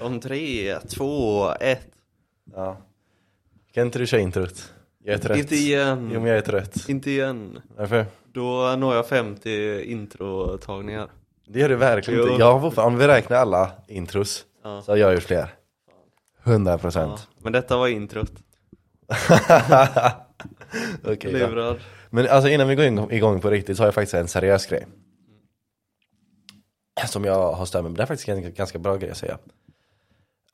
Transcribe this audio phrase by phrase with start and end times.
[0.00, 1.86] Om tre, två, ett.
[2.54, 2.76] Ja.
[3.74, 4.72] Kan inte du köra introt?
[5.04, 5.38] Jag är trött.
[5.38, 6.10] Inte igen.
[6.14, 6.88] Jo men jag är trött.
[6.88, 7.60] Inte igen.
[7.76, 8.06] Varför?
[8.32, 11.08] Då når jag 50 introtagningar.
[11.46, 12.32] Det gör du verkligen inte.
[12.34, 14.82] Jag har om vi räknar alla intros Ja.
[14.82, 15.54] så har jag gjort fler.
[16.42, 16.78] 100 Ja.
[16.78, 17.28] procent.
[17.38, 18.32] Men detta var introt.
[21.04, 21.38] Okej då.
[21.38, 21.80] Lurad.
[22.10, 24.86] Men alltså innan vi går igång på riktigt så har jag faktiskt en seriös grej.
[27.06, 29.38] Som jag har stämt med, det är faktiskt en ganska bra grej att säga.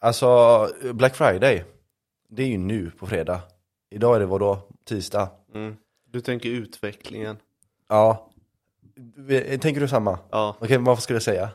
[0.07, 1.65] Alltså, Black Friday,
[2.29, 3.41] det är ju nu på fredag.
[3.91, 4.59] Idag är det vad då?
[4.89, 5.29] Tisdag?
[5.55, 5.77] Mm.
[6.13, 7.37] Du tänker utvecklingen.
[7.89, 8.31] Ja.
[9.61, 10.19] Tänker du samma?
[10.31, 11.49] Ja, Okej, vad skulle jag säga?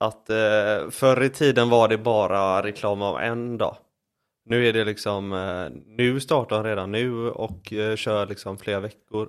[0.00, 3.76] att eh, förr i tiden var det bara reklam av en dag.
[4.44, 8.80] Nu är det liksom, eh, nu startar de redan nu och eh, kör liksom flera
[8.80, 9.28] veckor.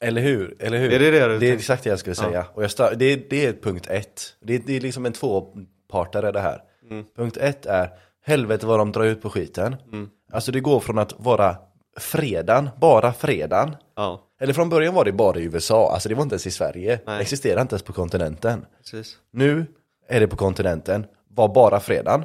[0.00, 0.56] Eller hur?
[0.58, 0.92] Eller hur?
[0.92, 2.46] Är det det Det är exakt det jag skulle säga.
[2.54, 4.36] Och jag sta- det, är, det är punkt ett.
[4.40, 6.62] Det är, det är liksom en tvåpartare det här.
[6.90, 7.04] Mm.
[7.16, 7.88] Punkt ett är,
[8.24, 9.76] helvete vad de drar ut på skiten.
[9.92, 10.08] Mm.
[10.32, 11.56] Alltså det går från att vara
[11.98, 13.76] fredagen, bara fredagen.
[13.96, 16.50] Ja, Eller från början var det bara i USA, alltså det var inte ens i
[16.50, 17.00] Sverige.
[17.06, 17.16] Nej.
[17.16, 18.66] Det existerade inte ens på kontinenten.
[18.78, 19.16] precis.
[19.32, 19.66] Nu
[20.08, 22.24] är det på kontinenten, var bara fredagen.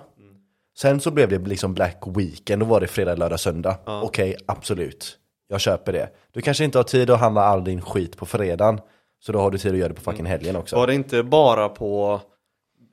[0.78, 3.78] Sen så blev det liksom Black Weekend, då var det fredag, lördag, söndag.
[3.86, 4.02] Ja.
[4.02, 5.18] Okej, absolut.
[5.48, 6.10] Jag köper det.
[6.32, 8.80] Du kanske inte har tid att handla all din skit på fredagen.
[9.20, 10.76] Så då har du tid att göra det på fucking helgen också.
[10.76, 12.22] Var det inte bara på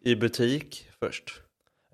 [0.05, 1.25] i butik först?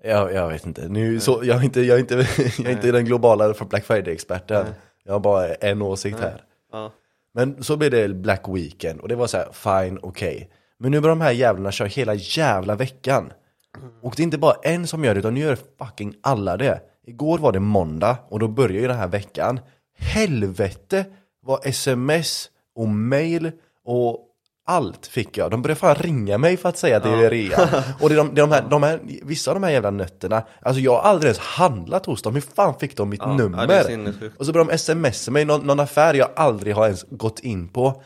[0.05, 2.15] Jag, jag vet inte, nu, så, jag är inte, jag är inte,
[2.57, 4.65] jag är inte den globala för Black Friday-experten.
[5.03, 6.41] Jag har bara en åsikt här.
[6.71, 6.91] Ja,
[7.33, 10.49] Men så blev det Black Weekend och det var så här, fine, okej.
[10.79, 13.33] Men nu börjar de här jävlarna köra hela jävla veckan.
[14.01, 16.81] Och det är inte bara en som gör det, utan nu gör fucking alla det.
[17.05, 19.59] Igår var det måndag och då börjar ju den här veckan.
[19.97, 21.05] Helvete
[21.41, 23.51] vad sms och mail
[23.85, 24.19] och
[24.65, 25.51] allt fick jag.
[25.51, 27.83] De började fan ringa mig för att säga att det är rea.
[28.01, 29.91] Och det är de, det är de, här, de här, vissa av de här jävla
[29.91, 32.33] nötterna, alltså jag har aldrig ens handlat hos dem.
[32.33, 33.57] Hur fan fick de mitt Ja, nummer?
[33.57, 34.39] ja, det är sinnessjukt.
[34.39, 34.77] Och så börjar de
[35.11, 38.01] smsa mig, någon, någon affär jag aldrig har ens gått in på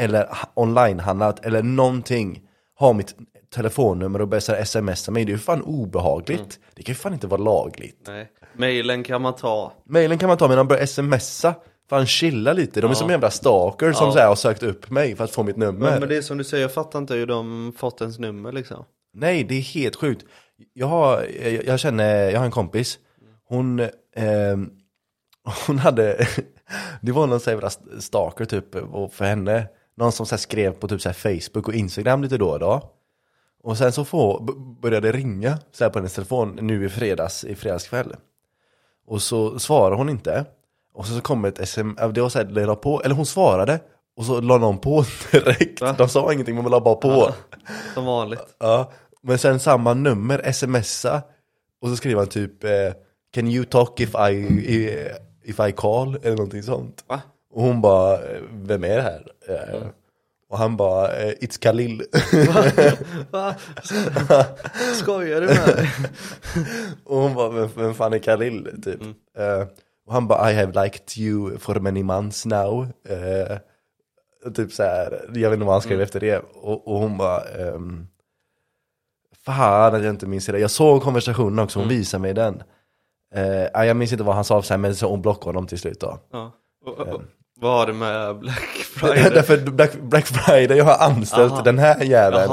[0.00, 2.40] Eller ha- online-handlat eller någonting
[2.78, 3.14] Har mitt
[3.54, 6.50] telefonnummer och börjar smsa mig, det är ju fan obehagligt Mm.
[6.74, 8.28] Det kan ju fan inte vara lagligt nej.
[8.56, 9.72] Mailen kan man ta.
[9.88, 11.54] Mailen kan man ta men de börjar smsa
[11.92, 15.16] Fan chilla lite, de är som jävla stalker som så här har sökt upp mig
[15.16, 17.14] för att få mitt nummer Men, men det är som du säger, jag fattar inte
[17.14, 18.84] hur de fått ens nummer liksom.
[19.14, 20.24] Nej, det är helt sjukt.
[20.72, 22.98] Jag, har, jag, jag känner, jag har en kompis,
[23.44, 23.88] hon, eh,
[25.66, 26.26] hon hade,
[27.00, 27.70] det var någon här jävla
[28.00, 29.68] stalker typ och för henne.
[29.96, 32.90] Någon som så skrev på typ så här Facebook och Instagram lite då och då.
[33.62, 34.40] Och sen så får,
[34.80, 38.16] började ringa så här på hennes telefon nu i fredags, i fredagskväll.
[39.06, 40.46] Och så svarar hon inte.
[40.94, 43.26] Och så, så kom ett sms, det var så här, det la på, eller hon
[43.26, 43.80] svarade.
[44.16, 45.80] Och så la någon på direkt.
[45.80, 45.94] Va?
[45.98, 47.34] De sa ingenting men de la bara på.
[47.94, 48.56] Som vanligt.
[48.58, 48.92] Ja,
[49.22, 51.22] men sen samma nummer, smsa
[51.82, 52.70] och så skriver han typ eh,
[53.34, 54.88] Can you talk if I,
[55.44, 56.16] if I call?
[56.22, 57.04] Eller någonting sånt.
[57.08, 57.20] Va?
[57.54, 59.26] Och hon bara, eh, vem är det här?
[59.48, 59.80] Eh,
[60.50, 62.02] Och han bara, eh, It's Khalil.
[63.30, 63.54] Va?
[64.94, 65.88] Skojar du med mig?
[67.04, 68.80] och hon bara, vem, vem fan är Khalil?
[68.84, 69.00] Typ.
[69.38, 69.66] Eh,
[70.06, 72.88] och han bara, I have liked you for many months now.
[73.08, 73.58] Eh,
[74.54, 76.38] typ så här, jag vet inte vad han skrev efter det.
[76.54, 78.06] Och, och hon bara, ehm,
[79.44, 80.58] fan att jag inte minns det.
[80.58, 82.62] Jag såg konversationen också, hon visade mig den.
[83.34, 85.78] Eh, ja, jag minns inte vad han sa sen, men så hon blockade honom till
[85.78, 86.18] slut då.
[86.32, 86.52] Ja.
[86.86, 87.22] Och, och, och,
[87.60, 88.58] vad har det med Black
[88.94, 89.30] Friday?
[89.30, 91.62] Därför Black, Black Friday, jag har anställt Aha.
[91.62, 92.48] den här jäveln.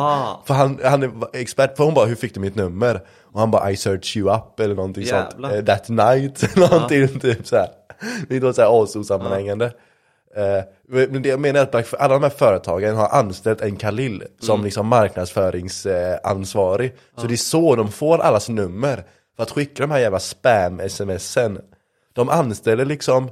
[0.45, 3.01] För han, han är expert, för hon bara, hur fick du mitt nummer?
[3.33, 5.49] Och han bara, I search you up eller någonting Jävlar.
[5.49, 5.69] sånt.
[5.69, 7.69] Eh, that night, någonting typ så här.
[8.29, 9.65] Det är då så här asosammanhängande.
[10.35, 10.59] Eh,
[11.09, 14.53] men det jag menar är att alla de här företagen har anställt en Khalil som
[14.55, 14.65] Mm.
[14.65, 16.95] liksom marknadsföringsansvarig.
[17.17, 19.03] Så det är så de får allas nummer.
[19.35, 21.61] För att skicka de här jävla spam-smsen.
[22.13, 23.29] De anställer liksom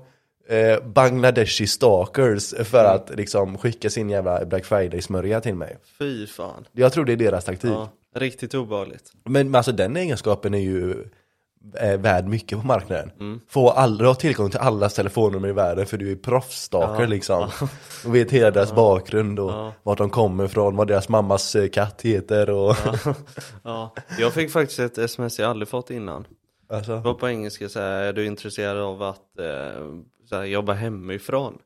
[0.50, 2.96] eh, Bangladeshi stalkers för Mm.
[2.96, 5.78] att liksom skicka sin jävla Black Friday-smörja till mig.
[6.00, 6.66] Fy fan.
[6.72, 7.72] Jag tror det är deras taktik.
[7.72, 9.11] Ja, riktigt obehagligt.
[9.23, 11.05] Men, men alltså den egenskapen är ju
[11.73, 13.12] är värd mycket på marknaden.
[13.19, 13.39] Mm.
[13.47, 17.07] Få aldrig ha tillgång till allas telefonnummer i världen för du är proffsstalker Ja.
[17.07, 17.50] liksom.
[18.06, 19.74] Och vet hela deras bakgrund och Ja.
[19.83, 22.75] vart de kommer ifrån, vad deras mammas eh, katt heter och...
[23.63, 23.94] Ja.
[24.19, 26.25] Jag fick faktiskt ett sms jag aldrig fått innan.
[26.69, 26.92] alltså.
[26.95, 29.83] Det var på engelska så här, är du intresserad av att eh,
[30.30, 31.57] så här, jobba hemifrån?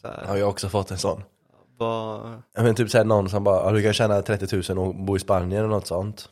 [0.00, 1.22] Så här, Ja, jag har också fått en sån.
[1.80, 2.32] Vad...
[2.54, 5.16] Jag men typ såhär någon som bara, "Ja, du kan tjäna 30 000 och bo
[5.16, 6.28] i Spanien eller något sånt.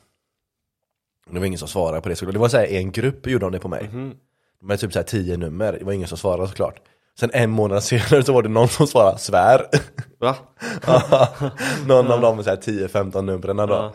[1.31, 2.33] Det var ingen som svarade på det såklart.
[2.33, 3.89] Det var såhär en grupp gjorde de det på mig.
[3.93, 4.15] Mhm.
[4.62, 6.81] Med typ såhär 10 nummer, det var ingen som svarade såklart.
[7.21, 9.67] Sen en månad senare så var det någon som svarade svär.
[10.19, 10.37] Va?
[11.87, 13.67] någon av de såhär 10-15 numren då.
[13.69, 13.93] Ja.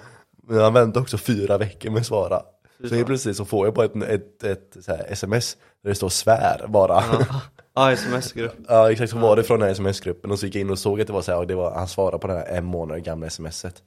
[0.48, 2.42] Men han väntade också fyra veckor med att svara.
[2.90, 6.10] Så helt plötsligt så får jag bara ett, ett, ett, här sms där det står
[6.10, 7.04] svär bara.
[7.12, 7.42] Ja,
[7.76, 8.54] Ja, sms-grupp.
[8.92, 11.02] exakt så var det från den här sms-gruppen och så gick jag in och såg
[11.02, 13.04] att det var så här, och det var, han svarade på det här en månad
[13.04, 13.84] gamla smset.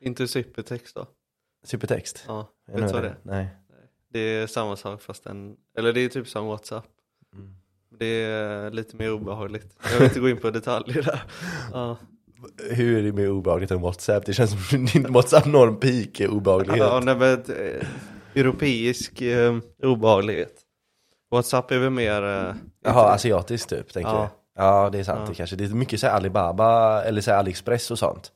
[0.00, 1.06] Inte supertext då.
[1.64, 2.24] Supertext.
[2.28, 3.08] Ja, Jag vet du vad det?
[3.22, 3.36] det är?
[3.36, 3.48] Nej.
[4.12, 6.84] Det är samma sak fast en, eller det är typ som WhatsApp.
[7.34, 7.54] Mm.
[7.98, 9.76] Det är lite mer obehagligt.
[9.90, 11.22] Jag vill inte gå in på detaljer där.
[11.72, 11.96] Ja,
[12.70, 14.26] Hur är det mer obehagligt än WhatsApp?
[14.26, 16.78] Det känns som din WhatsApp når en peak i obehaglighet.
[16.78, 17.86] ja nej, men, eh,
[18.34, 20.54] europeisk eh, obehaglighet.
[21.32, 22.22] WhatsApp är väl mer...
[22.22, 24.20] Eh, Jaha, asiatiskt typ, tänker Ja.
[24.56, 24.62] du?
[24.62, 25.28] Ja, det är sant Ja.
[25.28, 25.56] det kanske.
[25.56, 28.32] Det är mycket så här Alibaba, eller så här AliExpress och sånt.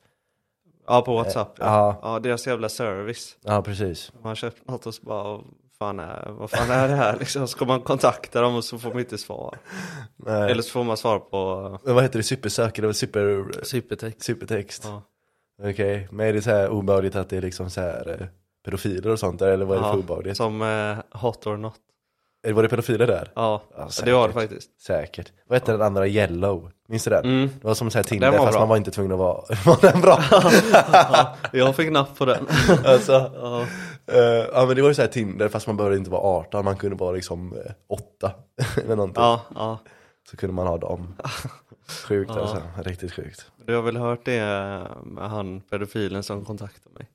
[0.87, 1.51] Ja, på WhatsApp.
[1.59, 1.65] Ja.
[1.65, 1.99] ja.
[2.13, 3.37] ja, deras jävla service.
[3.43, 4.11] Ja, precis.
[4.13, 5.41] Man har köpt något och så bara, vad
[5.79, 7.41] fan är, vad fan är det här liksom?
[7.41, 9.57] Så ska man kontakta dem och så får man inte svar.
[10.15, 10.51] Nej.
[10.51, 12.23] Eller så får man svar på Men vad heter det?
[12.23, 13.45] Supersökare och super...
[13.63, 14.23] supertext.
[14.23, 14.83] Supertext?
[14.85, 15.01] Ja.
[15.69, 18.27] Okej, men är det så här obehagligt att det är liksom så här eh,
[18.65, 20.37] pedofiler och sånt där, eller vad är det för Ja, obehagligt?
[20.37, 21.73] som eh, hot or not.
[22.53, 23.31] Var det pedofiler där?
[23.35, 24.33] Ja, Ja, det var det säkert.
[24.49, 24.81] faktiskt.
[24.81, 25.31] Säkert.
[25.47, 26.07] Vad hette den andra?
[26.07, 26.71] Yellow?
[26.87, 27.25] Minns du den?
[27.25, 27.49] Mm.
[27.61, 28.59] Det var som så här Tinder fast bra.
[28.59, 29.41] man var inte tvungen att vara...
[29.65, 30.19] var den bra?
[30.91, 32.47] ja, jag fick napp på den.
[32.85, 33.61] alltså, Ja,
[34.13, 36.65] eh, ja men det var ju så här Tinder fast man behövde inte vara 18,
[36.65, 38.31] man kunde vara liksom eh, 8
[38.83, 39.23] eller någonting.
[39.23, 39.79] ja, ja.
[40.31, 41.15] Så kunde man ha dem.
[42.07, 42.41] Sjukt Ja.
[42.41, 43.51] alltså, riktigt sjukt.
[43.65, 44.39] Du har väl hört det
[45.03, 47.07] med han pedofilen som kontaktade mig?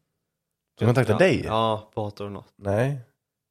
[0.79, 1.45] Som kontaktade ja, dig?
[1.47, 2.45] Ja, på hot or not.
[2.57, 3.01] Nej?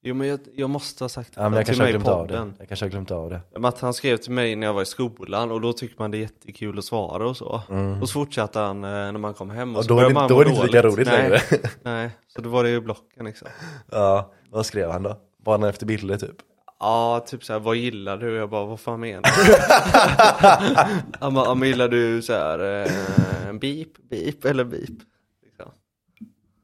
[0.03, 2.53] Jo men jag, jag måste ha sagt Ja men jag till mig i podden.
[2.59, 3.41] Jag kanske har glömt av det.
[3.53, 6.11] Men Att han skrev till mig när jag var i skolan och då tycker man
[6.11, 7.61] det är jättekul att svara och så.
[7.69, 8.01] Mm.
[8.01, 10.29] Och så fortsatte han eh, när man kom hem och, Och så då började man
[10.29, 11.39] då är det inte lika roligt nej, längre.
[11.83, 13.47] Nej, så då var det ju blocken liksom.
[13.91, 15.17] ja, vad skrev han då?
[15.43, 16.35] Var han efter bilder typ?
[16.79, 18.35] Ja, typ såhär, vad gillar du?
[18.35, 19.53] Jag bara, vad fan menar du?
[21.19, 24.89] Han bara, "Ja, men gillar du såhär, eh, beep, beep eller beep?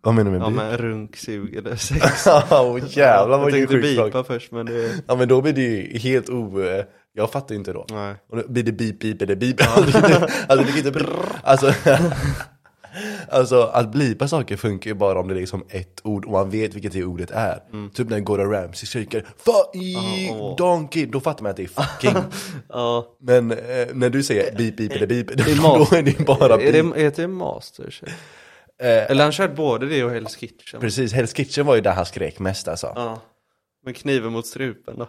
[0.01, 2.27] Vad menar du Ja med men runk, sug eller sex.
[2.51, 5.61] Åh jävlar jag vad tänkte sjukt beepa först men det, Ja men då blir det
[5.61, 6.59] ju helt o...
[7.13, 7.85] Jag fattar ju inte då.
[7.89, 8.15] nej.
[8.29, 9.61] Och då blir det beep beep eller beep.
[9.67, 11.05] alltså det kan inte...
[11.43, 11.73] Alltså,
[13.29, 16.49] alltså att blipa saker funkar ju bara om det är liksom ett ord och man
[16.49, 17.59] vet vilket det ordet är.
[17.93, 19.75] Typ när Gordon Ramsay skriker 'Fuck
[20.31, 20.55] åh.
[20.57, 22.23] donkey' då fattar man att det är fucking.
[22.69, 23.57] Ja, Men eh,
[23.93, 26.93] när du säger beep beep eller beep, är då är det bara är beep.
[26.95, 28.09] det, är det Masterchef?
[28.83, 30.81] Eh, Eller han körde både det och Hell's Kitchen.
[30.81, 32.87] Precis, Hell's Kitchen var ju där han skrek mest alltså.
[32.95, 33.01] Ja.
[33.03, 33.21] Ja.
[33.85, 35.07] Men kniven mot strupen då?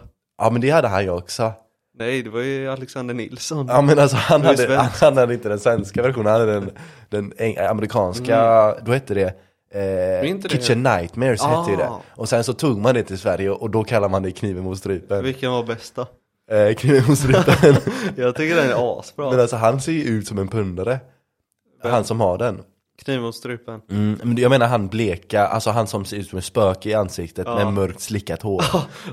[0.51, 1.53] men det hade han ju också.
[1.99, 3.67] Nej, det var ju Alexander Nilsson.
[3.69, 5.01] Ja men alltså han hade, svenskt.
[5.01, 6.71] han hade inte den svenska versionen, han hade den,
[7.09, 7.33] den
[7.69, 9.33] amerikanska, då hette det
[9.73, 11.87] eh, inte det- Kitchen Nightmares hette ju det.
[11.89, 12.01] Ah.
[12.15, 14.77] Och sen så tog man det till Sverige och då kallar man det kniven mot
[14.77, 15.23] strupen.
[15.23, 16.07] Vilken var bäst då?
[16.55, 17.75] Eh, kniven mot strupen.
[18.15, 19.31] Jag tycker den är asbra.
[19.31, 20.99] men alltså han ser ju ut som en pundare.
[21.83, 21.91] Vem?
[21.91, 22.61] Han som har den.
[23.05, 23.81] Kniv mot strupen.
[23.91, 26.93] Mm, men jag menar han bleka, alltså han som ser ut som en spöke i
[26.93, 27.55] ansiktet Ja.
[27.55, 28.63] med mörkt slickat hår.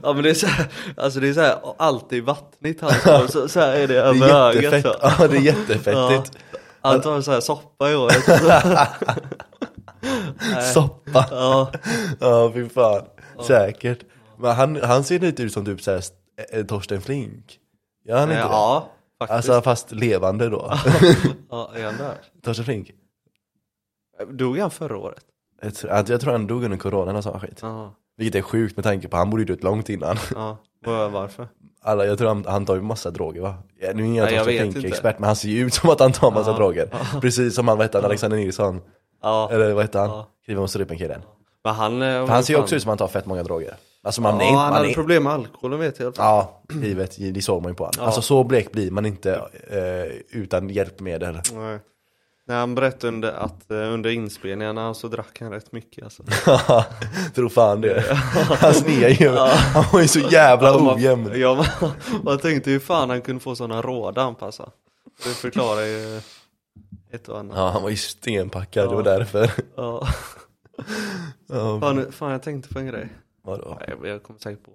[0.03, 0.67] Ja men det är så här,
[0.97, 4.85] alltså det är så här, alltid vattnigt hans hår, så, så är det över ögat
[5.19, 6.33] ja det är jättefettigt.
[6.81, 8.25] Han tar så här soppa i håret.
[10.75, 11.27] Soppa.
[11.31, 11.73] Ja,
[12.21, 13.03] Ja, fy fan.
[13.47, 13.99] Säkert.
[14.39, 16.03] Men han, han ser lite ut som typ såhär
[16.53, 17.59] eh, Torsten Flink.
[18.09, 18.49] Gör han inte det?
[18.49, 18.89] ja
[19.19, 19.37] faktiskt.
[19.51, 20.71] Alltså fast levande då.
[21.51, 22.15] ja, är han där?
[22.45, 22.91] Torsten Flink.
[24.31, 25.25] Dog han förra året?
[25.63, 27.59] Jag tror, jag tror han dog under coronan och sån skit.
[27.63, 30.17] Ja, Vilket är sjukt med tanke på han borde ju dött långt innan.
[30.35, 30.57] ja.
[30.87, 31.49] Var- Varför?
[31.83, 33.55] Alla, jag tror han, han tar ju massa droger va?
[33.81, 34.89] Ja, nu är jag Nej, jag Torsten vet Flink inte.
[34.89, 36.57] expert men han ser ju ut som att han tar massa Ja.
[36.57, 36.89] droger.
[37.21, 38.81] Precis som han, vad hette han, Alexander Nilsson?
[39.23, 40.09] Ja, Eller vad hette han?
[40.09, 40.27] Ja.
[40.45, 41.21] Kniven mot strupen killen.
[41.65, 42.03] men han...
[42.03, 43.75] eh, han ser ju också ut som att han tar fett många droger.
[44.03, 46.15] Alltså man Ja, är han man hade är, problem med alkoholen vet jag.
[46.17, 47.95] Ja, givet, det såg man ju på honom.
[47.99, 48.05] Ja.
[48.05, 49.35] Alltså så blek blir man inte
[49.71, 51.39] eh, utan hjälpmedel.
[51.55, 51.79] Nej.
[52.49, 56.23] Nej, han berättade under, att eh, under inspelningarna så drack han rätt mycket alltså.
[57.35, 58.05] Tror fan det.
[58.61, 61.31] Han snear ju, han var ju så jävla ojämn.
[61.35, 61.91] Ja, man,
[62.25, 64.71] man tänkte hur fan han kunde få sådana råd anpassa.
[65.25, 66.21] Det förklarar ju
[67.11, 67.57] ett och annat.
[67.57, 68.97] Ja, han var ju stenpackad, det Ja.
[68.97, 69.51] var därför.
[69.77, 70.07] Ja.
[71.81, 73.09] Fan, fan, jag tänkte på en grej.
[73.45, 73.79] vadå?
[73.81, 74.71] Nej, jag kommer säkert på.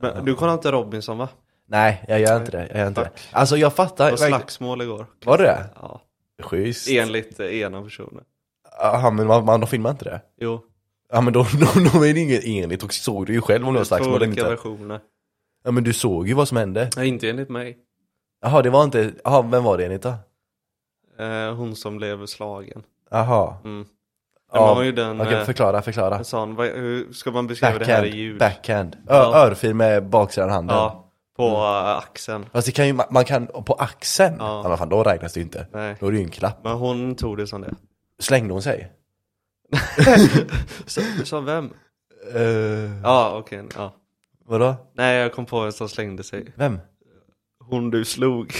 [0.00, 1.28] Men du kollar inte Robinson va?
[1.68, 2.66] Nej, jag gör inte det.
[2.70, 3.10] Jag gör inte det.
[3.32, 4.04] Alltså jag fattar.
[4.04, 5.06] Det var slagsmål igår.
[5.24, 5.66] Var det det?
[5.74, 6.00] Ja.
[6.42, 6.88] Schysst.
[6.90, 8.24] Enligt eh, ena personen.
[8.80, 10.20] Jaha, men man, man, de filmar inte det?
[10.40, 10.60] Jo.
[11.12, 13.72] Ja men då, då, då är det inget enligt och såg du ju själv om
[13.74, 14.42] det var slagsmål eller inte.
[14.48, 15.00] versioner.
[15.64, 16.90] Ja men du såg ju vad som hände.
[16.96, 17.78] Nej, inte enligt mig.
[18.42, 20.14] Jaha, det var inte, jaha, vem var det enligt då?
[21.24, 22.82] Eh, hon som blev slagen.
[23.10, 23.56] Jaha.
[23.64, 23.86] Mm.
[24.52, 26.18] Ja, man gjorde en, Okej, eh, förklara, förklara.
[26.18, 28.38] En sån, vad, hur ska man beskriva det här i Backhand, ljud?
[28.38, 28.96] backhand.
[28.96, 29.46] Ö, Ja.
[29.46, 30.76] Örfil med baksidan handen.
[30.76, 31.05] Ja,
[31.36, 31.98] på Mm.
[31.98, 32.46] axeln.
[32.52, 34.36] Fast det kan ju, man, kan, på axeln?
[34.38, 34.68] Ja.
[34.68, 35.66] Men fan, då räknas det ju inte.
[35.72, 36.58] Nej, Då är det ju en klapp.
[36.64, 37.74] men hon tog det som det.
[38.22, 38.92] Slängde hon sig?
[41.24, 41.70] Som vem?
[42.36, 43.94] Uh, Ja, okej, ja.
[44.46, 44.74] vadå?
[44.94, 46.52] Nej, jag kom på en som slängde sig.
[46.56, 46.80] Vem?
[47.64, 48.52] Hon du slog.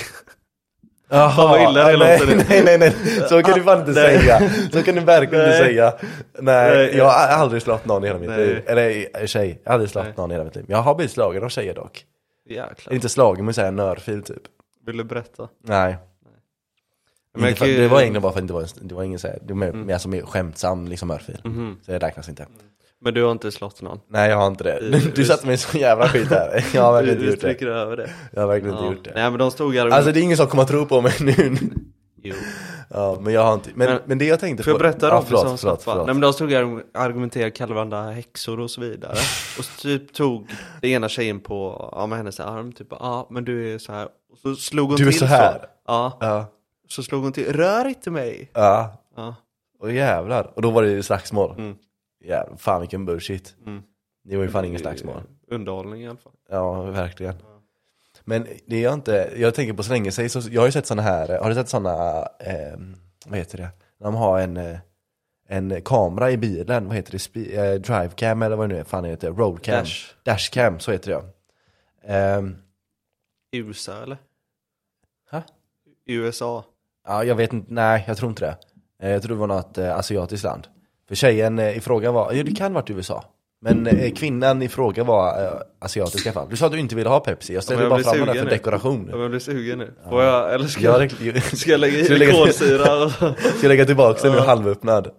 [1.09, 2.93] Jaha, vad illa det nej, låter nej, nej, nej,
[3.29, 4.19] så kan du fan inte Nej.
[4.19, 4.51] säga.
[4.73, 5.65] Så kan du verkligen inte Nej.
[5.67, 5.93] säga.
[6.39, 6.97] Nej, Nej.
[6.97, 8.47] jag har aldrig slagit någon i hela mitt Nej.
[8.47, 8.63] liv.
[8.67, 10.65] Eller eh, tjej, jag har aldrig slagit någon i hela mitt liv.
[10.69, 12.05] Jag har blivit slagen av tjejer dock.
[12.49, 12.95] Jäklar.
[12.95, 14.43] Inte slagen men såhär en örfil typ.
[14.87, 15.49] Vill du berätta?
[15.65, 15.97] Nej.
[17.39, 19.03] Men Inte för, ju- Det var egentligen bara för att det var, en- det var
[19.03, 19.87] ingen såhär, det var mer, Mm.
[19.87, 21.41] mer som är skämtsam liksom örfil.
[21.45, 21.77] Mhm.
[21.83, 22.47] Så det räknas inte.
[23.01, 24.01] Men du har inte slått någon?
[24.09, 24.79] Nej jag har inte det.
[24.91, 26.65] Du- Du satte mig i så jävla skit här.
[26.75, 27.55] Jag har verkligen inte Du gjort det.
[27.55, 28.11] stryker över det?
[28.33, 28.83] Jag har verkligen Ja.
[28.87, 29.13] inte gjort det.
[29.15, 29.93] Nej men de stod här och...
[29.93, 31.57] Alltså det är ingen som kommer att tro på mig nu.
[32.23, 32.35] Jo.
[32.91, 35.07] Ja, men jag har inte, men, Men- men det jag tänkte Får jag på- berätta
[35.07, 36.07] ja, Robinson förlåt, förlåt, förlåt, förlåt.
[36.07, 39.13] Nej men de stod och argumenterade, kallade varandra häxor och så vidare.
[39.59, 40.51] och så typ tog
[40.81, 44.09] det ena tjejen på, ja med hennes arm, typ ja men du är så här.
[44.33, 45.67] Och så slog hon Du är till så här.
[45.87, 46.47] Ja, Ja,
[46.89, 48.51] så slog hon till, rör inte mig!
[48.55, 49.03] ja.
[49.17, 49.35] Ja.
[49.81, 50.53] Och jävlar.
[50.57, 51.55] Och då var det ju slagsmål.
[51.59, 51.77] Mm.
[52.25, 53.55] Jävlar, fan vilken bullshit.
[53.67, 53.83] Mm.
[54.25, 55.23] Det var ju fan ingen slagsmål.
[55.51, 56.33] Underhållning i alla fall.
[56.51, 57.35] Ja, verkligen.
[58.29, 60.73] Men det är jag inte, jag tänker på så länge sig, så jag har ju
[60.73, 62.79] sett såna här, har du sett såna, eh,
[63.27, 63.69] vad heter det?
[63.99, 64.79] De har en, eh,
[65.49, 67.19] en kamera i bilen, vad heter det?
[67.19, 69.75] Spe, eh, drivecam eller vad det nu är, fan det heter, roadcam.
[69.85, 70.15] Dash.
[70.25, 71.23] Dashcam, så heter det ja.
[72.15, 72.57] Ehm,
[73.53, 74.19] USA eller?
[75.31, 75.43] Ha?
[76.07, 76.65] USA.
[77.07, 78.57] Ja, jag vet inte, nej jag tror inte det.
[79.07, 80.69] Eh, Jag tror det var något eh, asiatiskt land.
[81.09, 83.25] För tjejen i fråga var, ja det kan varit USA.
[83.61, 86.49] Men eh, kvinnan i fråga var eh, asiatisk i alla fall.
[86.51, 88.25] Du sa att du inte ville ha Pepsi, jag ställde Ja, men bara jag blir
[88.25, 88.57] fram den sugen för nu.
[88.57, 89.07] dekoration.
[89.07, 89.95] Ja, men jag blir sugen nu.
[90.09, 93.05] Får jag, eller ska, Jag, jag, jag, ska jag lägga Ska du i lägga- kolsyra
[93.05, 95.11] och ska jag lägga tillbaka den nu halvöppnad?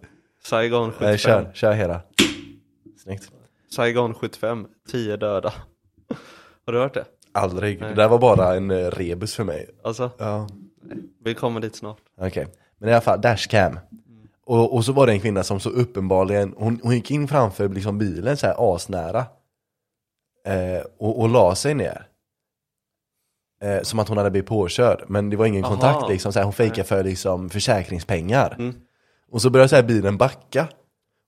[0.44, 1.08] Saigon 75.
[1.10, 2.02] Nej, kör, kör hela.
[3.04, 3.24] Snyggt.
[3.76, 5.54] Saigon 75, 10 döda.
[6.66, 7.06] Har du hört det?
[7.32, 7.82] Aldrig.
[7.82, 9.70] Det där var bara en eh, rebus för mig.
[9.84, 10.48] Alltså, Ja.
[11.24, 11.98] vi kommer dit snart.
[12.22, 12.48] Okej,
[12.80, 13.80] men i alla fall, dashcam.
[14.48, 17.70] Och, och så var det en kvinna som så uppenbarligen, hon, hon gick in framför
[17.70, 19.26] liksom bilen så här asnära.
[20.46, 22.08] Eh, och, och la sig ner.
[23.64, 25.74] Eh, som att hon hade blivit påkörd, men det var ingen Aha.
[25.74, 28.56] kontakt liksom, så här, hon fejkade för liksom försäkringspengar.
[28.60, 28.76] Mm.
[29.32, 30.68] Och så började så här, bilen backa.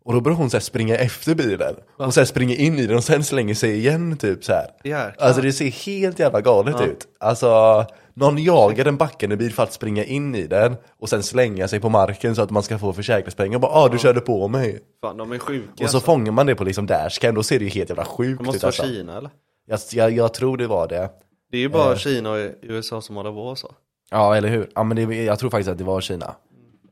[0.05, 1.75] Och då började hon så här, springa efter bilen.
[1.97, 4.67] Och så här, springer in i den och sen slänger sig igen typ så här.
[4.83, 5.15] Jäklar.
[5.27, 6.85] Alltså det ser helt jävla galet Ja.
[6.85, 7.07] ut.
[7.19, 7.85] Alltså,
[8.19, 11.79] någon jagar en backande bil för att springa in i den och sen slänga sig
[11.79, 13.55] på marken så att man ska få försäkringspengar.
[13.55, 14.79] Och bara ah, du körde på mig.
[15.01, 15.71] Fan, de är sjuka.
[15.71, 15.99] Och så alltså.
[15.99, 18.57] fångar man det på liksom dashcam, då ser det ju helt jävla sjukt Det måste
[18.57, 18.83] ut vara alltså.
[18.83, 19.29] Kina eller?
[19.65, 21.09] jag, jag, jag tror det var det.
[21.51, 21.97] Det är ju bara Eh.
[21.97, 23.71] Kina och USA som håller på så.
[24.11, 24.69] Ja, eller hur?
[24.75, 26.35] Ja men det, jag tror faktiskt att det var Kina.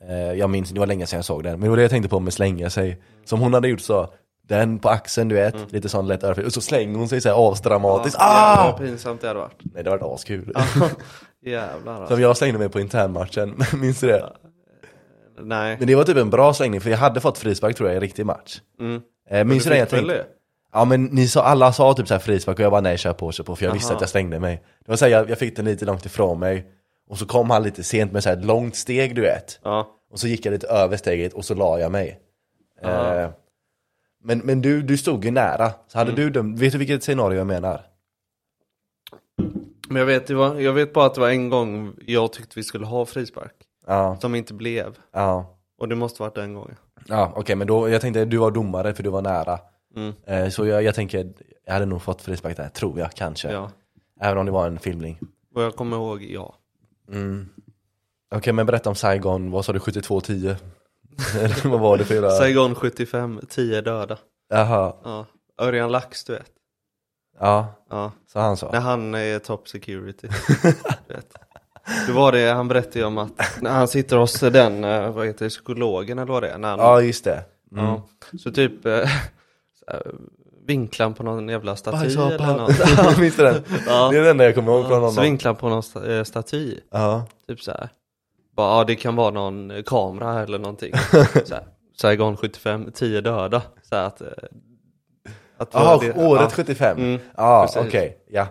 [0.09, 1.51] Eh, jag minns, det var länge sedan jag såg den.
[1.51, 3.01] Men det var det jag tänkte på med slänga sig.
[3.25, 4.09] Som hon hade gjort så,
[4.47, 6.45] den på axeln du vet, lite sån lätt örfil.
[6.45, 8.19] Och så slänger hon sig så här asdramatiskt.
[8.19, 8.27] Mm.
[8.27, 8.55] Ja, ah!
[8.55, 9.61] jävlar vad pinsamt det hade varit.
[9.73, 10.53] Nej det var askul.
[11.45, 12.15] Jävlar alltså.
[12.15, 14.33] Som jag slängde mig på internmatchen, minns du det?
[15.39, 15.75] Nej.
[15.77, 17.97] Men det var typ en bra slängning för jag hade fått frispark tror jag i
[17.97, 18.61] en riktig match.
[18.79, 19.01] Mm.
[19.29, 20.25] Eh, minns du det jag tänkte?
[20.73, 23.31] Ja men ni sa, alla sa typ såhär frispark och jag bara nej kör på,
[23.31, 23.95] kör på för jag visste Aha.
[23.95, 24.63] att jag slängde mig.
[24.85, 26.67] Det var såhär, jag, jag fick den lite långt ifrån mig
[27.09, 29.59] och så kom han lite sent med såhär ett långt steg du vet.
[29.63, 29.87] Ja.
[30.11, 32.19] Och så gick jag lite över steget och så la jag mig.
[32.83, 33.29] Eh,
[34.23, 36.07] men men du, du stod ju nära, så Mm.
[36.07, 37.81] hade du dömt, vet du vilket scenario jag menar?
[39.89, 42.63] Men jag vet, var, jag vet bara att det var en gång jag tyckte vi
[42.63, 43.53] skulle ha frispark.
[43.87, 44.97] Ja, Som inte blev.
[45.11, 45.53] ja.
[45.77, 46.75] Och det måste varit den gången.
[47.07, 49.59] Ja okej men då, jag tänkte du var domare för du var nära.
[49.95, 50.13] Mm.
[50.25, 51.33] Eh, så jag, jag tänker,
[51.65, 53.51] jag hade nog fått frispark där, tror jag kanske.
[53.51, 53.71] Ja.
[54.19, 55.19] Även om det var en filmning.
[55.55, 56.55] Och jag kommer ihåg, ja.
[57.11, 57.49] Mm.
[58.35, 60.55] Okej men berätta om Saigon, vad sa du, 72-10?
[61.63, 62.29] Vad var det för jävla...
[62.31, 64.17] Saigon 75, 10 döda.
[64.49, 65.25] Jaha, Ja.
[65.61, 66.51] Örjan Lax, du vet.
[67.39, 68.11] ja, Ja.
[68.33, 68.69] så han sa.
[68.71, 70.27] När han är top security.
[71.07, 71.33] du vet.
[72.07, 73.31] Det var det, han berättade om att
[73.61, 76.57] när han sitter hos den, eh, vad heter det, psykologen eller vad det är.
[76.57, 77.43] När han, Ja just det.
[77.71, 77.85] Mm.
[77.85, 78.01] ja.
[78.39, 78.99] Så typ eh,
[79.79, 79.85] så
[81.03, 82.43] han på någon jävla staty Bajsapa.
[82.43, 82.57] eller
[83.07, 83.17] något.
[83.17, 83.63] Minns du den?
[83.87, 84.09] Ja.
[84.11, 85.23] Det är den enda jag kommer ihåg från Så honom.
[85.23, 86.75] vinklar han på någon eh, staty.
[86.91, 87.25] Ja.
[87.47, 87.89] Typ så här.
[88.57, 90.93] Bara, ja det kan vara någon eh, kamera eller någonting.
[91.45, 91.63] så här.
[91.97, 93.61] Saigon 75, 10 döda.
[93.81, 94.27] Så här att, eh,
[95.57, 96.49] att Jaha, det- året ja.
[96.49, 96.97] 75?
[96.97, 97.87] Mm, Ja, precis.
[97.87, 98.47] okej, ja.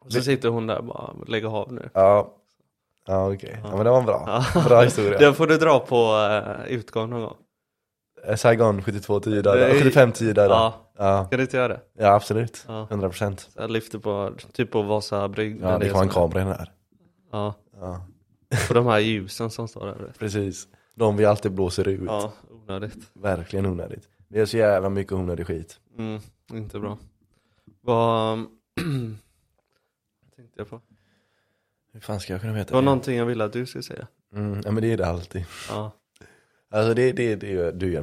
[0.00, 1.90] Och så sitter hon där och bara, lägg av nu.
[1.94, 2.34] Ja,
[3.06, 3.58] ja okej.
[3.64, 5.18] Ja men det var en bra, bra historia.
[5.20, 6.14] Den får du dra på
[6.66, 7.36] uh, utgång någon gång.
[8.26, 10.54] Eh, Saigon 72 10 Det döda, är- 75 10 döda.
[10.54, 11.80] Ja, Ja, ska du inte göra det?
[11.98, 12.64] ja absolut.
[12.68, 12.86] Ja.
[12.90, 13.36] 100%.
[13.36, 15.60] Så jag lyfter på, typ på Vasa brygg.
[15.62, 16.72] Ja, det kan vara en kamera i den här.
[17.32, 18.00] Ja, Ja,
[18.68, 20.12] på de här ljusen som står där.
[20.18, 20.68] precis.
[20.94, 22.00] De vi alltid blåser ut.
[22.06, 23.10] Ja, onödigt.
[23.12, 24.08] Verkligen onödigt.
[24.28, 25.80] Det är så jävla mycket onödig skit.
[25.98, 26.20] Mm,
[26.52, 26.98] inte bra.
[27.80, 28.38] Vad
[30.36, 30.80] tänkte jag på?
[31.92, 32.84] Hur fan ska jag kunna veta Det var det?
[32.84, 34.06] någonting jag ville att du skulle säga.
[34.34, 35.44] Mm, ja men det är det alltid.
[35.68, 35.92] Ja.
[36.70, 38.02] Alltså det är det, det du gör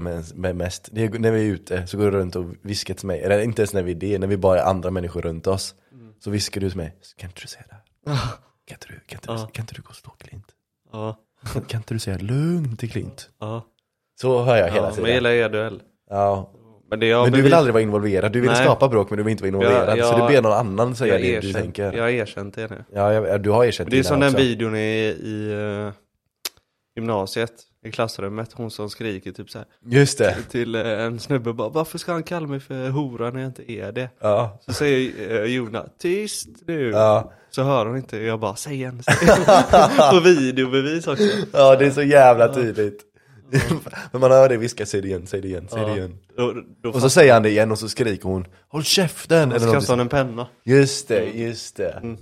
[0.54, 0.90] mest.
[0.92, 3.40] Det är, när vi är ute så går du runt och viskar till mig, eller
[3.40, 5.76] inte ens när vi är det, när vi bara är andra människor runt oss.
[6.20, 8.12] Så viskar du till mig, kan inte du säga det?
[8.12, 8.28] här?
[8.68, 9.50] Kan inte du, kan inte, Ja.
[9.54, 10.46] kan inte du gå och slå Klint?
[10.92, 11.18] Ja,
[11.68, 13.30] Kan, inte du säga lugn till Klint?
[13.40, 13.66] ja.
[14.22, 15.14] Så hör jag hela ja men jag tiden.
[15.14, 15.82] gillar e-duell.
[16.10, 16.52] Ja.
[16.90, 18.64] Men det jag Men du vill aldrig vara involverad, du vill Nej.
[18.64, 19.98] skapa bråk men du vill inte vara involverad.
[19.98, 20.28] Ja, Så ja.
[20.28, 21.94] du ber någon annan säga jag det erkänt, du tänker.
[21.94, 22.84] Jag har erkänt det nu.
[22.94, 24.80] Ja, jag, du har erkänt Det är dina som den videon i,
[25.24, 25.52] i
[25.88, 25.94] eh,
[26.96, 27.52] gymnasiet,
[27.86, 30.36] i klassrummet, hon som skriker typ så här Just det.
[30.50, 33.72] till eh, en snubbe bara Varför ska han kalla mig för hora när jag inte
[33.72, 34.10] är det?
[34.20, 34.60] Ja.
[34.66, 36.90] Så säger eh, Jona, tyst nu!
[36.90, 37.32] Ja.
[37.50, 39.46] Så hör hon inte, jag bara, säg igen, säg igen.
[40.12, 41.24] På videobevis också.
[41.54, 43.02] ja, det är så jävla tydligt.
[44.12, 46.18] Men man hör det viska, säg det igen, säg det igen, säg det igen.
[46.38, 49.50] Då, då Och så säger han det igen och så skriker hon Håll käften!
[49.50, 50.48] så Eller något kastar hon en penna.
[50.64, 51.92] Just det, just det.
[51.92, 52.18] Mm.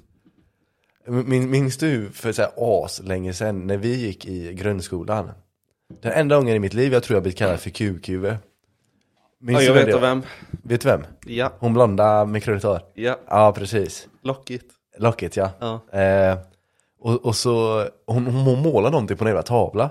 [1.08, 2.52] Min, minns du för så här
[2.86, 5.32] as länge sedan när vi gick i grundskolan?
[6.02, 8.36] Den enda gången i mitt liv jag tror jag blivit kallad för kukhuvud.
[9.42, 9.96] Minns Ja, jag du vet det?
[9.96, 10.22] av vem.
[10.64, 11.06] Vet du vem?
[11.26, 12.82] Ja, Hon blonda med krulligt hår?
[12.94, 14.08] ja, Ja, precis.
[14.24, 14.66] lockigt.
[14.98, 15.50] Locket ja.
[15.60, 16.00] Ja.
[16.00, 16.38] Eh,
[17.00, 19.90] och, och så, hon, hon målade någonting på en jävla tavla.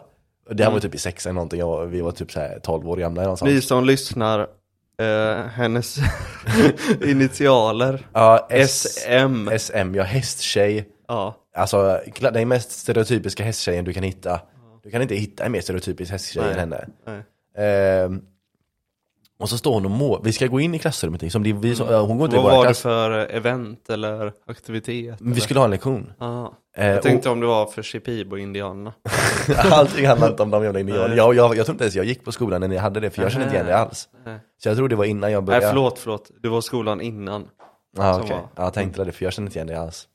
[0.51, 2.59] Det här var typ i sexan eller någonting, jag, var- vi var typ så här
[2.63, 3.53] 12 år gamla eller någonstans.
[3.53, 4.41] Ni som lyssnar,
[5.01, 5.97] eh, hennes
[7.05, 9.49] initialer, Ja, S, SM.
[9.59, 10.89] SM, ja hästtjej.
[11.09, 14.41] Ja, Alltså kla- den mest stereotypiska hästtjejen du kan hitta.
[14.83, 16.59] Du kan inte hitta en mer stereotypisk hästtjej än Nej.
[16.59, 16.87] henne.
[17.07, 17.23] nej.
[17.67, 18.23] Ehm,
[19.39, 21.55] och så står hon och må, vi ska gå in i klassrummet som det är
[21.55, 22.45] vi som, ja, hon går inte i Mm.
[22.45, 22.81] Vad vår var det klass.
[22.83, 25.17] för event eller aktivitet?
[25.21, 25.41] Vi eller?
[25.41, 26.13] skulle ha en lektion.
[26.19, 26.55] Ja.
[26.77, 28.93] Eh, Jag tänkte om det var för Shipibo-indianerna.
[29.71, 31.09] Allting handlar inte om de jävla indianerna.
[31.09, 31.17] Nej.
[31.17, 33.23] Jag, jag, jag tror inte ens jag gick på skolan när ni hade det, för
[33.23, 34.09] jag känner inte igen det alls.
[34.25, 34.39] Nej.
[34.63, 35.67] Så jag tror det var innan jag Nej började.
[35.69, 36.31] förlåt, förlåt.
[36.43, 37.49] Du var i skolan innan.
[37.97, 38.31] Som okej.
[38.31, 38.49] var.
[38.57, 40.09] Ja, jag tänkte det, för jag känner inte igen det alls.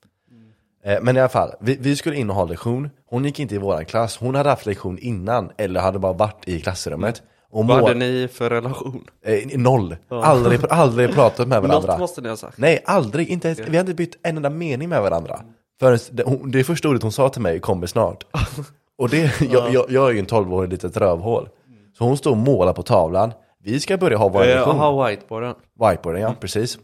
[0.88, 2.89] Eh, Men i alla fall, vi, vi skulle in och ha lektion.
[3.10, 4.17] Hon gick inte i våran klass.
[4.17, 7.22] Hon hade haft lektion innan, eller hade bara varit i klassrummet.
[7.51, 9.03] Och Vad hade ni för relation?
[9.25, 9.96] eh, noll.
[10.10, 10.24] Ja.
[10.24, 11.91] Aldrig, aldrig pratat med varandra.
[11.91, 12.58] Något måste ni ha sagt.
[12.58, 13.29] Nej, aldrig.
[13.29, 15.40] Inte ens, vi hade inte bytt en enda mening med varandra.
[15.79, 18.24] Förrän, det, hon, det första ordet hon sa till mig kommer snart.
[18.98, 21.50] Och det, jag, jag, jag är ju en 12-årig litet rövhål.
[21.98, 23.31] Så hon står och målar på tavlan.
[23.64, 24.75] Vi ska börja ha vår Eh, lektion.
[24.77, 25.55] ha whiteboarden.
[25.79, 26.77] Whiteboarden, ja, precis.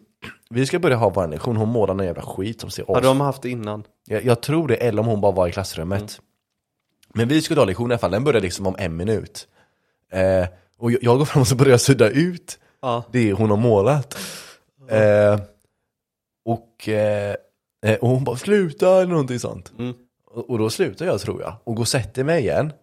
[0.54, 1.58] Vi ska börja ha vår lektion.
[1.58, 3.04] Hon målar någon jävla skit som ser Har as...
[3.04, 3.84] de haft det innan?
[4.06, 6.00] jag, jag tror det, eller om hon bara var i klassrummet.
[6.02, 6.10] Mm.
[7.14, 8.12] Men vi skulle ha lektion i alla fall.
[8.12, 9.48] Den började liksom om en minut.
[10.12, 13.04] Eh, och jag, jag går fram och så börjar jag sudda ut Ja.
[13.12, 14.18] det hon har målat.
[14.90, 15.40] Eh,
[16.46, 17.36] och, eh,
[17.86, 19.72] eh, och hon bara sluta eller någonting sånt.
[19.80, 19.94] Mm.
[20.32, 22.74] Och, och då slutar jag tror jag och går och sätter mig igen.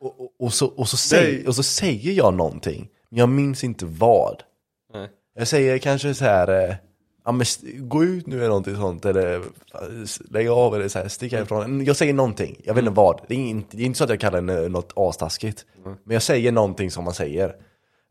[0.00, 1.46] Och, och, och, så, och, så säger, Nej.
[1.46, 4.42] och så säger jag någonting, men jag minns inte vad.
[4.94, 5.08] Nej.
[5.34, 6.74] Jag säger kanske så här, eh,
[7.24, 7.46] ja men
[7.78, 9.40] gå ut nu eller någonting sånt eller
[10.30, 11.84] lägg av eller så här, stick härifrån.
[11.84, 13.20] Jag säger någonting, jag vet inte vad.
[13.28, 15.64] Det är inte, det är inte så att jag kallar det något astaskigt.
[15.84, 17.54] Men jag säger någonting som man säger.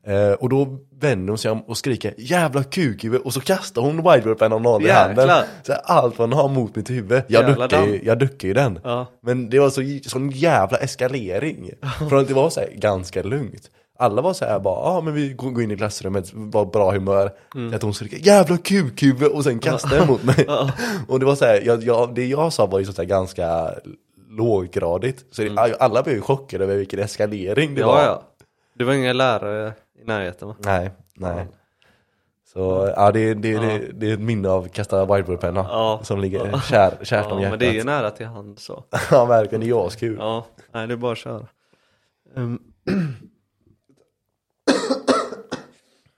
[0.07, 3.97] Eh, och då vänder hon sig om och skriker 'Jävla kukhuvud' och så kastar hon
[3.97, 5.29] whiteboardpennan någon i handen.
[5.63, 7.23] Så här, allt vad hon har mot mitt huvud.
[7.27, 8.79] Jag Jävla duckar, ju, jag duckar ju den.
[8.83, 9.05] Ja.
[9.21, 11.71] Men det var så, sån jävla eskalering.
[12.09, 13.69] Från att det var så här ganska lugnt.
[14.01, 16.91] Alla var så här bara, ja ah, men vi går in i klassrummet, var bra
[16.91, 17.31] humör.
[17.55, 17.73] Mm.
[17.73, 20.47] Att hon skriker 'Jävla kukhuvud' och sen kastade den mot mig.
[21.07, 23.71] och det var så här, jag, jag, det jag sa var ju så här ganska
[24.29, 25.25] låggradigt.
[25.31, 27.93] Så det, alla blev ju chockade över vilken eskalering det var.
[27.93, 28.05] Mm.
[28.05, 28.45] Ja, ja.
[28.73, 30.55] Det var inga lärare i närheten va?
[30.59, 31.47] Nej, nej.
[32.53, 35.99] Så ja, det, det, det, det är ett minne av kasta whiteboardpenna Ja.
[36.03, 37.49] som ligger kär, kärt om Ja, hjärtat.
[37.51, 38.83] men det är ju nära till hand så.
[39.11, 39.61] ja, verkligen.
[39.61, 40.17] Det är askul.
[40.19, 41.47] Ja, nej det är bara att köra.
[42.35, 42.59] Um.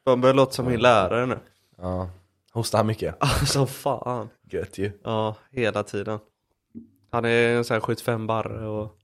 [0.05, 1.39] Man börjar låta som min lärare nu.
[1.81, 2.09] Ja.
[2.51, 3.15] Hostar han mycket?
[3.19, 4.29] Alltså fan.
[4.49, 4.91] Gött ju.
[5.03, 6.19] Ja, hela tiden.
[7.11, 8.97] Han är en sån här 75 barre och...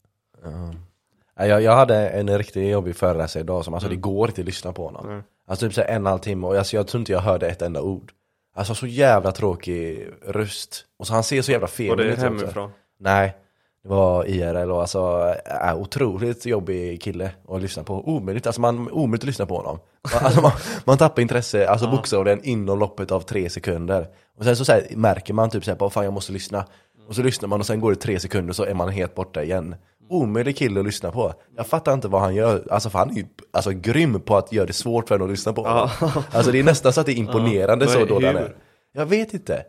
[1.36, 4.46] Ja, Jag, jag hade en riktigt jobbig föreläsare idag som, alltså det går inte att
[4.46, 5.08] lyssna på honom.
[5.10, 5.24] Mm.
[5.48, 7.20] Alltså typ så här en och en halv timme och alltså, jag tror inte jag
[7.20, 8.12] hörde ett enda ord.
[8.54, 10.86] Alltså så jävla tråkig röst.
[10.98, 12.72] Och så han ser så jävla fel Och det är ut hemifrån.
[13.00, 13.38] Nej,
[13.84, 18.10] det var IRL och alltså äh, otroligt jobbig kille att lyssna på.
[18.10, 19.80] Omöjligt, alltså man, omöjligt att lyssna på honom.
[20.22, 20.52] Alltså man,
[20.86, 24.08] man tappar intresse, alltså bokstavligen inom loppet av tre sekunder.
[24.38, 26.66] Och sen så, så här, märker man typ såhär, bara fan jag måste lyssna.
[27.08, 29.44] Och så lyssnar man och sen går det tre sekunder så är man helt borta
[29.44, 29.76] igen.
[30.10, 31.34] Omöjlig kille att lyssna på.
[31.56, 34.52] Jag fattar inte vad han gör, alltså för han är ju alltså, grym på att
[34.52, 35.90] göra det svårt för en att lyssna på honom.
[36.32, 38.56] Alltså det är nästan så att det är imponerande Ja, så men då han är.
[38.94, 39.64] Jag vet inte.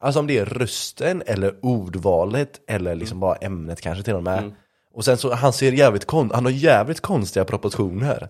[0.00, 4.52] Alltså om det är rösten eller ordvalet eller liksom bara ämnet kanske till och med.
[4.94, 8.28] Och sen så, han ser jävligt kon han har jävligt konstiga proportioner.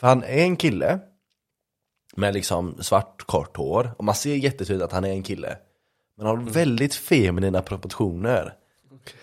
[0.00, 0.98] För han är en kille
[2.16, 5.56] med liksom svart kort hår och man ser jättetydligt att han är en kille.
[6.16, 8.54] Men han har väldigt feminina proportioner.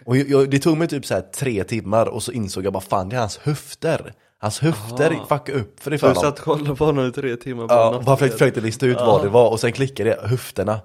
[0.05, 2.73] Och jag, jag, det tog mig typ så här tre timmar och så insåg jag
[2.73, 4.13] bara fan det är hans höfter.
[4.39, 5.25] Hans höfter Aha.
[5.25, 6.23] fuckade upp för det för Du honom.
[6.31, 8.05] satt och kollade på honom i tre timmar på Ja, natten.
[8.05, 10.79] bara försökte, försökte lista ut vad det var och sen klickade det, höfterna.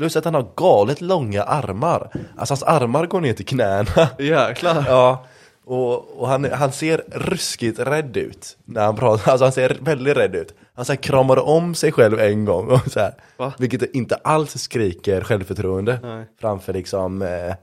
[0.00, 2.10] Plus att han har galet långa armar.
[2.36, 4.08] Alltså hans armar går ner till knäna.
[4.18, 4.84] Jäklar.
[4.88, 5.26] Ja,
[5.64, 10.16] och, och han, han ser ruskigt rädd ut när han pratar, alltså han ser väldigt
[10.16, 10.54] rädd ut.
[10.74, 13.14] Han så här kramade om sig själv en gång, och så här,
[13.58, 16.26] vilket inte alls skriker självförtroende Nej.
[16.40, 17.54] framför liksom, eh,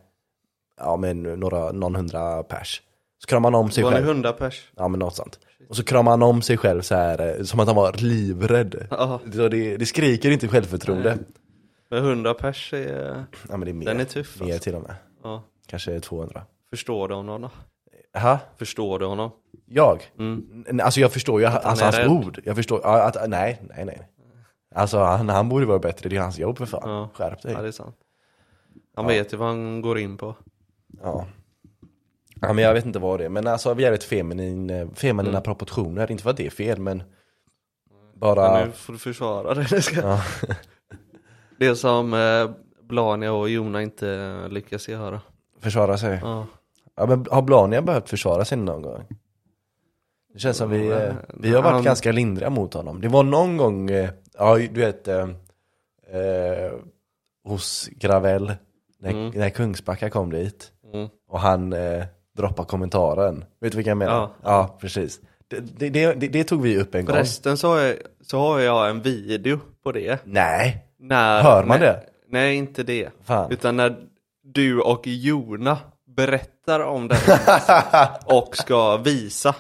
[0.80, 2.82] ja men några, någon hundra pers.
[3.22, 4.72] Så kramade han om sig Var ni själv, hundra pers?
[4.76, 5.40] ja men något sånt.
[5.70, 8.88] Och så kramade han om sig själv så här, eh, som att han var livrädd.
[9.36, 11.18] Så det, det skriker inte självförtroende.
[11.90, 13.26] Men hundra pers är...
[13.50, 14.64] Ja men det är mer, Den är tuff, mer alltså.
[14.64, 14.96] till och med.
[15.24, 15.44] Ja.
[15.68, 16.46] Kanske 200.
[16.70, 17.50] Förstår du honom då?
[18.14, 19.32] Jaha, Förstår du honom?
[19.66, 20.12] jag?
[20.20, 20.64] Mm.
[20.84, 22.08] Alltså jag förstår ju alltså, hans rädd.
[22.08, 22.40] ord.
[22.46, 24.08] Jag förstår, ja, att, nej, nej, nej.
[24.76, 26.90] Alltså han, han borde vara bättre, det är hans jobb för fan.
[26.90, 27.10] Ja.
[27.14, 27.54] Skärp dig.
[27.54, 27.96] Ja, det är sant.
[28.96, 29.10] Han Ja.
[29.10, 30.36] vet ju vad han går in på.
[31.04, 31.26] Ja.
[32.42, 33.30] ja, men jag vet inte vad det är.
[33.30, 35.44] Men alltså vi är ett feminin, eh, feminina Mm.
[35.44, 36.12] proportioner.
[36.12, 37.06] Inte för att det är fel, men Men
[38.20, 38.66] bara...
[38.66, 40.02] nu får du försvara ska...
[40.02, 40.22] Ja.
[41.58, 42.50] Det som eh,
[42.84, 45.22] Blania och Jona inte lyckas göra.
[45.62, 46.20] Försvara sig.
[46.22, 46.46] Ja.
[46.96, 49.04] Ja, men har Blania behövt försvara sig någon gång?
[50.34, 53.02] Det känns som vi, eh, vi har varit Han- ganska lindriga mot honom.
[53.02, 55.28] Det var någon gång, eh, ja du vet, eh,
[56.12, 56.72] eh,
[57.48, 58.54] hos Gravel,
[59.00, 59.30] när, Mm.
[59.36, 60.72] när Kungsbacka kom dit.
[60.94, 61.08] Mm.
[61.28, 62.04] Och han eh,
[62.38, 63.46] droppade kommentaren.
[63.60, 64.14] Vet du vilka jag menar?
[64.14, 64.32] Ja.
[64.44, 65.20] ja precis.
[65.48, 67.16] Det, det, det, det, det tog vi upp en gång.
[67.16, 70.20] Förresten så har, jag, så har jag en video på det.
[70.26, 72.04] Nej, När, Hör man nej, det?
[72.30, 73.10] Nej, inte det.
[73.24, 73.52] fan.
[73.52, 73.96] Utan när
[74.44, 77.18] du och Jona berättar om det
[78.26, 79.56] och ska visa.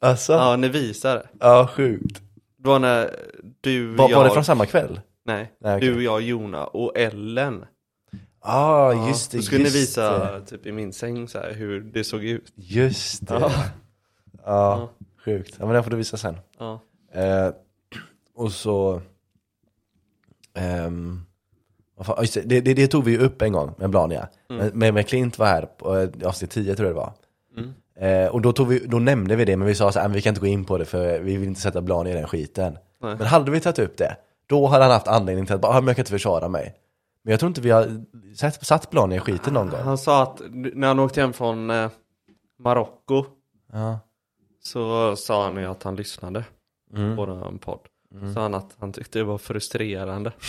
[0.00, 1.66] Alltså, ja, Ja, ni visar det.
[1.66, 2.22] sjukt.
[2.58, 3.10] Det var när
[3.60, 5.00] du, Var, jag, var det från samma kväll?
[5.24, 5.88] nej, Nej, okej.
[5.88, 7.64] du, jag, Jona och Ellen.
[8.40, 10.46] Ah, Ja, just det, Då skulle ni visa det.
[10.46, 12.52] typ i min säng så här, hur det såg ut.
[12.54, 13.34] Just det.
[13.34, 13.50] Ja.
[13.52, 13.62] Ja,
[14.44, 14.90] Ja.
[15.24, 15.56] sjukt.
[15.58, 16.36] Ja men den får du visa sen.
[16.58, 16.80] Ja.
[17.14, 17.50] Eh,
[18.34, 19.02] och så...
[22.20, 24.28] just det, det, det, tog vi ju upp en gång med Blania.
[24.50, 24.70] Mm.
[24.74, 27.12] Men, men Klint var här på eh, avsnitt 10 tror jag det var.
[27.56, 27.72] Mm.
[28.24, 30.14] Eh, och då, tog vi, då nämnde vi det, men vi sa så här, "Men
[30.14, 32.28] vi kan inte gå in på det för vi vill inte sätta Blania i den
[32.28, 32.78] skiten.
[33.00, 33.16] Nej.
[33.18, 35.80] Men hade vi tagit upp det, då hade han haft anledning till att bara, "Ah,
[35.80, 36.74] men jag kan inte försvara mig.
[37.24, 38.04] Men jag tror inte vi har
[38.36, 39.80] satt, satt Blania i skiten någon gång.
[39.80, 41.90] Han sa att när han åkte hem från eh,
[42.58, 43.24] Marocko
[43.72, 43.98] Ja.
[44.62, 46.44] så sa han ju att han lyssnade
[46.96, 47.16] Mm.
[47.16, 47.80] på en podd.
[48.34, 50.32] Sa han att han tyckte det var frustrerande.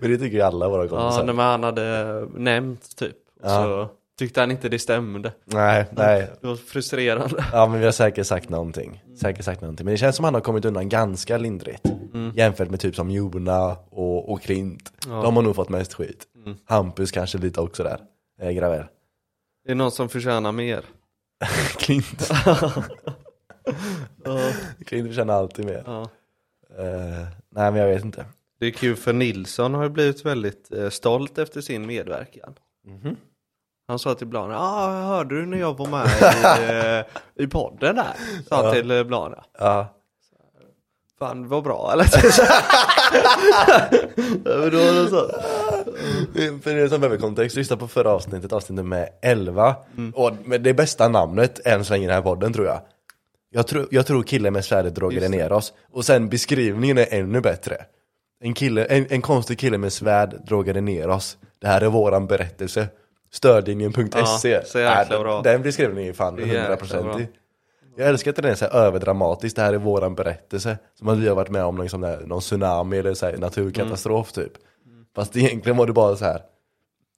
[0.00, 1.24] Men det tycker ju alla våra Ja, kompisar.
[1.24, 3.16] när man hade nämnt typ.
[3.42, 3.48] Ja.
[3.48, 5.32] Så tyckte han inte det stämde.
[5.44, 6.30] nej, nej.
[6.40, 7.44] Det var frustrerande.
[7.52, 9.02] Ja men vi har säkert sagt någonting.
[9.20, 9.84] Säkert sagt någonting.
[9.84, 11.84] Men det känns som han har kommit undan ganska lindrigt.
[12.14, 12.32] Mm.
[12.36, 14.92] Jämfört med typ som Jona och, och Klint.
[15.06, 15.22] Ja.
[15.22, 16.24] De har nog fått mest skit.
[16.44, 16.58] Mm.
[16.64, 17.98] Hampus kanske lite också där.
[18.40, 18.84] Eh, Gravel.
[19.64, 20.84] Det är någon som förtjänar mer.
[21.78, 22.30] Klint.
[24.86, 25.82] Klint förtjänar alltid mer.
[25.86, 26.02] ja.
[26.78, 28.24] Eh, nej men jag vet inte.
[28.60, 32.54] Det är kul för Nilsson har ju blivit väldigt eh, stolt efter sin medverkan.
[32.86, 33.16] Mhm.
[33.88, 37.06] Han sa till Blana, ah, hörde du när jag var med i,
[37.40, 38.12] eh, i podden där?
[38.48, 39.44] Sa han till eh, Blana.
[39.58, 39.94] Ja.
[41.18, 42.04] Fan, var bra eller?
[44.44, 45.30] ja, men då var det så.
[46.62, 49.76] För er som behöver kontext, lyssna på förra avsnittet, avsnitt nummer 11.
[49.96, 50.14] Mm.
[50.14, 52.80] Och med det bästa namnet än så länge i den här podden tror jag.
[53.54, 55.28] Jag tror, jag tror killen med svärdet det.
[55.28, 55.72] ner oss.
[55.92, 57.76] Och sen beskrivningen är ännu bättre.
[58.40, 61.38] En, kille, en, en konstig kille med svärd drogade ner oss.
[61.60, 62.88] Det här är våran berättelse.
[63.32, 64.48] Stödlinjen.se.
[64.50, 65.42] Ja, så jäkla bra.
[65.42, 67.20] Den beskrivningen är fan Det är jäkla 100% bra.
[67.96, 70.78] Jag älskar att den är så här överdramatisk, det här är våran berättelse.
[70.98, 74.48] Som att vi har varit med om liksom där, någon tsunami eller så naturkatastrof Mm.
[74.48, 74.58] typ.
[75.16, 76.40] Fast egentligen var det bara så här.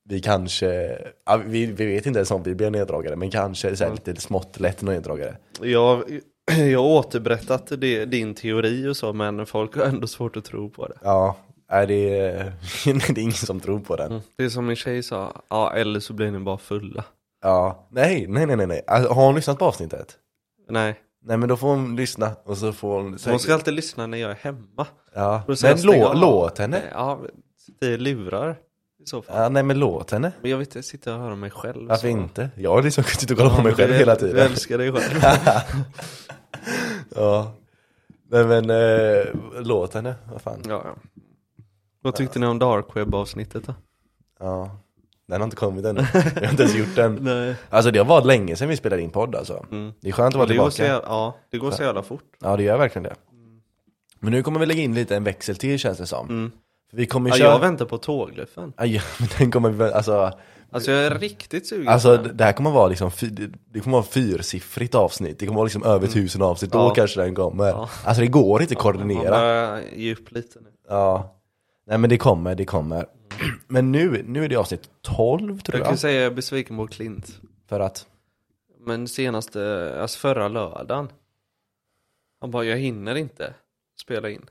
[0.09, 3.85] Vi kanske, ja, vi, vi vet inte ens om vi blir neddragare, men kanske så
[3.85, 5.37] här, lite smått lätt neddragare.
[5.61, 6.05] Jag,
[6.71, 10.71] jag har återberättat det, din teori och så, men folk har ändå svårt att tro
[10.71, 10.99] på det.
[11.03, 11.37] Ja,
[11.69, 12.21] är det,
[12.85, 14.21] det är ingen som tror på den.
[14.37, 17.05] Det är som min tjej sa, ja eller så blir ni bara fulla.
[17.43, 18.83] Ja, nej, nej, nej, nej, nej.
[18.87, 20.17] Alltså, har hon lyssnat på avsnittet?
[20.71, 24.07] Nej, Nej men då får hon lyssna och så får hon hon ska alltid lyssna
[24.07, 24.87] när jag är hemma.
[25.15, 26.83] Ja, men lå, låt henne.
[26.93, 27.21] Ja,
[27.81, 28.57] det är lurar
[29.07, 29.37] i så fall.
[29.43, 30.33] Ja, nej men låt henne.
[30.43, 31.89] Men jag vet inte, jag sitter och hör mig själv.
[31.89, 32.51] Varför så- inte?
[32.57, 34.47] Jag har liksom suttit och kollat på Ja, mig men själv du- hela Du tiden.
[34.47, 35.21] älskar dig själv.
[37.17, 37.53] Ja.
[38.31, 39.25] Nej men, eh,
[39.63, 40.61] låt henne, vad fan.
[40.69, 40.95] ja, ja.
[42.03, 43.75] Vad tyckte ni om Dark Web avsnittet då?
[44.41, 44.71] Ja.
[45.29, 46.07] Den har inte kommit ännu.
[46.15, 47.15] Jag har inte ens gjort den.
[47.21, 47.55] Nej.
[47.71, 49.67] Alltså det har varit länge sedan vi spelade in podd alltså.
[49.71, 49.93] Mm.
[50.01, 50.93] Det är skönt att vara Det går, så tillbaka.
[50.93, 52.25] jävla, ja, det går så jävla fort.
[52.41, 53.15] Ja det gör verkligen det.
[54.21, 56.29] Men nu kommer vi lägga in lite en växel till känns det som.
[56.29, 56.51] Mm.
[56.91, 57.49] För vi kommer Ja, köra...
[57.49, 58.73] jag väntar på tågluffen.
[58.77, 60.33] Ja, ja, men den kommer vi väl, alltså
[60.71, 63.11] Alltså jag är riktigt sugen Alltså det här kommer vara liksom,
[63.71, 66.89] det- kommer vara fyrsiffrigt avsnitt, det kommer vara liksom över tusen avsnitt, då Mm.
[66.89, 66.95] Ja.
[66.95, 67.65] kanske den kommer.
[67.69, 67.89] Ja.
[68.05, 69.31] Alltså det går inte att koordinera.
[69.31, 70.69] börjar ge upp lite nu.
[70.89, 71.37] Ja.
[71.87, 73.07] Nej men det kommer, det kommer.
[73.67, 75.99] Men nu, nu är det avsnitt 12 tror Jag kan jag.
[75.99, 77.41] säga jag är besviken på Klint.
[77.69, 78.07] För att,
[78.81, 81.09] Men senaste, alltså förra lördagen.
[82.41, 83.55] Han bara, jag hinner inte
[84.01, 84.47] spela in.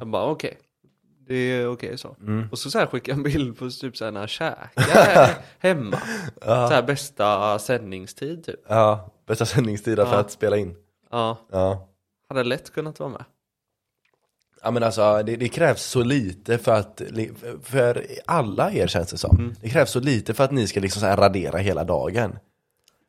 [0.00, 0.58] Jag bara, okej.
[1.30, 2.16] Det är okej så.
[2.20, 2.48] Mm.
[2.52, 5.30] Och så, så här skickade jag en bild på typ så här när han käkar
[5.58, 5.98] hemma.
[6.42, 8.60] Så här bästa sändningstid typ.
[8.68, 10.20] ja, bästa sändningstiden för Ja.
[10.20, 10.74] att spela in.
[11.10, 11.88] Ja, Ja.
[12.28, 13.24] hade lätt kunnat vara med.
[14.62, 17.02] Ja men alltså det, det krävs så lite för att,
[17.62, 19.36] för alla er känns det som.
[19.38, 19.54] Mm.
[19.60, 22.38] Det krävs så lite för att ni ska liksom så radera hela dagen.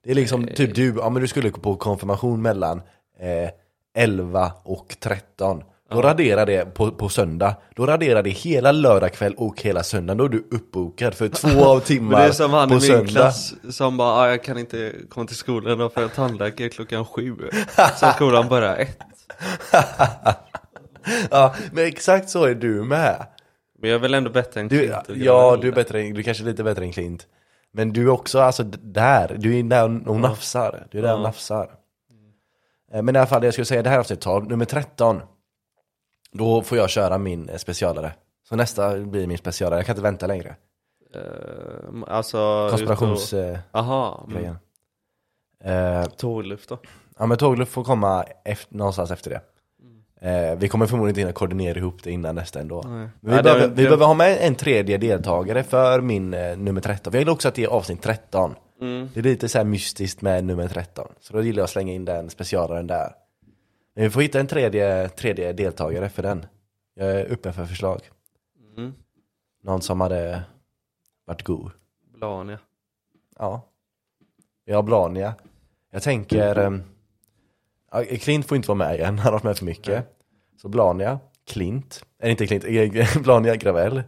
[0.03, 0.55] Det är liksom Nej.
[0.55, 2.81] typ du, ja men du skulle gå på konfirmation mellan
[3.19, 3.49] eh,
[3.93, 5.63] 11 och 13.
[5.91, 10.15] Då raderar det på, på söndag, då raderar det hela lördag kväll och hela söndag,
[10.15, 12.81] då är du uppbokad för två av timmar det är som han i på min
[12.81, 13.07] söndag.
[13.11, 17.05] klass som bara, ah, jag kan inte komma till skolan då för att tandläkare klockan
[17.05, 17.35] sju.
[17.99, 18.97] Så skolan börjar ett.
[21.31, 23.25] Ja, men exakt så är du med.
[23.79, 26.23] Men jag är väl ändå bättre än Du, Klint ja, du är bättre, du är
[26.23, 27.27] kanske lite bättre än Klint.
[27.73, 30.87] Men du är också, alltså där, du är där och nafsar.
[30.91, 31.23] Du är där och Ja.
[31.23, 31.69] nafsar.
[32.93, 34.65] Eh, Men i alla fall, det jag skulle säga, det här är avsnitt 12, nummer
[34.65, 35.21] 13.
[36.33, 38.13] Då får jag köra min eh, specialare.
[38.49, 40.55] Så nästa blir min specialare, jag kan inte vänta längre.
[41.15, 42.67] Eh, alltså...
[42.69, 43.59] Konspirationsgrejen.
[43.71, 44.55] Aha, mm.
[45.63, 46.77] Eh, tågluft då.
[47.19, 49.41] ja men tågluft får komma efter, någonstans efter det.
[50.29, 52.81] Eh, vi kommer förmodligen inte hinna koordinera ihop det innan nästa ändå.
[52.81, 52.91] Nej.
[53.19, 56.57] Men vi, Ja, behöver, det- vi behöver ha med en tredje deltagare för min eh,
[56.57, 57.13] nummer 13.
[57.13, 58.55] Jag vill också att det är avsnitt 13.
[58.81, 59.09] Mm.
[59.13, 61.07] Det är lite så mystiskt med nummer 13.
[61.21, 63.11] Så då gillar jag att slänga in den specialaren där.
[63.93, 66.45] Men vi får hitta en tredje, tredje deltagare för den.
[66.93, 68.01] Jag är öppen för förslag.
[68.77, 68.93] Mm.
[69.63, 70.43] Någon som hade
[71.25, 71.71] varit god.
[72.13, 72.59] Blania.
[73.37, 73.67] Ja.
[74.71, 75.35] Har Blania.
[75.91, 76.55] Jag tänker...
[76.59, 76.83] ehm,
[77.91, 80.17] ja, Klint får inte vara med igen, han har varit med för mycket.
[80.61, 82.63] Så Blania, Klint, eller inte Klint,
[82.95, 84.03] eh, Blania Gravel.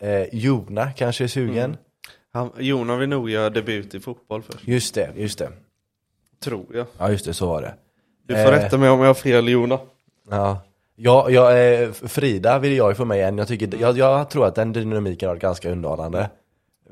[0.00, 1.64] Eh, Jona kanske är sugen.
[1.64, 1.76] Mm.
[2.30, 4.68] Han, Jona vill nog göra debut i fotboll först.
[4.68, 5.52] Just det, just det.
[6.40, 6.86] Tror jag.
[6.98, 7.74] Ja just det, så var det.
[8.28, 8.50] Du får Eh.
[8.50, 9.78] rätta mig om jag har fel Jona.
[10.30, 10.60] Ja.
[10.96, 13.38] Ja, jag, eh, Frida vill jag ju få med igen.
[13.38, 16.30] Jag, tycker, jag, jag tror att den dynamiken har varit ganska underhållande.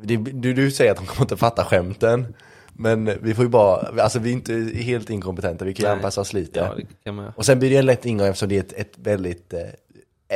[0.03, 2.35] Det, du, du säger att de kommer inte fatta skämten.
[2.73, 5.97] Men vi får ju bara, alltså vi är inte helt inkompetenta, vi kan ju Nej.
[5.97, 6.71] anpassa oss lite.
[7.05, 7.33] Ja.
[7.37, 9.61] Och sen blir det en lätt ingång eftersom det är ett, ett väldigt eh,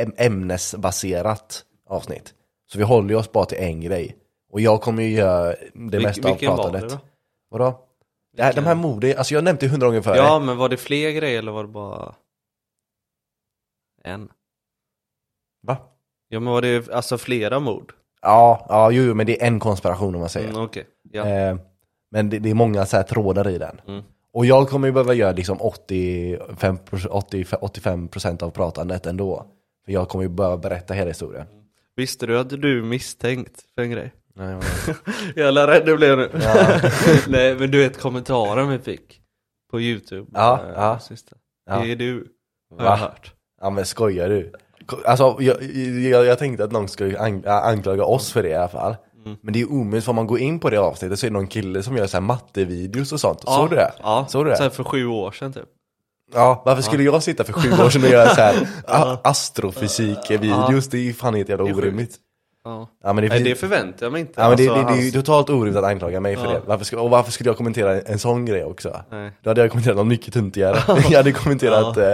[0.05, 2.35] äm- ämnesbaserat avsnitt.
[2.73, 4.17] Så vi håller ju oss bara till en grej.
[4.53, 6.91] Och jag kommer ju göra det Vil- mesta av vilken var det pratandet.
[6.91, 6.99] då?
[7.59, 7.81] Vadå?
[8.33, 10.17] Det här, de här mode, alltså jag har nämnt det hundra gånger förut.
[10.17, 12.15] Ja, men var det fler grejer eller var det bara
[14.05, 14.29] en?
[15.63, 15.77] Va?
[16.29, 17.93] Ja, men var det alltså flera mord?
[18.23, 20.49] Ja, ja jo, jo, men det är en konspiration om man säger.
[20.49, 21.27] Mm, Okej, ja.
[21.27, 21.57] Eh,
[22.11, 23.81] men det, det är många så här trådar i den.
[23.89, 24.03] Mm.
[24.33, 26.79] Och jag kommer ju behöva göra liksom 85,
[27.11, 29.47] 80, 85% av pratandet ändå.
[29.85, 31.47] För jag kommer ju behöva berätta hela historien.
[31.97, 34.13] Visste du att du är misstänkt för en grej?
[34.41, 34.95] Nej, men-
[35.37, 36.31] Jävla rädd du blev nu.
[36.43, 36.67] Ja.
[37.29, 39.21] Nej, men du vet kommentaren vi fick
[39.71, 40.31] på YouTube.
[40.35, 40.99] Ja, eh, ja.
[40.99, 41.37] Sista.
[41.71, 41.79] Ja.
[41.79, 42.27] Det är du,
[42.71, 42.85] har Va?
[42.85, 43.35] jag hört.
[43.61, 44.53] ja men skojar du?
[45.05, 45.63] Alltså jag,
[46.03, 48.97] jag, jag tänkte att någon skulle an, anklaga oss för det i alla fall.
[49.25, 49.37] Mm.
[49.43, 51.37] Men det är ju omöjligt, får man gå in på det avsnittet så är det
[51.37, 53.41] någon kille som gör så här mattevideos och sånt.
[53.41, 53.93] Såg du det?
[54.03, 54.57] Ja, Såg du det?
[54.59, 55.69] Här för sju år sedan typ.
[56.35, 60.89] Ja, varför skulle jag sitta för sju år sedan och göra så här astrofysik-videos?
[60.91, 62.17] Det är ju fan helt jävla orimligt.
[62.65, 62.89] Ja.
[63.03, 64.41] Ja men det, Nej, det förväntar jag mig inte.
[64.41, 66.51] ja, men det, Alltså, det, det är ju totalt orimligt att anklaga mig för Ja.
[66.53, 66.61] det.
[66.67, 69.01] Varför skulle, och varför skulle jag kommentera en sån grej också?
[69.11, 69.33] Nej.
[69.43, 70.77] Då hade jag kommenterat något mycket tuntigare.
[71.11, 72.05] jag hade kommenterat, eh,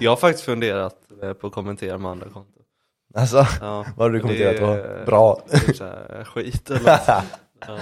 [0.00, 2.52] Jag har faktiskt funderat eh, på att kommentera med andra konton.
[3.14, 3.84] alltså, Ja.
[3.96, 4.66] vad hade du kommenterat Det på?
[4.66, 5.40] är- Bra.
[5.66, 7.00] Typ så här, skit eller något.
[7.66, 7.76] ja.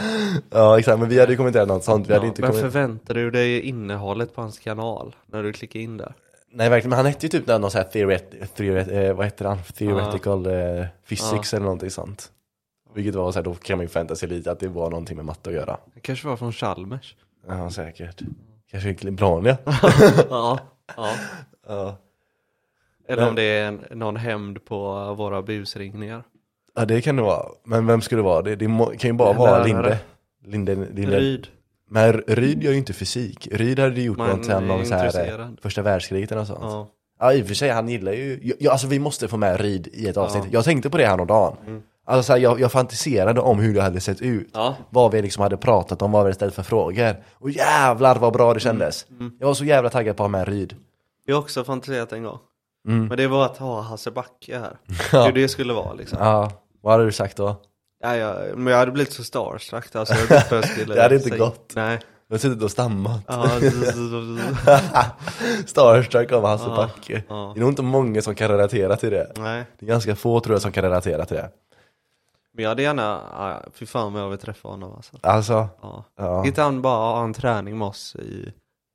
[0.51, 2.09] ja exakt, men vi hade ju kommenterat något sånt.
[2.09, 2.73] Vi hade Ja, inte Men kommenterat...
[2.73, 6.15] förväntar du dig innehållet på hans kanal när du klickar in där?
[6.53, 9.45] Nej verkligen, men han hette ju typ någon sån här theoret, theoret, eh, vad heter
[9.45, 9.59] han?
[9.63, 12.33] Theoretical eh, physics eller någonting sånt.
[12.95, 15.17] Vilket var så här, då kan man ju förvänta sig lite att det var någonting
[15.17, 15.79] med matte att göra.
[15.95, 17.17] Det kanske var från Chalmers?
[17.49, 18.23] Ja säkert.
[18.71, 19.57] Kanske Blania.
[20.31, 20.59] ja.
[20.97, 21.15] ja.
[21.67, 21.97] ja.
[23.09, 26.23] Eller om det är någon hämnd på våra busringningar.
[26.75, 27.47] ja det kan det vara.
[27.65, 28.43] Men vem skulle det vara?
[28.43, 29.99] Det, det må, kan ju bara vara Lärare.
[30.45, 30.75] Linde.
[30.75, 31.21] Linde, Linde.
[31.21, 31.49] Ryd.
[31.91, 33.49] Men Ryd gör ju inte fysik.
[33.53, 36.49] Ryd hade ju gjort Man något sen om så här, eh, första världskriget eller något
[36.49, 36.61] sånt.
[36.63, 36.89] Ja.
[37.19, 37.33] Ja.
[37.33, 40.09] i och för sig, han gillar ju, ja, alltså vi måste få med Ryd i
[40.09, 40.45] ett avsnitt.
[40.45, 40.51] Ja.
[40.53, 41.57] Jag tänkte på det här om dagen.
[41.67, 41.83] Mm.
[42.07, 44.51] Alltså så här, jag, jag fantiserade om hur det hade sett ut.
[44.55, 44.77] Ja.
[44.91, 47.17] Vad vi liksom hade pratat om, vad vi hade ställt för frågor.
[47.33, 49.07] Och jävlar vad bra det kändes.
[49.11, 49.33] Mm.
[49.41, 50.77] Jag var så jävla taggad på att ha med Ryd.
[51.27, 52.39] Jag har också fantiserat en gång.
[52.89, 53.07] Mm.
[53.07, 54.79] Men det var att ha Hasse Backe här.
[55.27, 56.19] Hur det skulle vara liksom.
[56.21, 57.57] Ja, vad hade du sagt då?
[58.03, 61.03] Ja, ja, men jag hade blivit så starstruck alltså, jag vet inte jag skulle Det
[61.03, 61.39] hade inte säga.
[61.39, 61.73] gått.
[61.77, 62.01] Nej.
[62.29, 63.21] Jag har suttit och stammat.
[65.67, 67.23] Starstruck av Hasse Backe.
[67.29, 69.33] Det är nog inte många som kan relatera till det.
[69.37, 69.65] nej.
[69.79, 71.51] Det är ganska få tror jag som kan relatera till det.
[72.55, 75.17] Men jag hade gärna, fy fan vad jag vill träffa honom alltså.
[75.21, 76.05] Alltså, Ja.
[76.17, 78.53] ja, Inte han bara ha en träning med oss i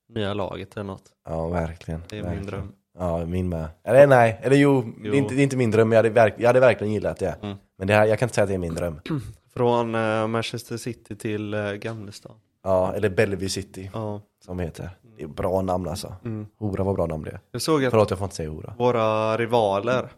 [0.10, 1.04] nya laget eller något.
[1.30, 2.04] ja verkligen.
[2.10, 2.42] Det är verkligen.
[2.44, 2.72] min dröm.
[3.00, 3.68] Ja, min med.
[3.84, 5.14] Eller nej, eller jo, Det, Jo.
[5.14, 7.18] är inte, det är inte min dröm, men jag hade, verk, jag hade verkligen gillat
[7.20, 7.36] det.
[7.42, 7.58] Mm.
[7.78, 9.02] Men det här, jag kan inte säga att det är min dröm.
[9.54, 12.36] Från eh, Manchester City till uh, Gamlestan.
[12.64, 14.22] Ja, eller Bellevue City, Ja.
[14.46, 14.90] som heter.
[15.18, 16.16] Det är bra namn alltså.
[16.26, 16.48] Mm.
[16.58, 17.40] Hora var bra namn det.
[17.52, 18.74] Jag såg att Förlåt, jag får inte säga hora.
[18.78, 20.10] våra rivaler,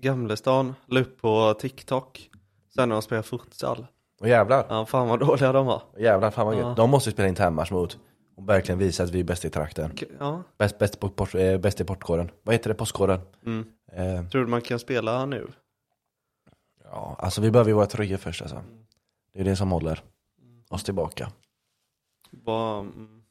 [0.00, 2.30] Gamlestan, la upp på TikTok.
[2.74, 3.86] Sen när de spelade futsal.
[4.20, 5.82] Och jävlar, Ja, fan vad dåliga de var.
[5.98, 6.58] jävlar fan vad Ja.
[6.60, 6.76] gött.
[6.76, 7.98] De måste ju spela internmatch mot
[8.36, 9.90] och verkligen visa att vi är bäst i trakten.
[10.00, 10.42] K- Ja.
[10.58, 12.30] Bäst, bäst, på, port, eh, bäst i portkåren.
[12.42, 13.20] Vad heter det, postkåren?
[13.46, 13.66] Mm.
[13.92, 15.46] Eh, Tror du man kan spela nu?
[16.90, 18.62] Ja, alltså vi behöver ju våra tröjor först alltså.
[19.32, 20.02] Det är det som håller
[20.68, 21.32] oss tillbaka.
[22.30, 23.22] Vad, mm,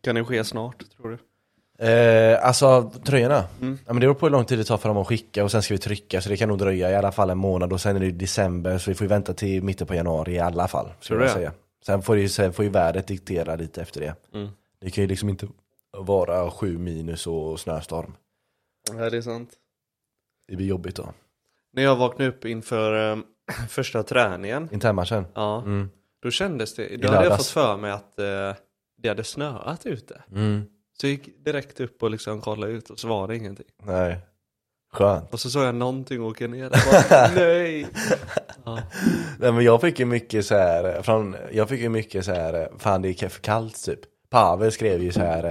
[0.00, 1.18] kan det ske snart, tror du?
[1.86, 3.44] Eh, alltså tröjorna?
[3.60, 3.78] Mm.
[3.86, 5.50] Ja, men det beror på hur lång tid det tar för dem att skicka och
[5.50, 7.80] sen ska vi trycka så det kan nog dröja i alla fall en månad och
[7.80, 10.68] sen är det december så vi får ju vänta till mitten på januari i alla
[10.68, 10.92] fall.
[11.00, 11.52] Skulle jag säga.
[11.86, 14.14] Sen får, ju, sen får ju vädret diktera lite efter det.
[14.34, 14.48] Mm.
[14.80, 15.48] Det kan ju liksom inte
[15.90, 18.14] vara sju minus och snöstorm.
[18.88, 19.50] Ja, det är sant.
[20.48, 21.12] Det blir jobbigt då.
[21.72, 23.18] När jag vaknade upp inför eh,
[23.68, 25.26] första träningen, Internmatchen?
[25.34, 25.90] ja, Mm.
[26.22, 28.54] då kändes det, då hade jag fått för mig att eh,
[29.02, 30.22] det hade snöat ute.
[30.32, 30.62] Mm.
[31.00, 33.66] Så jag gick direkt upp och liksom kollade ut och så var det ingenting.
[33.82, 34.18] Nej.
[34.92, 35.32] Skönt.
[35.32, 36.70] Och så såg jag någonting åka ner.
[36.70, 37.86] Bara, nej!
[38.64, 38.78] Ja.
[39.38, 42.68] Nej men jag fick ju mycket så här från, jag fick ju mycket så här
[42.78, 44.00] fan det är för kallt typ.
[44.30, 45.44] Pavel skrev ju så här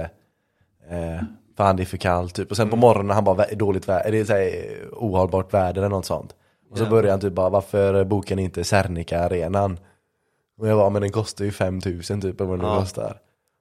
[0.90, 1.22] eh,
[1.60, 2.50] fan det är för kallt typ.
[2.50, 4.50] Och sen på morgonen han bara "Vä- dåligt väder, det är så här,
[4.92, 6.34] ohållbart väder eller något sånt.
[6.70, 6.90] Och så Ja.
[6.90, 9.78] började han typ bara varför bokar ni inte Serneke arenan?
[10.60, 12.80] Och jag bara men den kostar ju 5000 typ eller vad den Ja.
[12.80, 13.16] kostar.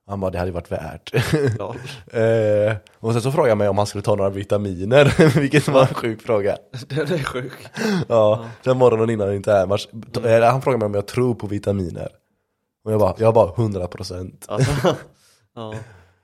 [0.08, 1.12] Han bara det hade ju varit värt.
[1.60, 1.76] Ja.
[2.20, 5.82] eh, och sen så frågade jag mig om han skulle ta några vitaminer, vilket var
[5.82, 6.58] en sjuk fråga.
[6.90, 7.54] Den är sjuk.
[8.08, 10.44] Ja, sen morgonen innan internmatch, mm.
[10.44, 12.10] han frågade mig om jag tror på vitaminer.
[12.86, 14.96] Och jag bara, jag bara 100% Alltså,
[15.56, 15.74] ja.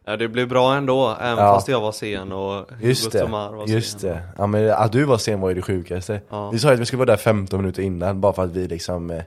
[0.06, 1.54] Ja, det blev bra ändå, även Ja.
[1.54, 4.10] fast jag var sen och Just det, var just sen.
[4.10, 4.24] det.
[4.38, 6.22] Ja men att du var sen var ju det sjukaste.
[6.30, 6.50] Ja.
[6.52, 9.12] Vi sa att vi skulle vara där 15 minuter innan, bara för att vi liksom
[9.12, 9.24] eh,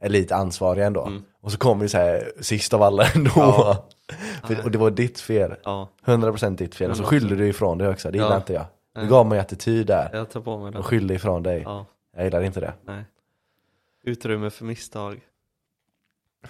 [0.00, 1.02] är lite ansvariga ändå.
[1.06, 1.22] Mm.
[1.42, 3.30] Och så kom vi så här sist av alla ändå.
[3.36, 3.86] Ja.
[4.64, 5.54] Och det var ditt fel.
[5.64, 6.90] Ja, 100% ditt fel.
[6.90, 7.06] Och så 100%.
[7.06, 8.64] skyllde du ifrån dig också, det gillar inte jag.
[8.94, 9.10] Du Nej.
[9.10, 10.10] gav mig attityd där.
[10.12, 10.78] jag tar på mig det.
[10.78, 11.62] Och skyllde ifrån dig.
[11.64, 12.72] Ja, Jag gillar inte det.
[12.86, 13.04] nej.
[14.04, 15.20] Utrymme för misstag.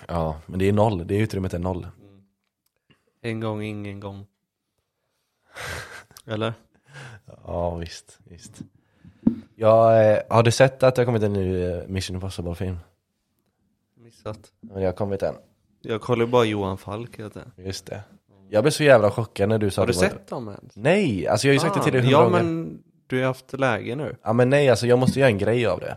[0.08, 1.06] Ja, men det är noll.
[1.06, 1.86] Det utrymmet är noll.
[3.24, 4.26] En gång, ingen gång.
[6.26, 6.52] Eller?
[7.46, 8.60] Ja visst, visst.
[9.56, 12.78] Jag, eh, har du sett att det har kommit en ny eh, Mission Impossible-film?
[13.96, 14.38] Missat.
[14.60, 15.34] Ja, Det har kommit en.
[15.82, 17.42] Jag kollar ju bara Johan Falk heter.
[17.56, 18.02] Just det.
[18.48, 20.48] Jag blev så jävla chockad när du sa Har du att det var- sett dem
[20.48, 20.76] ens?
[20.76, 22.12] Nej, alltså jag har ju sagt det till dig Fan.
[22.12, 22.42] hundra Ja gånger.
[22.52, 24.16] men du har haft läge nu.
[24.22, 25.96] Ja men nej, alltså jag måste göra en grej av det.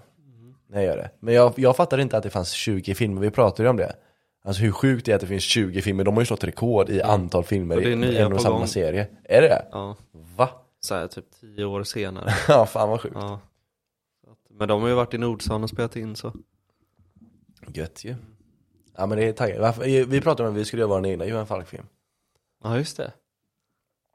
[0.70, 1.10] Nej, jag gör det.
[1.20, 3.96] Men jag, jag fattar inte att det fanns 20 filmer, vi pratade ju om det.
[4.43, 6.89] Alltså hur sjukt det är att det finns 20 filmer, de har ju slått rekord
[6.89, 8.67] i antal filmer Och det är i en och samma gång.
[8.67, 9.08] serie.
[9.23, 9.65] Är det det?
[9.71, 9.95] Ja,
[10.38, 10.50] Va?
[10.80, 12.34] så här typ tio år senare.
[12.47, 13.15] Ja, fan vad sjukt.
[13.19, 13.39] Ja.
[14.50, 16.34] Men de har ju varit i Nordstan och spelat in så.
[17.67, 18.15] Gött ju.
[18.97, 19.62] Ja men det är taggad.
[19.62, 21.86] Varför- Vi pratade om att vi skulle göra vår egna Johan Falk-film.
[22.63, 23.12] Ja just det.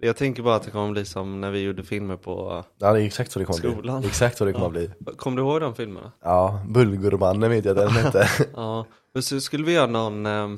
[0.00, 2.64] Jag tänker bara att det kommer bli som när vi gjorde filmer på...
[2.78, 4.00] Ja det är exakt så det kommer Skolan.
[4.00, 4.08] bli.
[4.08, 4.70] Exakt så det kommer Ja.
[4.70, 4.90] bli.
[5.16, 6.12] Kommer du ihåg de filmerna?
[6.22, 8.28] Ja, Bulgurmannen vet jag den hette.
[8.54, 8.86] Ja.
[9.14, 10.48] Och så skulle vi göra någon eh,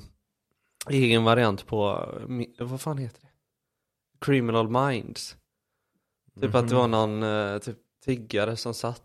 [0.88, 2.08] egen variant på,
[2.58, 3.28] vad fan heter det?
[4.26, 5.36] Criminal Minds.
[6.40, 9.02] Typ att det var någon eh, typ tiggare som satt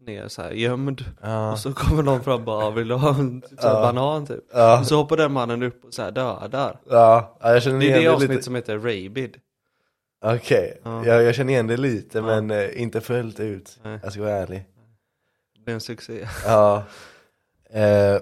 [0.00, 1.04] ner så här gömd.
[1.22, 1.52] Ja.
[1.52, 3.72] Och så kommer någon fram och bara, vill du ha en typ, Ja.
[3.72, 4.44] banan typ?
[4.52, 4.80] Ja.
[4.80, 6.80] Och så hoppar den mannen upp och så här dödar.
[6.90, 8.42] Ja, ja, jag känner Det är det avsnitt lite.
[8.42, 9.36] som heter Rabid.
[10.20, 11.06] Okej, Ja.
[11.06, 13.78] jag, jag känner igen det lite men eh, inte fullt ut.
[13.82, 14.00] Nej.
[14.02, 14.66] Jag ska vara ärlig.
[15.54, 16.28] Det blev en succé.
[16.44, 16.84] Ja.
[17.70, 18.18] Eh,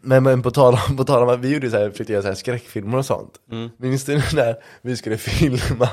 [0.00, 2.22] men, men på tal om, på tal om att vi gjorde så här, försökte göra
[2.22, 3.32] så här skräckfilmer och sånt.
[3.50, 3.70] Mm.
[3.76, 5.88] Minns du när vi skulle filma?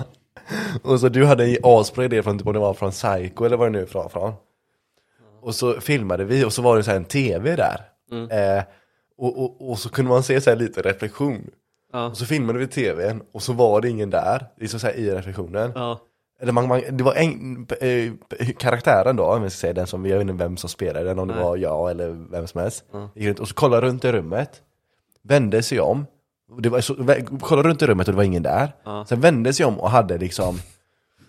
[0.84, 3.57] Och så du hade en asbra idé från typ om det var från Psycho eller
[3.57, 4.34] vad det nu var från.
[5.41, 7.82] Och så filmade vi och så var det så en tv där.
[8.12, 8.57] Mm.
[8.57, 8.64] Eh,
[9.18, 11.49] och, och, och så kunde man se så här lite reflektion.
[11.93, 12.05] Ja.
[12.05, 15.12] Och så filmade vi tvn och så var det ingen där, liksom så här i
[15.12, 15.72] reflektionen.
[15.76, 15.99] Ja.
[16.42, 18.12] Eller man, man, det var en, eh,
[18.58, 21.20] karaktären då, om jag ska säga den som, jag vet inte vem som spelade den,
[21.20, 21.44] om det Nej.
[21.44, 22.84] var jag eller vem som helst.
[23.16, 24.62] Gick runt Och så kollade runt i rummet,
[25.24, 26.06] vände sig om,
[26.52, 28.76] och det var så, vä- kollade runt i rummet och det var ingen där.
[28.86, 29.06] Ja.
[29.10, 30.60] Sen vände sig om och hade liksom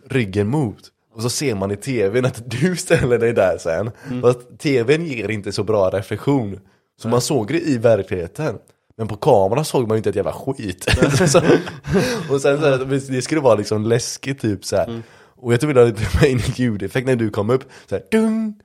[0.09, 0.79] ryggen mot.
[1.15, 3.91] Och så ser man i tvn att du ställer dig där sen.
[4.23, 6.61] Fast tvn ger inte så bra reflektion.
[6.99, 8.59] Så man såg det i verkligheten.
[8.99, 10.87] Men på kameran såg man ju inte ett jävla skit.
[12.31, 15.03] och sen så här, det skulle vara liksom läskigt typ så här.
[15.37, 17.65] Och jag tror vi med in en ljudeffekt när du kom upp.
[17.87, 18.61] Så här, dung!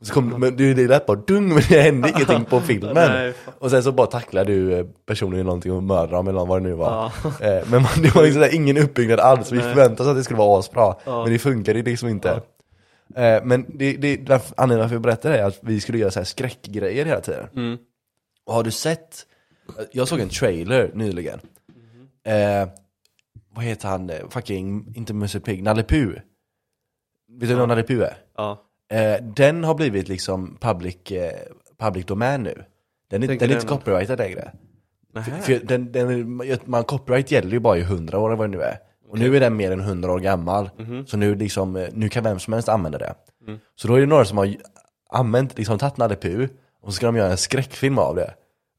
[0.00, 2.94] Och så kom, men det, det lät bara dung men det hände ingenting på filmen.
[2.94, 6.46] Nej, och sen så bara tacklade du eh, personen i någonting och mördade dem eller
[6.46, 7.04] vad det nu var.
[7.40, 10.38] Eh, Men man, det var liksom ingen uppbyggnad alls, vi förväntade oss att det skulle
[10.38, 10.94] vara asbra.
[11.04, 12.30] Men det funkade liksom inte.
[13.16, 16.20] Eh, Men det, det, anledningen varför jag berättar det är att vi skulle göra så
[16.20, 17.48] här skräckgrejer hela tiden.
[17.56, 17.78] Mm.
[18.46, 19.26] Och har du sett,
[19.92, 21.40] jag såg en trailer nyligen.
[22.26, 22.68] Eh,
[23.54, 26.14] vad heter han, eh, fucking, inte Musse Pigg, Nalle Puh.
[27.28, 28.16] Vet du vem Nalle Puh är?
[28.36, 28.62] Ja.
[28.92, 31.32] Eh, den har blivit liksom public, eh,
[31.78, 32.64] public domain nu.
[33.10, 34.52] Den är, den är inte copyrightad längre.
[35.14, 35.42] Nähä.
[35.42, 38.62] För den, den, man, copyright gäller ju bara i 100 år eller vad det nu
[38.62, 38.78] är.
[39.08, 40.70] Och nu är den mer än 100 år gammal.
[40.78, 41.06] Mhm.
[41.06, 43.14] Så nu, liksom, eh, nu kan vem som helst använda det.
[43.46, 43.60] Mm.
[43.74, 44.54] Så då är det några som har
[45.10, 46.48] använt, liksom tagit Nalle Puh
[46.82, 48.34] och så ska de göra en skräckfilm av det.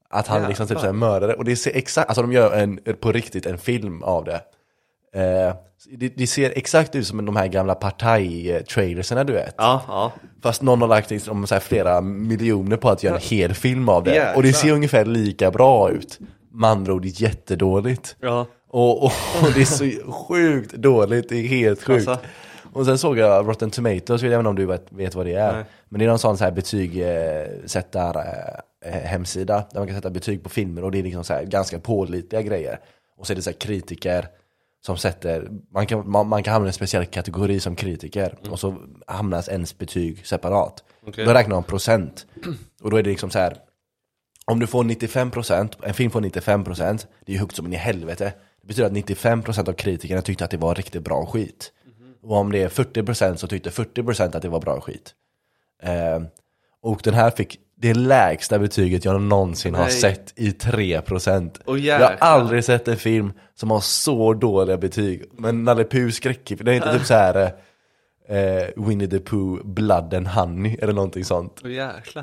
[0.08, 3.12] Att han liksom typ såhär mördare, och det ser exakt, alltså de gör en, på
[3.12, 4.40] riktigt en film av det.
[5.14, 5.54] Eh,
[5.90, 9.54] det, det ser exakt ut som de här gamla partaj-trailerserna du vet.
[9.58, 10.12] Ja, ja.
[10.42, 14.04] Fast någon har lagt liksom så flera miljoner på att göra en hel film av
[14.04, 14.14] det.
[14.14, 14.36] Jäklar.
[14.36, 16.18] Och det ser ungefär lika bra ut.
[16.52, 18.16] Med andra ord, är jättedåligt.
[18.20, 18.46] Ja.
[18.68, 22.08] Och, och, och det är så sjukt dåligt, det är helt sjukt.
[22.08, 22.26] Alltså.
[22.72, 25.34] Och sen såg jag Rotten Tomatoes, jag vet inte om du vet, vet vad det
[25.34, 25.52] är.
[25.52, 25.64] Nej.
[25.88, 30.42] Men det är någon sån så här betygsättar eh, hemsida där man kan sätta betyg
[30.42, 32.80] på filmer och det är liksom så här ganska pålitliga grejer.
[33.16, 34.28] Och så är det så kritiker
[34.86, 38.60] som sätter, man kan, man, man kan hamna i en speciell kategori som kritiker och
[38.60, 38.76] så
[39.06, 40.84] hamnas ens betyg separat.
[41.06, 41.24] Okej.
[41.24, 42.26] Då räknar man procent.
[42.82, 43.56] Och då är det liksom så här
[44.44, 47.76] om du får 95%, en film får 95%, det är ju högt som in i
[47.76, 48.32] helvete.
[48.60, 51.72] Det betyder att 95% av kritikerna tyckte att det var riktigt bra skit.
[52.22, 55.14] Och om det är 40% så tyckte 40% att det var bra skit.
[55.82, 56.22] Eh,
[56.80, 59.92] och den här fick det lägsta betyget jag någonsin har Nej.
[59.92, 61.60] sett i 3%.
[61.66, 65.24] Åh, jag har aldrig sett en film som har så dåliga betyg.
[65.38, 67.36] Men Nalle Puh skräckfilm, det är inte typ så här
[68.28, 71.62] eh, Winnie the Pooh, Blood and Honey eller någonting sånt.
[71.64, 72.22] Jäklar.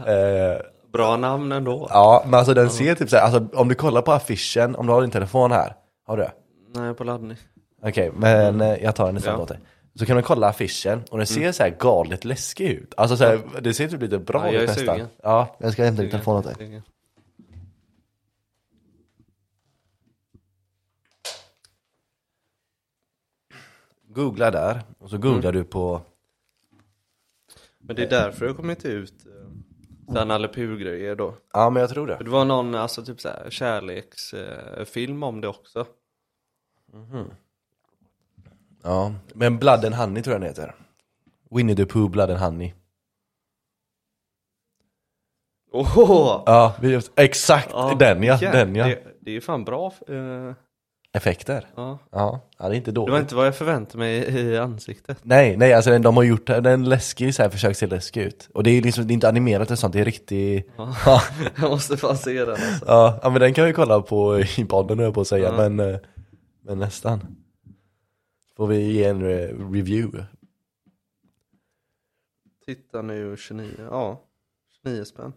[0.51, 0.57] Eh,
[0.93, 1.87] Bra namn ändå.
[1.89, 4.93] Ja, men alltså den ser typ såhär, alltså om du kollar på affischen, om du
[4.93, 5.73] har din telefon här,
[6.07, 6.31] har du det?
[6.75, 7.37] Nej, på laddning.
[7.85, 9.43] Okej, men eh, jag tar den istället Ja.
[9.43, 9.59] åt dig.
[9.95, 12.93] Så kan du kolla affischen, och den ser så här galet läskig ut.
[12.97, 14.95] Alltså så här, det ser typ lite bra Ja, jag ut är nästan.
[14.95, 15.07] sugen.
[15.23, 16.81] Ja, jag ska hämta din telefon åt dig.
[24.07, 25.53] Googla där, och så googlar Mm.
[25.53, 26.01] du på,
[27.77, 31.35] Men det är därför det kommit ut eh, såhär Nalle Puh-grejer då.
[31.53, 32.23] ja men jag tror För det.
[32.23, 35.85] det var någon, alltså typ såhär kärleksfilm om det också.
[38.83, 40.75] Ja, men Blood and Honey tror jag den heter.
[41.51, 42.73] Winnie the Pooh, Blood and Honey.
[45.71, 46.43] Åh!
[46.45, 47.69] Ja, vi- exakt
[47.99, 48.85] den ja, den ja.
[48.87, 49.93] Det, det är fan bra.
[50.07, 50.53] eh,
[51.15, 51.65] Effekter.
[51.75, 51.99] ja.
[52.11, 55.17] Ja, ja det är inte Det var inte vad jag förväntade mig i, ansiktet.
[55.21, 58.49] Nej, nej alltså den, de har gjort den läskig så här, försökt se läskig ut.
[58.53, 60.69] Och det är liksom, det är inte animerat eller sånt, det är riktigt...
[60.77, 60.95] Ja.
[61.61, 62.85] Jag måste fan se den alltså.
[62.87, 65.49] Ja, ja men den kan vi kolla på i podden höll jag på att säga,
[65.57, 65.69] Ja.
[65.69, 65.99] men, eh,
[66.65, 67.35] men nästan.
[68.57, 70.25] Får vi ge en eh, review.
[72.65, 74.21] Titta nu 29, ja.
[74.83, 75.33] 29 spänn.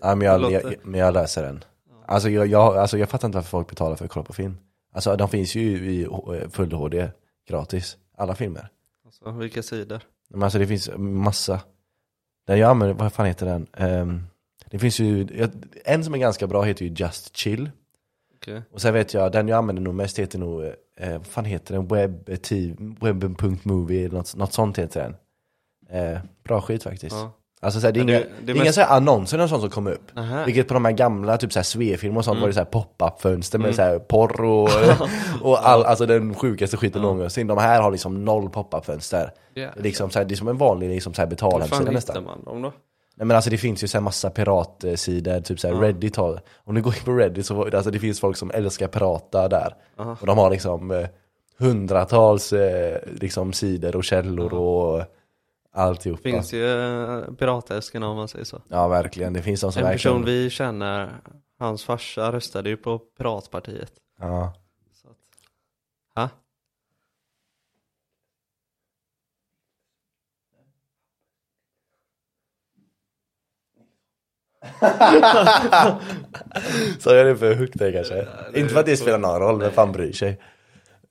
[0.00, 1.64] Ja men jag, jag, men jag läser den.
[2.06, 4.56] Alltså jag, jag, alltså jag fattar inte varför folk betalar för att kolla på film.
[4.92, 7.08] Alltså de finns ju i eh, full HD
[7.48, 8.68] gratis, alla filmer.
[9.04, 10.00] Alltså, vilka sidor?
[10.28, 11.60] Men alltså det finns massa.
[12.46, 13.66] Den jag använder, vad fan heter den?
[13.72, 14.22] Ehm,
[14.70, 15.28] det finns ju,
[15.84, 17.70] en som är ganska bra heter ju Just Chill.
[18.42, 18.62] Okej.
[18.72, 21.74] Och sen vet jag, den jag använder nog mest heter nog, eh, vad fan heter
[21.74, 21.86] den?
[21.88, 22.28] Web,
[23.00, 25.16] web.movie, något, något sånt heter den.
[26.12, 27.16] Eh, bra skit faktiskt.
[27.16, 27.30] Ja.
[27.62, 29.46] Alltså så här, det är det- inga, det det är inga mest- här annonser eller
[29.48, 30.14] sånt som kommer upp.
[30.14, 30.44] Nähä.
[30.44, 31.64] Vilket på de här gamla, typ såhär
[32.16, 32.40] och sånt Mm.
[32.40, 34.68] var det såhär pop-up fönster med så här porr och,
[35.42, 37.46] och all, alltså den sjukaste skiten någonsin.
[37.46, 39.30] De här har liksom noll pop-up fönster.
[39.54, 41.92] Det är, liksom det är som en vanlig liksom så här Hur fan betalhemsida hittar
[41.92, 42.24] nästan.
[42.24, 42.72] man dem då?
[43.20, 45.80] Nej men alltså det finns ju så här massa piratsidor, typ såhär Ja.
[45.80, 48.88] Reddit har, om du går in på Reddit så alltså det finns folk som älskar
[48.88, 49.74] pirata där.
[49.96, 50.16] Aha.
[50.20, 51.08] Och de har liksom eh,
[51.58, 55.04] hundratals eh, liksom sidor och källor och
[55.72, 56.22] alltihopa.
[56.22, 58.62] Finns ju uh, piratälskarna om man säger så.
[58.68, 60.16] Ja verkligen, det finns de som En verkligen...
[60.16, 61.10] person vi känner,
[61.58, 63.92] hans farsa röstade ju på Piratpartiet.
[64.18, 64.54] Ja.
[64.92, 65.16] Så att,
[66.14, 66.28] ha?
[76.98, 78.14] Så jag det för högt där kanske.
[78.14, 80.40] det Inte för att det spelar någon roll, vem fan bryr sig.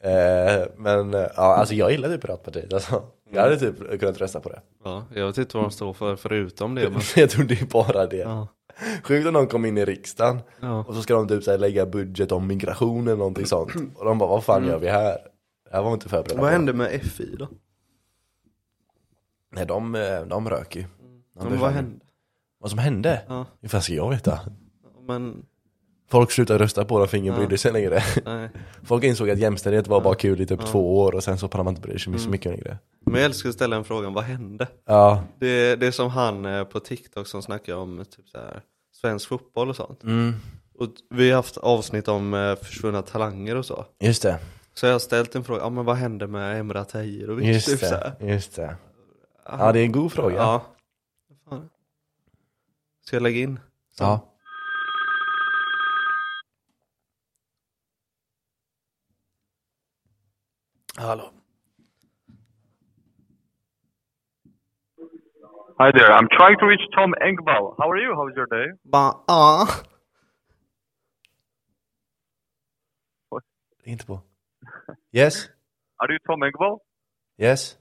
[0.04, 3.04] Eh, men eh, ja, alltså jag gillar typ Piratpartiet alltså.
[3.32, 4.62] Jag hade typ kunnat rösta på det.
[4.84, 6.90] Ja, jag vet inte vad de står för förutom det.
[6.90, 7.02] Men...
[7.16, 8.18] jag tror det är bara det.
[8.18, 8.48] Ja,
[9.04, 10.86] Sjukt om någon kom in i riksdagen ja.
[10.88, 13.72] och så ska de typ så här, lägga budget om migration eller någonting sånt.
[13.96, 15.18] Och de bara, vad fan gör vi här?
[15.70, 16.42] Det här var inte förberedda på.
[16.42, 17.48] Vad hände med FI då?
[19.52, 20.82] Nej, de, eh, de rök ju.
[20.82, 20.90] De
[21.40, 22.06] Ja, men vad hände?
[22.60, 23.22] Vad som hände?
[23.28, 24.40] Ja, Hur fan ska jag veta?
[25.08, 25.46] men
[26.12, 27.40] Folk slutade rösta på dem för ingen Ja.
[27.40, 28.04] brydde sig längre.
[28.26, 28.50] nej.
[28.84, 30.68] Folk insåg att jämställdhet var bara kul i typ Ja.
[30.68, 32.20] två år och sen så pallar man inte bry sig Mm.
[32.20, 32.78] så mycket längre.
[33.06, 34.68] Men jag älskar att ställa en frågan, vad hände?
[34.86, 35.24] Ja.
[35.40, 38.62] Det, det är som han eh, på TikTok som snackar om typ så här,
[39.02, 40.04] svensk fotboll och sånt.
[40.04, 40.34] Mm.
[40.80, 43.86] Och vi har haft avsnitt om eh, försvunna talanger och så.
[44.00, 44.38] Just det.
[44.74, 47.46] Så jag har ställt en fråga, ja men vad hände med Emrah Tahirovic?
[47.48, 48.16] Just typ så det.
[48.22, 48.76] Just det.
[49.46, 50.36] Ja, det är en god fråga.
[50.36, 50.62] Ja.
[53.10, 53.12] Fan.
[53.12, 53.60] Ska jag lägga in?
[53.92, 54.04] Så.
[54.04, 54.34] Ja.
[60.98, 61.34] Hallå.
[65.80, 66.12] Hi there.
[66.14, 67.76] I'm trying to reach Tom Engvall.
[67.78, 68.14] How are you?
[68.14, 68.74] How's your day?
[68.84, 69.68] Ba, ja.
[73.84, 74.22] Ring inte på.
[75.12, 75.50] Yes?
[75.98, 76.80] Are you Tom Engvall?
[77.38, 77.78] Yes?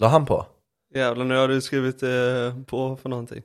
[0.00, 0.53] La han på?
[0.94, 2.08] Jävlar nu har du skrivit eh,
[2.66, 3.42] på för någonting.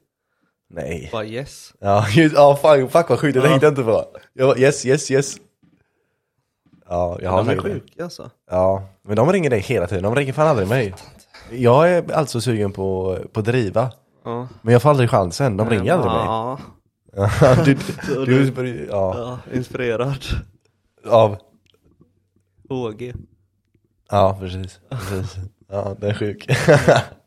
[0.70, 1.10] Nej.
[1.12, 1.74] Bara yes.
[1.80, 4.06] Ja, just, ja fan, fuck vad sjukt, det tänkte jag inte på.
[4.34, 5.36] Jag bara, yes, yes, yes.
[6.90, 7.62] Ja, jag har De är det.
[7.62, 8.30] sjuka alltså.
[8.52, 10.94] Ja, men de ringer dig hela tiden, de ringer fan aldrig mig.
[11.52, 13.92] Jag är alltså sugen på, på att driva.
[14.24, 14.48] Ja.
[14.62, 16.26] Men jag får aldrig chansen, de ringer aldrig mig.
[16.26, 16.60] Ja.
[17.66, 17.78] Du,
[18.26, 20.18] du, du, ja, ja, inspirerad.
[21.08, 21.38] av,
[22.70, 23.14] HG.
[24.12, 25.36] ja precis, precis.
[25.70, 26.48] Ja, den är sjuk.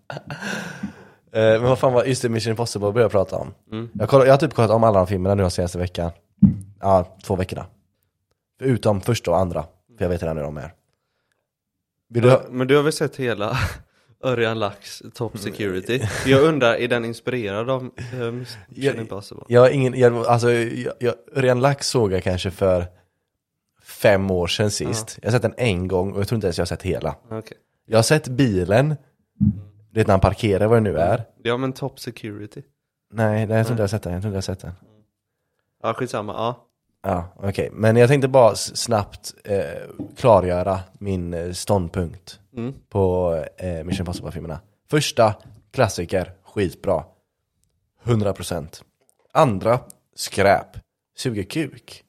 [1.35, 3.55] Eh, Men vad fan var, just det, Mission Impossible började jag prata om.
[3.73, 3.89] Mm.
[3.95, 6.11] Jag, kollar, jag har typ kollat om alla de filmerna nu de senaste veckan.
[6.81, 7.67] Ja, två veckorna.
[8.63, 9.63] Utom första och andra,
[9.99, 10.73] för jag vet redan hur de är.
[12.09, 13.57] Vill du, Men du har väl sett hela
[14.25, 16.01] Örjan Lax Top Security?
[16.27, 19.45] Jag undrar, är den inspirerad av eh, Mission Jag- Impossible?
[19.49, 22.87] Jag har ingen, jag, alltså, jag, jag, Örjan Lax såg jag kanske för
[23.83, 25.19] fem år sedan sist.
[25.23, 27.17] Jag har sett den en gång och jag tror inte ens jag har sett hela.
[27.31, 27.57] Okej.
[27.87, 28.97] Jag har sett bilen,
[29.93, 31.25] det är när han parkerar vad det nu är.
[31.43, 32.63] Ja men Top Security.
[33.13, 34.61] Nej, nej jag tror inte jag har sett den, jag tror inte jag har sett
[34.61, 34.73] den.
[35.83, 36.67] Ja skitsamma, ja.
[37.05, 37.69] Ja, okej.
[37.73, 39.61] Men jag tänkte bara s- snabbt eh,
[40.17, 42.75] klargöra min eh, ståndpunkt Mm.
[42.89, 44.61] på eh, Mission Impossible-filmerna.
[44.91, 45.35] Första,
[45.71, 47.05] klassiker, skitbra.
[48.05, 48.83] 100%.
[49.33, 49.81] Andra,
[50.15, 50.67] skräp.
[51.17, 52.05] Suger kuk.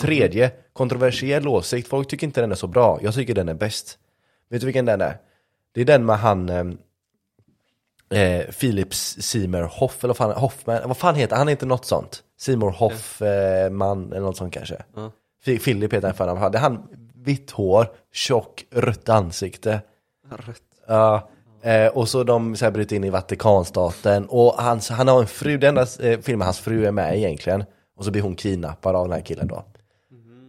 [0.00, 1.88] Tredje, kontroversiell åsikt.
[1.88, 2.98] Folk tycker inte den är så bra.
[3.02, 3.98] Jag tycker den är bäst.
[4.48, 5.18] Vet du vilken den är?
[5.72, 6.64] Det är den med han eh,
[8.12, 11.40] eh, Philip Seymour Hoff, eller vad fan, Hoffman, vad fan heter han?
[11.40, 12.22] Han heter något sånt.
[12.40, 14.82] Seymour Hoffman, eller något sånt kanske.
[15.44, 16.52] Fi- Philip heter han för namn.
[16.52, 16.82] Det är han,
[17.14, 19.80] vitt hår, tjock, rött ansikte.
[20.30, 20.62] Rätt.
[20.88, 21.28] Ja,
[21.62, 25.26] eh, och så de så här bryter in i Vatikanstaten och hans, han har en
[25.26, 27.64] fru, den enda eh, filmen hans fru är med egentligen
[27.98, 29.64] Och så blir hon kidnappad av den här killen då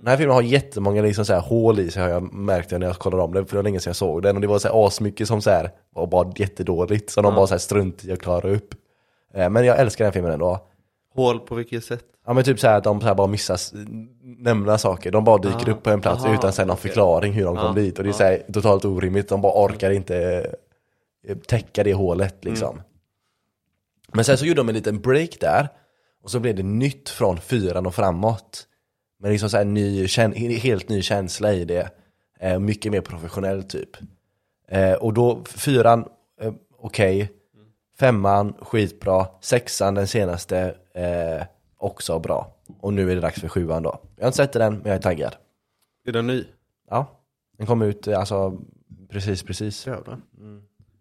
[0.04, 2.82] Den här filmen har jättemånga liksom så här hål i sig har jag märkt när
[2.88, 4.36] jag kollade om den, för det var länge sedan jag såg den.
[4.36, 7.48] Och det var så här asmycket som så här var bara jättedåligt som de bara
[7.48, 8.76] så här strunt i att klara upp.
[9.34, 10.68] Eh, Men jag älskar den filmen ändå.
[11.16, 12.04] Hål på vilket sätt?
[12.26, 13.74] Ja men typ så här att de så här bara missar s-
[14.24, 17.34] nämna saker, de bara dyker Ah, upp på en plats aha, utan sen någon förklaring
[17.34, 17.98] hur de kom Ah, dit.
[17.98, 18.18] Och det är ah.
[18.18, 20.46] så här totalt orimligt, de bara orkar inte
[21.28, 22.70] eh, täcka det hålet liksom.
[22.72, 22.84] Mm.
[24.14, 25.68] Men sen så gjorde de en liten break där.
[26.24, 28.68] Och så blev det nytt från fyran och framåt
[29.24, 30.08] Men liksom så här ny,
[30.58, 31.90] helt ny känsla i det
[32.40, 33.90] eh, Mycket mer professionell typ
[34.68, 36.06] eh, Och då, fyran,
[36.42, 37.32] eh, okej
[38.00, 39.28] Femman, skitbra.
[39.42, 41.46] Sexan, den senaste, eh,
[41.78, 42.56] också bra.
[42.80, 44.00] Och nu är det dags för sjuan då.
[44.16, 45.36] Jag har inte sett den, men jag är taggad.
[46.06, 46.46] Är den ny?
[46.90, 47.20] Ja,
[47.58, 48.58] den kom ut, eh, alltså,
[49.10, 49.88] precis, precis.
[49.88, 50.22] Jävlar.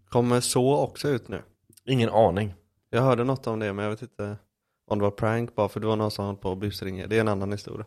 [0.09, 1.43] Kommer så också ut nu?
[1.85, 2.55] Ingen aning.
[2.91, 4.37] Jag hörde något om det men jag vet inte
[4.87, 7.07] om det var prank bara för det var någon som höll på att busringa.
[7.07, 7.87] Det är en annan historia.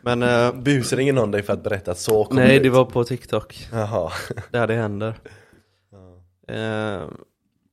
[0.00, 2.62] Men eh, Busringer någon dig för att berätta att så kom nej ut?
[2.62, 3.68] det var på TikTok.
[3.72, 4.12] Jaha.
[4.50, 5.14] Där det händer.
[6.48, 7.02] Eh,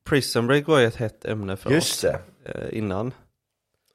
[0.09, 2.19] Prison Break var ju ett hett ämne för Just oss det.
[2.45, 3.13] eh, innan.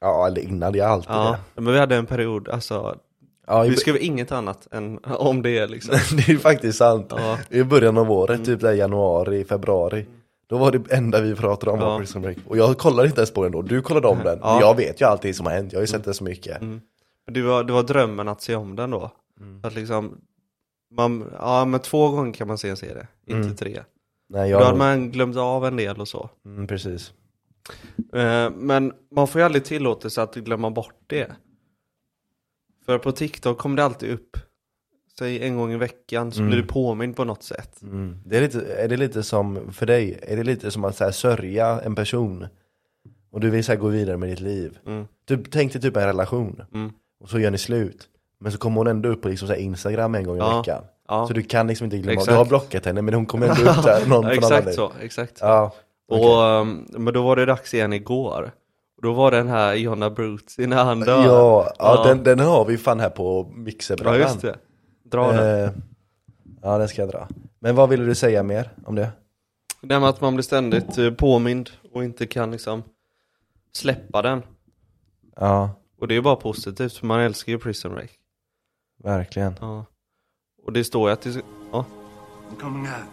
[0.01, 2.99] Ja, eller innan, det är alltid Ja, men vi hade en period, alltså, det.
[3.47, 5.95] Ja, vi skrev inget annat än om det liksom.
[6.17, 7.07] det är faktiskt sant.
[7.17, 10.05] Ja, I början av året, typ där januari, februari.
[10.47, 11.99] Då var det enda vi pratade om var Ja.
[11.99, 12.37] Prison Break.
[12.47, 14.39] Och jag kollade inte ens på den då, du kollade om den.
[14.41, 14.59] Ja.
[14.61, 16.61] Jag vet ju alltid som har hänt, jag har ju sett det så mycket.
[16.61, 16.81] Mm.
[17.31, 19.11] Det, var, det var drömmen att se om den då.
[19.39, 19.59] Mm.
[19.63, 20.17] Att liksom,
[20.91, 23.55] man, ja men två gånger kan man se en serie, inte Mm.
[23.55, 23.83] tre.
[24.29, 24.77] Nej, Då hade jag...
[24.77, 26.29] man glömt av en del och så.
[26.45, 27.13] Mm, precis.
[28.13, 31.31] Eh, Men man får ju aldrig tillåtelse att glömma bort det.
[32.85, 34.37] För på TikTok kommer det alltid upp
[35.17, 36.49] säg en gång i veckan så Mm.
[36.49, 37.81] blir du påmind på något sätt.
[37.81, 38.17] Mm.
[38.25, 41.03] Det är, lite, är det lite som, för dig, är det lite som att så
[41.03, 42.47] här, sörja en person?
[43.31, 44.79] Och du vill så här, gå vidare med ditt liv?
[44.85, 45.05] Mm.
[45.27, 46.91] Typ, tänk dig typ en relation, Mm.
[47.19, 48.09] Och så gör ni slut.
[48.39, 50.57] Men så kommer hon ändå upp på liksom, så här, Instagram en gång i Ja.
[50.57, 50.83] veckan.
[51.07, 52.29] Ja, Så du kan liksom inte glömma, Exakt.
[52.31, 55.37] du har blockat henne men hon kommer ändå upp där, någon ja exakt så, exakt
[55.37, 55.45] så.
[55.45, 55.73] Ja,
[56.09, 56.61] Och, okej.
[56.61, 58.51] ehm, men då var det dags igen igår.
[59.01, 61.25] Då var den här Jonna Brutti när han dör.
[61.25, 62.03] ja, ja, Ja.
[62.03, 64.19] Den, den har vi fan här på Ja, mixerbrädan.
[64.19, 64.55] just det.
[65.03, 65.63] Dra den.
[65.65, 65.69] Eh,
[66.61, 67.27] ja, den ska jag dra.
[67.59, 69.09] Men vad ville du säga mer om det?
[69.81, 72.83] Det med att man blir ständigt eh, påmind och inte kan liksom
[73.73, 74.41] släppa den.
[75.35, 78.11] Ja, Och det är bara positivt för man älskar ju Prison Break.
[79.03, 79.55] verkligen.
[79.61, 79.85] Ja.
[80.63, 81.85] Och det står ju att det ja.
[82.49, 83.09] I'm coming out.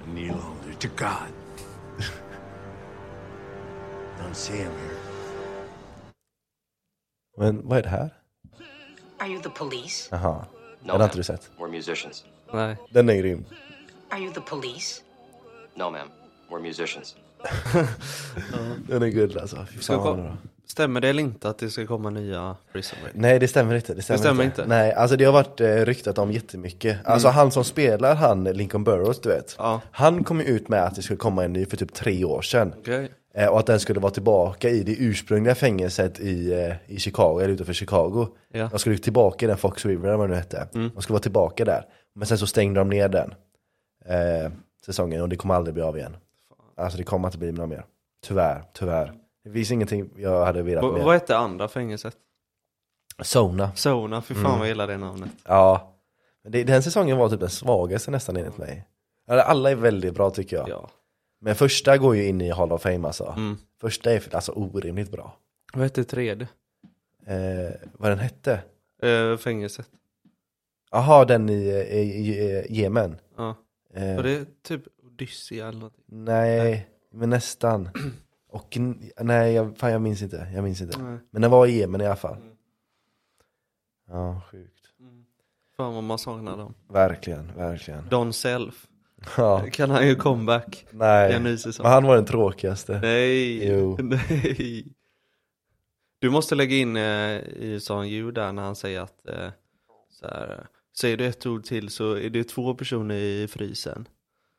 [0.00, 1.32] I kneel holder to God.
[4.18, 4.96] Don't see him here.
[7.36, 8.10] Men vad är det här?
[9.18, 10.08] Are you the police?
[10.10, 10.46] Jaha,
[10.82, 11.50] No, den har inte du sett.
[11.58, 12.24] We're musicians.
[12.52, 12.76] Nej.
[12.90, 13.44] Den är grym.
[14.10, 15.02] Are you the police?
[15.74, 16.08] No, ma'am.
[16.50, 17.16] We're musicians.
[18.88, 19.66] Den är guld alltså.
[19.80, 20.36] Ska kom-.
[20.66, 23.14] Stämmer det eller inte att det ska komma nya Prison Break?
[23.16, 23.94] Nej det stämmer inte.
[23.94, 24.66] Det stämmer, stämmer inte?
[24.66, 26.98] Nej, alltså det har varit eh, ryktat om jättemycket.
[27.04, 29.54] Alltså han som spelar han, Lincoln Burrows du vet.
[29.58, 29.80] Ja.
[29.90, 32.42] Han kom ju ut med att det skulle komma en ny för typ tre år
[32.42, 32.74] sedan.
[32.78, 33.10] Okej.
[33.34, 37.40] Eh, och att den skulle vara tillbaka i det ursprungliga fängelset i, eh, i Chicago,
[37.40, 38.26] eller utanför Chicago.
[38.52, 38.68] Ja.
[38.72, 40.68] De skulle tillbaka i den Fox River eller vad det nu hette.
[40.74, 40.90] Mm.
[40.94, 41.84] De skulle vara tillbaka där.
[42.14, 43.34] Men sen så stängde de ner den
[44.86, 46.16] säsongen och det kommer aldrig bli av igen.
[46.76, 47.84] Alltså det kommer inte bli något mer.
[48.26, 49.12] Tyvärr, tyvärr.
[49.44, 51.04] Det finns ingenting jag hade velat mer.
[51.04, 52.16] vad hette andra fängelset?
[53.22, 53.74] Sona.
[53.74, 54.52] Sona, för fan Mm.
[54.58, 55.30] vad jag gillar det namnet.
[55.44, 55.92] Ja.
[56.48, 58.86] Det, den säsongen var typ den svagaste nästan enligt mig.
[59.28, 60.68] Alla är väldigt bra tycker jag.
[60.68, 60.90] Ja.
[61.40, 63.34] Men första går ju in i Hall of Fame alltså.
[63.36, 63.56] Mm.
[63.80, 65.36] Första är alltså orimligt bra.
[65.74, 66.48] Vad hette tredje?
[67.26, 68.60] Eh, vad den hette?
[69.02, 69.88] Eh, fängelset.
[70.90, 73.16] Jaha, den i, i, i, i Jemen.
[73.36, 73.54] Ja.
[73.94, 74.82] Eh, Var det typ
[75.16, 75.94] Odyssey eller något?
[76.06, 77.88] nej, men nästan.
[78.48, 78.78] Och
[79.20, 80.48] nej, jag, fan jag minns inte.
[80.54, 80.98] Jag minns inte.
[81.02, 81.18] Nej.
[81.30, 82.36] Men den var i Jemen i alla fall.
[84.08, 84.72] Ja, sjukt.
[85.76, 86.74] Fan vad man saknar dem.
[86.88, 88.08] Verkligen, verkligen.
[88.08, 88.86] Don Self.
[89.36, 91.32] Ja, Kan han ju comeback nej.
[91.32, 91.84] en ny säsong.
[91.84, 93.00] Men han var den tråkigaste.
[93.02, 93.98] Nej, Jo.
[94.02, 94.86] nej.
[96.18, 99.48] Du måste lägga in eh, i sån ljud där när han säger att eh,
[100.10, 100.66] så här,
[101.00, 104.08] säger du ett ord till så är det två personer i frysen.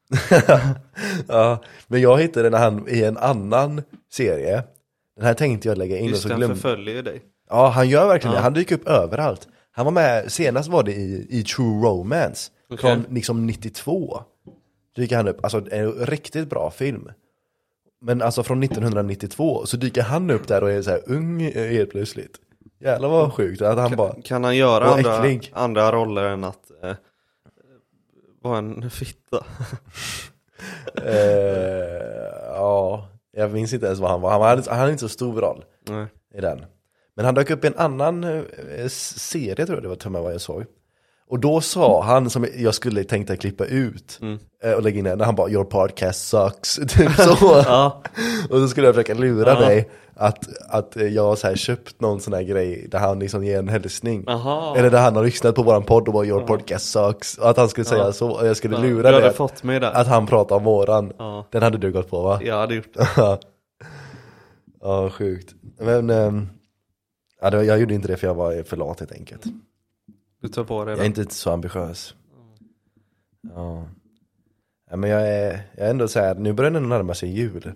[1.27, 3.81] ja, men jag hittade när han i en annan
[4.11, 4.63] serie.
[5.15, 7.21] Den här tänkte jag lägga in och Just så den glömde förföljer ju dig.
[7.49, 8.39] Ja, han gör verkligen Ja.
[8.39, 8.43] det.
[8.43, 9.47] Han dyker upp överallt.
[9.71, 12.51] Han var med, senast var det i, i True Romance.
[12.69, 12.77] Okej.
[12.81, 14.19] Från liksom 92.
[14.95, 17.09] Dyker han upp, alltså en riktigt bra film.
[18.01, 21.89] Men alltså från 1992 så dyker han upp där och är så här ung helt
[21.89, 22.37] plötsligt.
[22.79, 25.51] Jävlar vad sjukt att han bara, Kan han göra Och andra, äcklig.
[25.55, 26.91] andra roller än att eh,
[28.47, 29.45] vara en fitta?
[31.03, 34.31] eh, ja, jag minns inte ens vad han var.
[34.31, 36.05] Han, var, han hade inte så stor roll Nej.
[36.33, 36.65] i den.
[37.15, 40.33] Men han dök upp i en annan eh, serie tror jag det var med vad
[40.33, 40.65] jag såg.
[41.29, 44.39] Och då sa han, som jag skulle tänkta klippa ut Mm.
[44.63, 47.63] eh, och lägga in den, när han bara 'Your podcast sucks' typ så.
[47.65, 48.01] Ja,
[48.49, 49.59] Och så skulle jag försöka lura Ja.
[49.59, 53.67] dig att, att jag har köpt någon sån här grej där han liksom ger en
[53.69, 54.23] hälsning.
[54.27, 54.75] aha.
[54.77, 57.57] Eller där han har lyssnat på våran podd och bara 'Your podcast sucks' och att
[57.57, 58.11] han skulle säga Ja.
[58.13, 59.91] så, och jag skulle Ja, lura dig fått mig där.
[59.91, 61.13] att han pratar om våran.
[61.17, 62.39] Ja, Den hade du gått på va?
[62.43, 63.07] jag hade gjort det.
[63.17, 63.39] Ja,
[64.81, 65.55] ja sjukt.
[65.79, 66.47] Men, ehm,
[67.41, 69.43] ja, det, jag gjorde inte det för jag var för lat helt enkelt.
[70.41, 72.15] Du tar på dig Jag är inte så ambitiös.
[73.55, 73.87] Ja.
[74.89, 77.71] ja men jag är, jag är ändå så här, nu börjar det närma sig jul.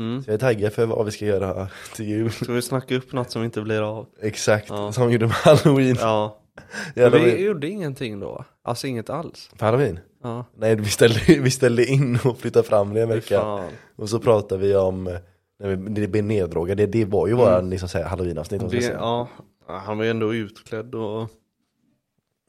[0.00, 0.22] Mm.
[0.22, 2.30] Så jag är taggad för vad vi ska göra till jul.
[2.32, 4.06] Ska vi snacka upp något som inte blir av?
[4.22, 4.92] Exakt, Ja.
[4.92, 5.96] som vi gjorde med halloween.
[6.00, 6.38] Ja.
[6.96, 7.44] Jävlar, vi vi...
[7.44, 8.44] gjorde ingenting då.
[8.64, 9.50] Alltså inget alls.
[9.58, 9.98] På halloween?
[10.22, 10.44] Ja.
[10.56, 13.40] Nej, vi ställde, vi ställde in och flyttade fram det en vecka.
[13.40, 13.70] fan.
[13.96, 15.14] Och så pratade vi om, eh,
[15.58, 18.62] när vi, det blev neddrogade, det, det var ju våran liksom, så här, halloween-avsnitt.
[18.92, 19.28] ja,
[19.66, 21.28] han var ju ändå utklädd och...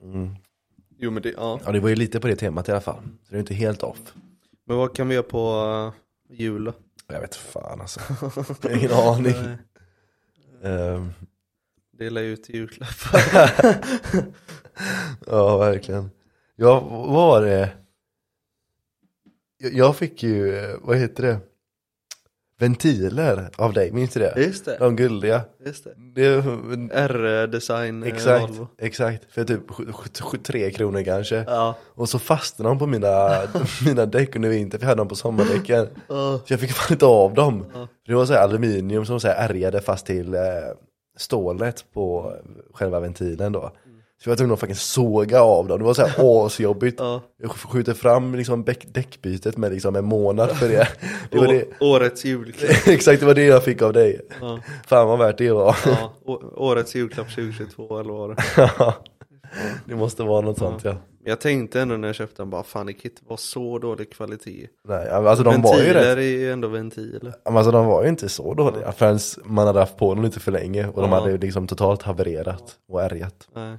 [0.02, 0.36] Mm.
[0.98, 1.60] Jo men det, ja.
[1.66, 3.02] Ja det var ju lite på det temat i alla fall.
[3.04, 4.14] Så det är inte helt off.
[4.66, 5.66] Men vad kan vi göra på
[6.30, 6.74] uh, jul då?
[7.08, 8.00] Jag vet fan alltså.
[8.62, 9.34] Jag har ingen aning.
[9.44, 9.58] Nej,
[10.74, 11.10] Ehm,
[11.92, 13.22] Dela ut julklappar.
[15.28, 16.12] ja verkligen.
[16.56, 17.70] Ja, vad var det?
[19.58, 21.40] Jag- Jag fick ju, eh, vad heter det?
[22.60, 24.34] Ventiler av dig, minns du det?
[24.38, 25.42] Just det, De guldiga.
[25.66, 25.94] just det.
[26.16, 26.44] det
[26.94, 28.68] R-design eh, exakt, Volvo.
[28.78, 29.26] exakt.
[29.32, 31.44] För typ sju- sju- sju- tre kronor kanske.
[31.48, 31.76] Ja.
[31.96, 33.42] Och så fastnade de på mina,
[33.86, 35.88] mina däck under vintern, för jag hade dem på sommardäcken.
[36.08, 37.66] Så jag fick fan inte av dem.
[37.74, 37.88] Ja.
[38.08, 40.42] Det var så här aluminium som så här ärgade fast till eh,
[41.18, 42.34] stålet på
[42.74, 43.72] själva ventilen då.
[44.24, 46.14] Så jag var tvungen att fucking såga av dem, det var så här
[46.46, 47.00] asjobbigt.
[47.00, 47.22] Ja.
[47.42, 50.88] Jag skjuter fram liksom däckbytet med liksom en månad för det.
[51.32, 52.72] det, var det Årets julklapp.
[52.88, 54.22] exakt, det var det jag fick av dig.
[54.42, 54.60] Ja.
[54.88, 55.76] Fan vad värt det var.
[55.86, 56.14] Ja,
[56.56, 58.94] årets julklapp 2022 eller vad det
[59.86, 60.96] det måste vara något sånt ja.
[61.24, 64.12] Jag tänkte ändå när jag köpte den bara fan det kan inte vara så dålig
[64.14, 64.68] kvalitet.
[64.88, 67.34] Nej, alltså de var ju ventiler rätt, är ju ändå ventiler.
[67.46, 70.52] alltså de var ju inte så dåliga förrän man hade haft på dem lite för
[70.52, 71.20] länge och de Ja.
[71.20, 73.48] hade liksom totalt havererat och ärgat.
[73.56, 73.78] Nej.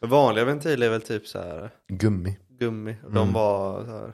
[0.00, 2.38] Vanliga ventiler är väl typ så här Gummi.
[2.58, 2.96] gummi.
[3.04, 3.14] Och Mm.
[3.14, 4.12] De var så här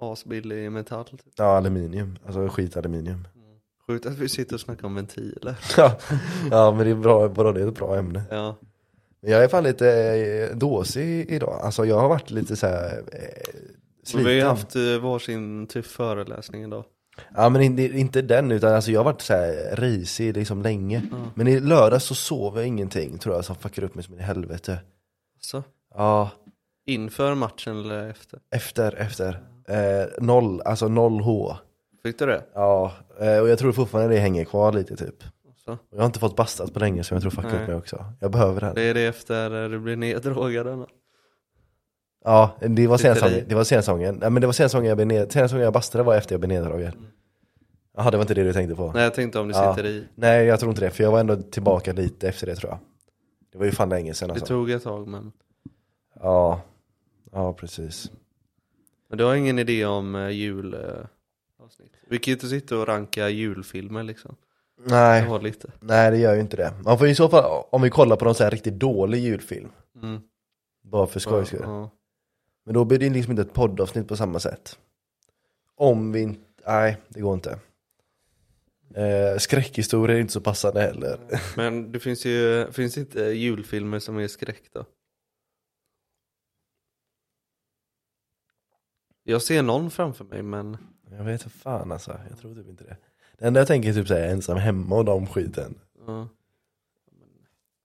[0.00, 1.04] asbillig metall.
[1.04, 1.20] Typ.
[1.36, 2.18] Ja, aluminium.
[2.26, 3.28] Alltså skitaluminium.
[3.86, 5.58] Sjukt att vi sitter och snackar om ventiler.
[5.76, 5.98] ja,
[6.50, 8.22] ja, men det är bra, bra, det är ett bra ämne.
[8.30, 8.56] Ja.
[9.20, 9.88] Men Jag är fan lite
[10.50, 11.60] eh, dåsig idag.
[11.62, 13.20] Alltså jag har varit lite så här eh,
[14.14, 14.48] Men vi har ju sliten.
[14.48, 16.84] haft eh, varsin tuff föreläsning idag.
[17.34, 21.02] Ja men inte, inte den utan alltså jag har varit så här risig liksom länge.
[21.34, 24.22] Men i lördags så sov jag ingenting tror jag som fuckar upp mig som i
[24.22, 24.78] helvete.
[25.40, 25.62] Så.
[25.94, 26.30] Ja,
[26.86, 28.38] Inför matchen eller efter?
[28.50, 29.42] efter, efter.
[29.68, 31.56] Eh, noll, alltså noll H.
[32.02, 32.44] Fick du det?
[32.54, 35.22] Ja, eh, och jag tror fortfarande det hänger kvar lite typ.
[35.64, 35.78] Så.
[35.90, 37.62] Jag har inte fått bastat på länge så jag tror fuckar Nej.
[37.62, 38.04] upp mig också.
[38.20, 38.72] Jag behöver det.
[38.74, 38.88] Det Här.
[38.88, 40.86] är det efter eh, du blir neddrogad eller?
[42.24, 43.44] Ja, det var i.
[43.48, 44.14] Det var sensäsongen.
[44.14, 46.92] Nej men det var sensäsongen jag ned, sensäsongen jag bastade var efter jag blev neddragen.
[47.96, 48.92] Jaha, det var inte det du tänkte på?
[48.92, 49.74] Nej jag tänkte om du Ja.
[49.76, 50.04] sitter i.
[50.14, 52.78] Nej jag tror inte det, för jag var ändå tillbaka lite efter det tror jag.
[53.52, 54.46] Det var ju fan länge sedan Det alltså.
[54.46, 55.32] tog ett tag men.
[56.20, 56.60] Ja,
[57.32, 58.10] ja precis.
[59.08, 60.80] Men du har ingen idé om uh, jul eh?
[62.08, 64.36] Vi kan ju inte sitta och ranka julfilmer liksom.
[64.82, 65.70] Jag Nej, har lite.
[65.80, 66.72] nej det gör ju inte det.
[66.84, 69.68] Man får i så fall, om vi kollar på någon sån här riktigt dålig julfilm.
[70.02, 70.20] Mm.
[70.82, 71.60] Bara för skojs skull.
[71.62, 71.90] Ja.
[72.64, 74.78] Men då blir det liksom inte ett poddavsnitt på samma sätt.
[75.74, 77.58] Om vi inte, nej det går inte.
[78.94, 81.18] Eh, skräckhistorier är inte så passande heller.
[81.56, 84.84] Men det finns ju, finns inte julfilmer som är skräck då?
[89.22, 90.76] Jag ser någon framför mig men
[91.10, 92.96] Jag vet inte fan alltså, jag tror typ inte det.
[93.38, 95.78] Det enda jag tänker är typ såhär ensam hemma och de skiten.
[96.06, 96.28] ja,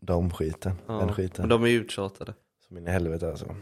[0.01, 0.93] De skiten, ja.
[0.93, 1.41] den skiten.
[1.41, 2.33] Men de är uttjatade.
[2.67, 3.55] Som in i helvete alltså.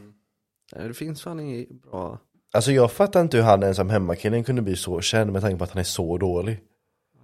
[0.75, 2.19] Nej, det finns fan inget bra.
[2.53, 5.63] Alltså jag fattar inte hur han ensam hemma-killen kunde bli så känd med tanke på
[5.63, 6.59] att han är så dålig.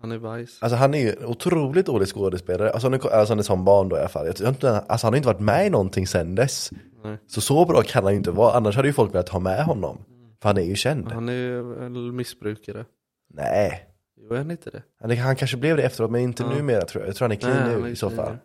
[0.01, 0.57] Han är bajs.
[0.61, 3.89] Alltså han är ju otroligt dålig skådespelare, alltså han är, alltså han är som barn
[3.89, 4.25] då i alla fall.
[4.39, 6.71] Jag inte, alltså han har inte varit med i någonting sen dess.
[7.03, 7.17] Nej.
[7.27, 9.63] Så så bra kan han ju inte vara, annars hade ju folk velat ha med
[9.65, 9.97] honom.
[10.41, 11.11] För han är ju känd.
[11.11, 12.85] Han är ju missbrukare.
[13.33, 13.89] Nej,
[14.21, 14.83] Jo, är han inte det?
[15.01, 16.49] han, han kanske blev det efteråt men inte Ja.
[16.55, 17.09] numera tror jag.
[17.09, 18.31] Jag tror han är clean han nu är i så fall.
[18.31, 18.37] nu.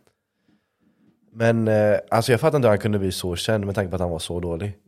[1.32, 3.94] Men eh, alltså jag fattar inte hur han kunde bli så känd med tanke på
[3.94, 4.78] att han var så dålig.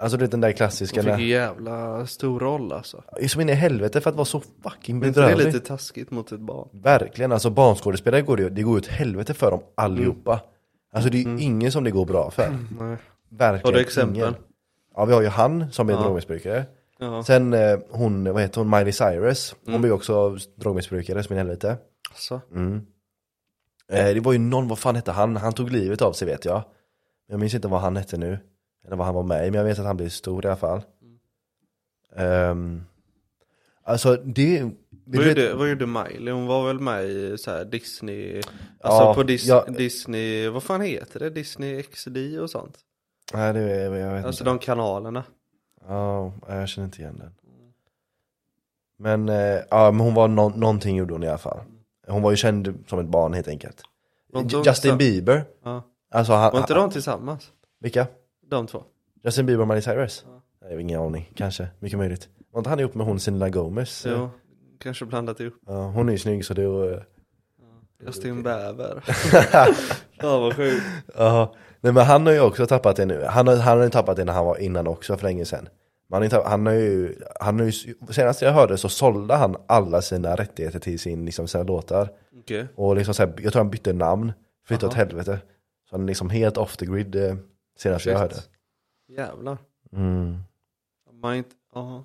[0.00, 3.02] Alltså det är den där klassiska, Han fick ju jävla stor roll alltså.
[3.28, 5.52] som in i helvete för att vara så fucking Men inte det är bedrövlig.
[5.54, 6.68] lite taskigt mot ett barn?
[6.72, 10.40] Verkligen, alltså barnskådespelare går det, det går ju åt helvete för dem allihopa.
[10.92, 11.40] Alltså det är ju Mm.
[11.40, 12.58] ingen som det går bra för.
[12.80, 12.96] Nej.
[13.28, 14.16] Verkligen Har du exempel?
[14.16, 14.34] ingen.
[14.96, 16.00] Ja vi har ju han som är Ja.
[16.02, 16.64] drogmissbrukare.
[16.98, 17.22] Ja.
[17.22, 19.54] Sen eh, hon, vad heter hon, Miley Cyrus.
[19.64, 19.82] Hon Mm.
[19.82, 21.76] blir också drogmissbrukare som in i helvete.
[22.14, 22.40] Så.
[22.54, 22.86] Mm.
[23.92, 25.36] Eh, det var ju någon, vad fan hette han?
[25.36, 26.62] Han tog livet av sig vet jag.
[27.28, 28.38] Jag minns inte vad han hette nu.
[28.86, 30.56] Eller vad han var med i, men jag vet att han blev stor i alla
[30.56, 30.82] fall.
[32.16, 32.82] Ehm,
[33.82, 34.70] alltså det...
[35.04, 36.32] Vad gjorde, vad gjorde Miley?
[36.32, 39.64] Hon var väl med i så här Disney, alltså Ja, på Dis, ja.
[39.68, 41.30] Disney, vad fan heter det?
[41.30, 42.78] Disney XD och sånt?
[43.34, 44.50] Nej det jag vet Alltså inte.
[44.50, 45.24] de kanalerna.
[45.88, 47.32] Ja, jag känner inte igen den.
[48.98, 51.60] Men, eh, ja men hon var nå- någonting gjorde hon i alla fall.
[52.08, 53.82] Hon var ju känd som ett barn helt enkelt.
[54.66, 54.98] Justin?
[54.98, 55.44] Bieber.
[55.64, 55.82] Ja.
[56.10, 57.50] Alltså han, Var inte de tillsammans?
[57.80, 58.06] Vilka?
[58.50, 58.82] De två?
[59.24, 60.24] Justin Bieber och Miley Cyrus?
[60.60, 62.28] Jag har ingen aning, kanske, mycket möjligt.
[62.52, 64.06] Var inte han ihop med hon Selena Gomez?
[64.08, 64.30] Jo,
[64.80, 65.54] kanske blandat ihop.
[65.66, 66.92] Ja, hon är ju snygg så det var...
[66.92, 66.98] eh,
[68.06, 69.04] Justin Bäver.
[70.18, 70.82] ja vad sjukt.
[71.16, 73.24] Ja, nej men han har ju också tappat det nu.
[73.24, 75.68] Han har, han har ju tappat det när han var innan också för länge sedan.
[76.12, 77.72] Han, tappat, han har ju, han har ju,
[78.10, 82.08] senast jag hörde så sålde han alla sina rättigheter till sin, liksom, sina låtar.
[82.40, 82.66] Okej.
[82.76, 84.32] Och liksom så här, jag tror han bytte namn,
[84.66, 85.38] flyttade åt helvete.
[85.90, 87.16] Så han är liksom helt off the grid
[87.80, 88.34] senast jag hörde.
[88.34, 88.50] Shit.
[89.08, 89.58] Jävlar.
[89.92, 90.38] Mm.
[91.24, 92.04] Inte, ja.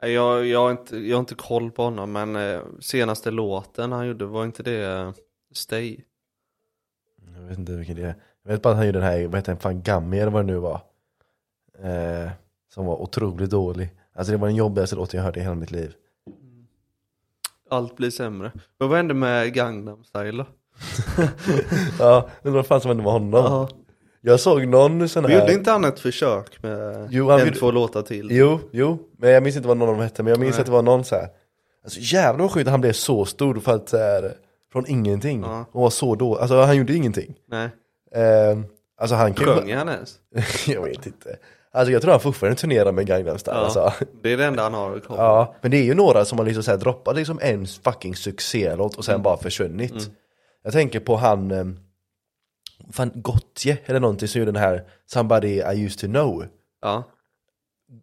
[0.00, 4.06] Jag, jag, har inte, jag har inte koll på honom men eh, senaste låten han
[4.06, 5.12] gjorde, var inte det eh,
[5.52, 6.00] Stay?
[7.34, 8.14] Jag vet inte vilken det är.
[8.42, 10.46] Jag vet bara att han gjorde den här, vad heter den, fan Gummy eller vad
[10.46, 10.80] det nu var.
[11.78, 12.30] Eh,
[12.68, 13.90] som var otroligt dålig.
[14.12, 15.94] Alltså det var den jobbigaste låten jag hörde i hela mitt liv.
[17.70, 18.52] Allt blir sämre.
[18.78, 20.46] Men vad hände med Gangnam style då?
[21.98, 23.32] Ja, undrar vad fan som hände med honom.
[23.32, 23.68] Ja.
[24.26, 25.40] Jag såg någon sån Men här...
[25.40, 28.28] gjorde inte han ett försök med Jo, en, gjorde- två låtar till?
[28.30, 30.60] Jo, jo, men jag minns inte vad någon av dem hette, men jag minns Nej.
[30.60, 31.28] att det var någon så här.
[31.84, 34.32] Alltså jävlar vad sjukt han blev så stor för att så här,
[34.72, 35.42] Från ingenting.
[35.42, 35.64] Ja.
[35.72, 37.34] Och var så då, alltså han gjorde ingenting.
[37.50, 37.68] Nej.
[38.14, 38.58] Eh,
[39.00, 40.14] alltså han kan Sjöng han ens?
[40.66, 41.36] Jag vet inte.
[41.72, 43.64] Alltså jag tror han fortfarande turnerar med Gangnam style Ja.
[43.64, 43.92] alltså.
[44.22, 45.16] Det är det enda han har kvar.
[45.16, 48.16] Ja, men det är ju några som har liksom så här droppat liksom en fucking
[48.16, 50.10] succélåt och sen bara försvunnit.
[50.64, 51.64] Jag tänker på han, eh,
[52.92, 56.46] fan Gottje eller någonting som gjorde den här Somebody I used to know.
[56.82, 57.04] Ja.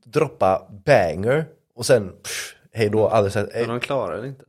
[0.05, 1.45] Droppa banger
[1.75, 3.53] och sen pff, hej då, sett.
[3.53, 4.43] Men de klarar det inte.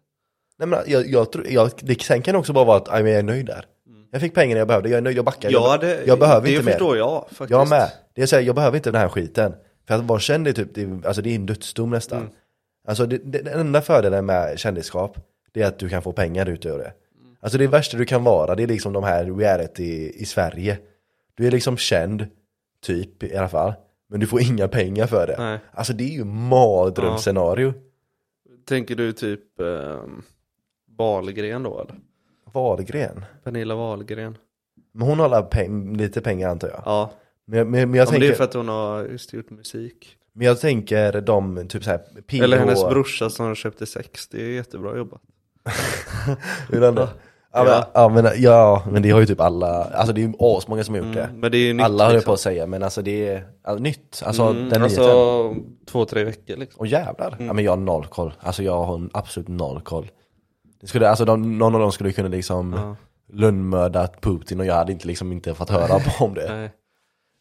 [0.58, 3.02] Nej men jag, jag tror, jag, det, sen kan det också bara vara att aj,
[3.02, 3.66] men jag är nöjd där.
[4.10, 5.50] Jag fick pengarna jag behövde, jag är nöjd, jag backar.
[5.50, 6.72] Ja, jag, det, jag behöver det inte mer.
[6.72, 7.50] förstår jag faktiskt.
[7.50, 7.90] Jag med.
[8.14, 9.54] Det är så här, jag behöver inte den här skiten.
[9.88, 12.18] För att vara känd är typ, det, är- alltså det är en dödsdom nästan.
[12.20, 12.32] Mm.
[12.88, 15.16] Alltså det, det, den enda fördelen med kändisskap,
[15.52, 16.92] det är att du kan få pengar ut ur det.
[17.43, 20.78] Alltså det värsta du kan vara, det är liksom de här reality i Sverige.
[21.34, 22.26] Du är liksom känd,
[22.82, 23.72] typ i alla fall.
[24.09, 25.34] Men du får inga pengar för det.
[25.38, 25.59] Nej.
[25.72, 27.74] Alltså det är ju mardrömsscenario.
[28.68, 30.01] Tänker du typ eh,
[30.99, 31.95] Wahlgren då eller?
[32.53, 33.24] Wahlgren.
[33.45, 34.38] Pernilla Wahlgren?
[34.93, 36.82] Men hon har peng, lite pengar antar jag.
[36.86, 37.12] Ja,
[37.45, 39.32] Men, jag- men, men, jag ja men tänker, det är för att hon har just
[39.32, 40.16] gjort musik.
[40.32, 42.34] men jag tänker de typ såhär PH...
[42.43, 45.20] Eller hennes brorsa som köpte sex, det är jättebra jobbat.
[46.68, 47.09] Hur den då?
[47.55, 50.32] Ja, men, ja, men, ja, men det har ju typ alla, alltså det är ju
[50.38, 51.22] asmånga som har gjort det.
[51.24, 52.30] Mm, men det är ju nytt alla höll liksom.
[52.30, 54.22] på att säga, men alltså det är ja, nytt.
[54.24, 55.00] Alltså Mm, den alltså
[55.53, 55.76] nyheten.
[55.86, 56.80] två, tre veckor liksom.
[56.80, 57.36] Åh jävlar.
[57.40, 58.32] Ja men jag har noll koll.
[58.40, 60.11] Alltså jag har absolut noll koll.
[60.80, 62.96] Det skulle, alltså de, någon av dem skulle kunna liksom Ja.
[63.32, 66.55] lönnmördat Putin och jag hade inte liksom inte fått höra på om det.
[66.57, 66.70] Nej.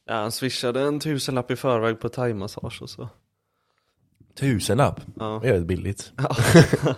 [0.07, 3.09] Ja, han swishade en tusenlapp i förväg på thaimassage och så.
[4.39, 5.01] Tusenlapp?
[5.20, 5.39] Ja.
[5.41, 6.12] Det är väldigt billigt.
[6.18, 6.36] Ja.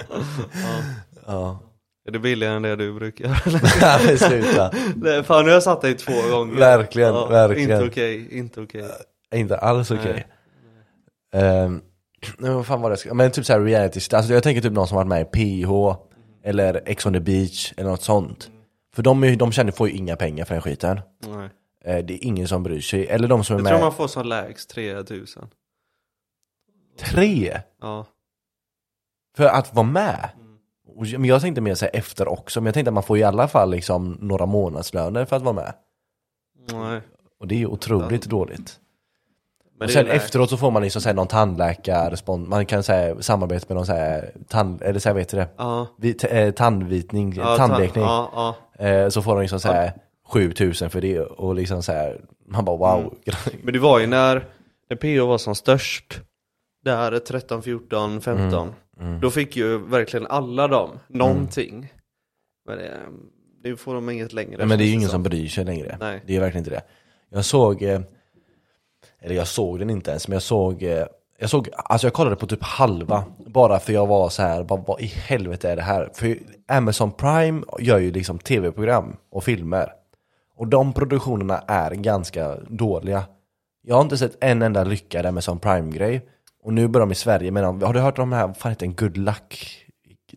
[1.26, 1.60] Ja.
[2.06, 3.28] Är det billigare än det du brukar?
[3.82, 4.72] Nej men sluta.
[4.96, 6.56] Nej, fan nu har jag satt dig två gånger.
[6.60, 7.72] Verkligen, verkligen.
[7.72, 8.86] Inte okej, inte okej.
[9.36, 10.28] Inte alls okej.
[11.34, 11.82] Ehm,
[12.38, 14.74] nej, vad fan var det jag ska- Men typ såhär reality, alltså jag tänker typ
[14.74, 15.26] någon som varit med i
[15.66, 15.96] PH
[16.44, 18.52] Eller Ex on the beach, eller något sånt
[18.96, 21.50] För de, är, de känner, får ju inga pengar för den skiten Nej.
[21.86, 23.94] Eh, Det är ingen som bryr sig, eller de som är Jag med tror man
[23.94, 25.48] får som lägst 3000.
[27.00, 27.62] Tre!
[27.82, 28.06] Ja.
[29.38, 30.30] För att vara med!
[30.96, 33.48] Men jag tänkte mer säga efter också, men jag tänkte att man får i alla
[33.48, 35.74] fall liksom några månadslöner för att vara med
[36.72, 37.02] Nej.
[37.40, 38.80] Och det är ju otroligt dåligt
[39.80, 43.66] Men och sen efteråt så får man liksom säga någon tandläkare, man kan säga samarbeta
[43.70, 45.48] med någon så här, tand, eller så här, vet du det?
[45.58, 45.88] Ja.
[45.98, 48.04] Vi, t- eh, tandvitning, Ja, tandblekning.
[48.04, 48.86] Ja, ja.
[48.86, 49.94] Eh, så får de liksom såhär
[50.28, 53.16] 7000 för det och liksom såhär, man bara wow.
[53.64, 54.48] Men det var ju när,
[54.90, 56.22] när PO var som störst.
[56.84, 58.54] Där 13, 14, 15.
[58.54, 58.74] Mm,
[59.22, 61.94] Då fick ju verkligen alla dem någonting.
[62.66, 63.00] Men det,
[63.64, 64.58] det får de inget längre.
[64.58, 65.16] Nej, men det är ju ingen som.
[65.16, 65.98] som bryr sig längre.
[66.00, 66.22] Nej.
[66.26, 66.82] Det är verkligen inte det.
[67.30, 68.02] Jag såg, eh,
[69.22, 71.06] eller jag såg den inte ens, men jag såg, eh,
[71.40, 74.84] jag såg, alltså jag kollade på typ halva, bara för jag var så här, bara,
[74.88, 76.10] vad i helvete är det här?
[76.14, 76.38] För
[76.68, 79.90] Amazon Prime gör ju liksom tv-program och filmer.
[80.56, 83.24] Och de produktionerna är ganska dåliga.
[83.82, 86.22] Jag har inte sett en enda lyckad Amazon Prime-grej.
[86.64, 88.86] Och nu börjar de i Sverige, men har du hört om den här, fan heter
[88.86, 89.78] den, Good Luck,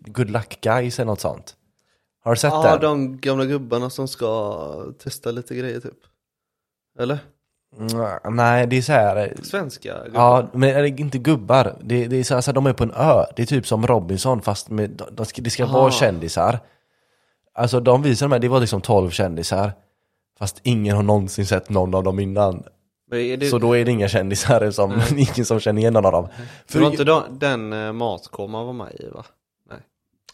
[0.07, 1.57] Good Luck Guys eller något sånt?
[2.25, 2.81] Har du sett Ja, den?
[2.81, 5.99] de gamla gubbarna som ska testa lite grejer typ.
[6.99, 7.19] Eller?
[7.79, 9.17] Mm, Nej, det är så här.
[9.17, 10.21] eh, Svenska gubbar.
[10.21, 11.77] Ja, men är det inte gubbar.
[11.83, 13.25] Det, det är så här, så här, de är på en ö.
[13.37, 15.91] Det är typ som Robinson fast med, de, de ska, det ska vara Ah.
[15.91, 16.59] kändisar.
[17.55, 19.73] Alltså de visar de här, det var liksom 12 kändisar.
[20.39, 22.63] Fast ingen har någonsin sett någon av dem innan.
[23.11, 26.29] Det, Så då är det inga kändisar som, ingen som känner igen någon av dem.
[26.73, 29.25] det var inte de, den uh, matkoman var med i va?
[29.71, 29.79] Nej,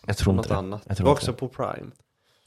[0.06, 0.58] jag tror något inte det.
[0.58, 0.82] annat.
[0.86, 1.38] Jag Det tror var inte också det.
[1.38, 1.90] på Prime.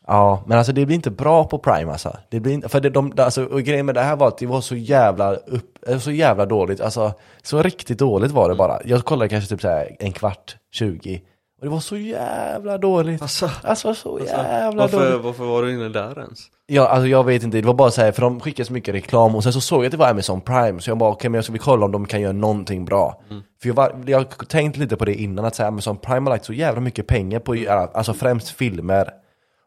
[0.08, 2.18] Ja, men alltså det blir inte bra på Prime alltså.
[2.30, 4.46] Det blir inte, för det, de, alltså, och grejen med det här var att det
[4.46, 7.14] var så jävla upp, eh, så jävla dåligt, alltså
[7.44, 8.80] så riktigt dåligt var det bara.
[8.86, 11.22] Jag kollade kanske typ så här en kvart, 20 och
[11.66, 13.22] det var så jävla dåligt.
[13.22, 15.26] Alltså, Alltså så jävla varför, dåligt.
[15.26, 16.40] varför var du inne där ens?
[16.68, 18.96] Ja, alltså jag vet inte, det var bara så här, för de skickade så mycket
[18.96, 21.30] reklam och sen så såg jag att det var Amazon Prime så jag bara okej
[21.30, 23.22] men jag ska vi kolla om de kan göra någonting bra.
[23.62, 26.30] För jag, var, jag har tänkt lite på det innan att så här, Amazon Prime
[26.30, 27.56] har lagt så jävla mycket pengar på,
[27.94, 29.10] alltså främst filmer.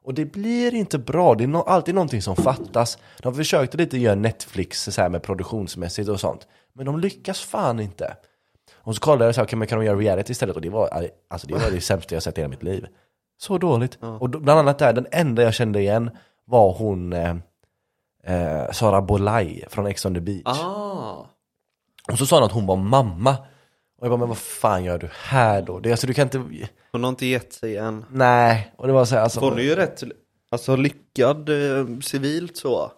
[0.04, 2.98] Och det blir inte bra, det är no alltid någonting som fattas.
[3.22, 6.46] De försökte lite göra Netflix så här med produktionsmässigt och sånt.
[6.74, 8.16] Men de lyckas fan inte.
[8.88, 10.56] Och så kollade jag så här, okay, kan de göra reality istället?
[10.56, 12.86] Och det var, alltså det var det sämsta jag sett i hela mitt liv.
[13.38, 13.98] Så dåligt.
[14.20, 16.10] Och då, bland annat där, den enda jag kände igen
[16.44, 17.36] var hon eh,
[18.24, 20.42] eh, Sara Bolaj från Ex on the beach.
[20.44, 21.26] Ah,
[22.12, 23.36] Och så sa hon att hon var mamma.
[23.98, 25.78] Och jag bara, men vad fan gör du här då?
[25.80, 26.42] Det, alltså du kan inte,
[26.92, 28.04] hon har inte gett sig än.
[28.10, 28.74] nej.
[28.78, 30.02] Och det var så här, alltså, Hon är ju rätt,
[30.50, 32.92] alltså lyckad eh, civilt så.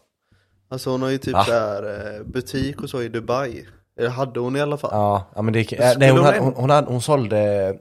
[0.68, 3.66] Alltså hon har ju typ så här eh, butik och så i Dubai.
[4.00, 4.90] Eller hade hon i alla fall.
[4.92, 7.78] Ja, ja men det, äh, nej, hon, hade, hon, hon, hade, hon sålde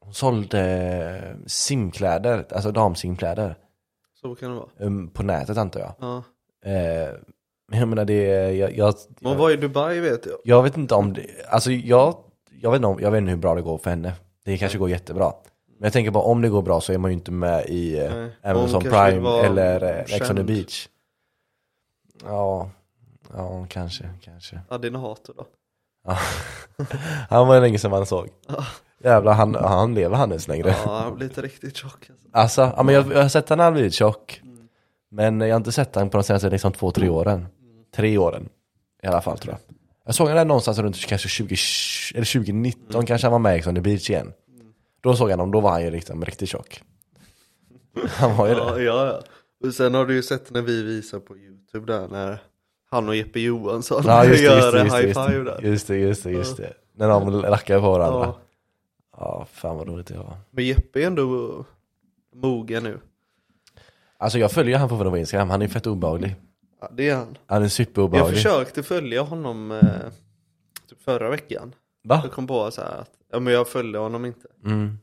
[0.00, 3.56] hon sålde simkläder, alltså damsimkläder.
[4.20, 4.68] Så kan det vara.
[4.78, 5.94] um, På nätet antar jag.
[6.00, 6.16] Ja.
[6.70, 7.08] Eh,
[7.68, 10.36] Men jag menar det, jag, jag, hon var i Dubai vet jag.
[10.44, 12.16] jag vet inte om det, alltså jag,
[12.60, 14.12] jag vet inte, om, jag vet inte hur bra det går för henne.
[14.44, 15.32] Det kanske går jättebra.
[15.78, 17.98] Men jag tänker bara om det går bra så är man ju inte med i
[17.98, 18.30] eh, Nej.
[18.42, 20.88] Amazon Prime eller eh, Ex on the beach.
[22.24, 22.70] Ja,
[23.36, 24.60] ja kanske, kanske.
[24.68, 25.46] Adinator då.
[26.06, 26.18] Ja.
[27.30, 28.28] han var länge sedan man såg.
[29.04, 30.76] Jävlar, han, han lever han ens längre?
[30.84, 32.28] Ja, han blir inte riktigt tjock alltså.
[32.32, 34.40] Alltså, ja, men jag, jag har sett han när han blivit tjock.
[35.10, 37.46] Men jag har inte sett han på de senaste liksom, två, tre åren.
[37.96, 38.48] Tre åren.
[39.02, 39.76] I alla fall tror jag.
[40.06, 41.56] Jag såg där någonstans runt kanske 20,
[42.14, 44.32] eller 2019 kanske han var med i Ex on the beach igen.
[45.00, 46.82] Då såg jag honom, då var han ju liksom riktigt tjock.
[48.08, 48.82] Han var ju Ja, det.
[48.82, 49.22] ja, ja.
[49.68, 52.38] Och sen har du ju sett när vi visar på YouTube där när
[52.94, 55.60] han och Jeppe Johansson Ja just det, just det, just det, just det, där.
[55.62, 56.72] just det, just det, just det.
[56.96, 58.20] När de lackar på varandra.
[58.26, 58.38] Ja.
[59.16, 60.36] Ja, fan vad roligt det var.
[60.50, 61.64] Men Jeppe är ändå
[62.34, 62.98] mogen nu.
[64.18, 66.36] Alltså jag följer han på Instagram, han är fett obehaglig.
[66.80, 67.38] Ja, det är han.
[67.46, 68.36] Han är Jag superobehaglig.
[68.36, 69.78] försökte följa honom eh,
[70.88, 71.74] typ förra veckan.
[72.04, 72.20] Va?
[72.22, 74.48] Jag kom på så här att, ja men jag följde honom inte.
[74.64, 74.98] Mm.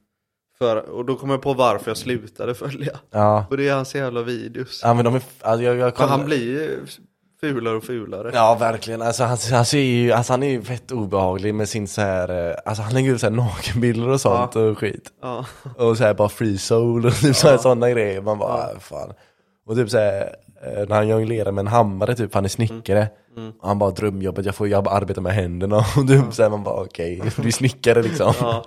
[0.57, 2.99] För, och då kom jag på varför jag slutade följa.
[3.09, 3.45] Ja.
[3.49, 4.79] Och det är hans jävla videos.
[4.83, 6.79] ja, men de är, alltså jag, jag kollar- han blir ju
[7.41, 8.31] fulare och fulare.
[8.33, 11.87] Ja verkligen, alltså han, han ser ju, alltså han är ju fett obehaglig med sin
[11.87, 15.09] så här, eh, alltså han lägger ut så här nakenbilder och sånt och skit.
[15.21, 15.45] Ja.
[15.77, 18.79] Och så här bara free soul och typ så här, sådana grejer, man bara ja.
[18.79, 19.13] fan.
[19.65, 23.09] Och typ så här, eh, när han jonglerar med en hammare typ, han är snickare.
[23.61, 26.63] Och han bara drömjobbet, jag får jag arbeta med händerna och typ så här, man
[26.63, 28.33] bara okej, du är snickare liksom.
[28.39, 28.65] Ja.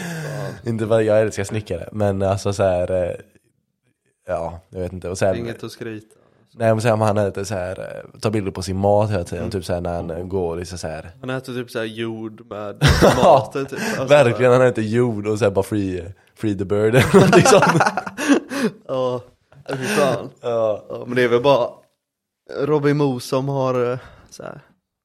[0.66, 2.90] Inte att jag älskar snickare, men alltså så här.
[3.04, 3.14] eh,
[4.28, 5.08] Ja, jag vet inte.
[5.08, 6.16] Och så här, Inget att skryta.
[6.58, 7.78] Nej men här, han äter så här,
[8.14, 10.56] eh, tar bilder på sin mat hela tiden, typ så här när han eh, går
[10.56, 11.10] liksom så här.
[11.20, 13.78] Han äter typ såhär jord med tomater typ.
[13.98, 17.42] Alltså, Verkligen, han äter jord och så här bara free, free the bird eller någonting
[17.42, 17.64] sånt.
[18.86, 19.20] Ja,
[19.68, 20.30] fy fan.
[20.40, 20.84] ja.
[20.88, 21.68] Ja, men det är väl bara
[22.60, 23.98] Robin Moos som har eh,
[24.30, 24.60] så här,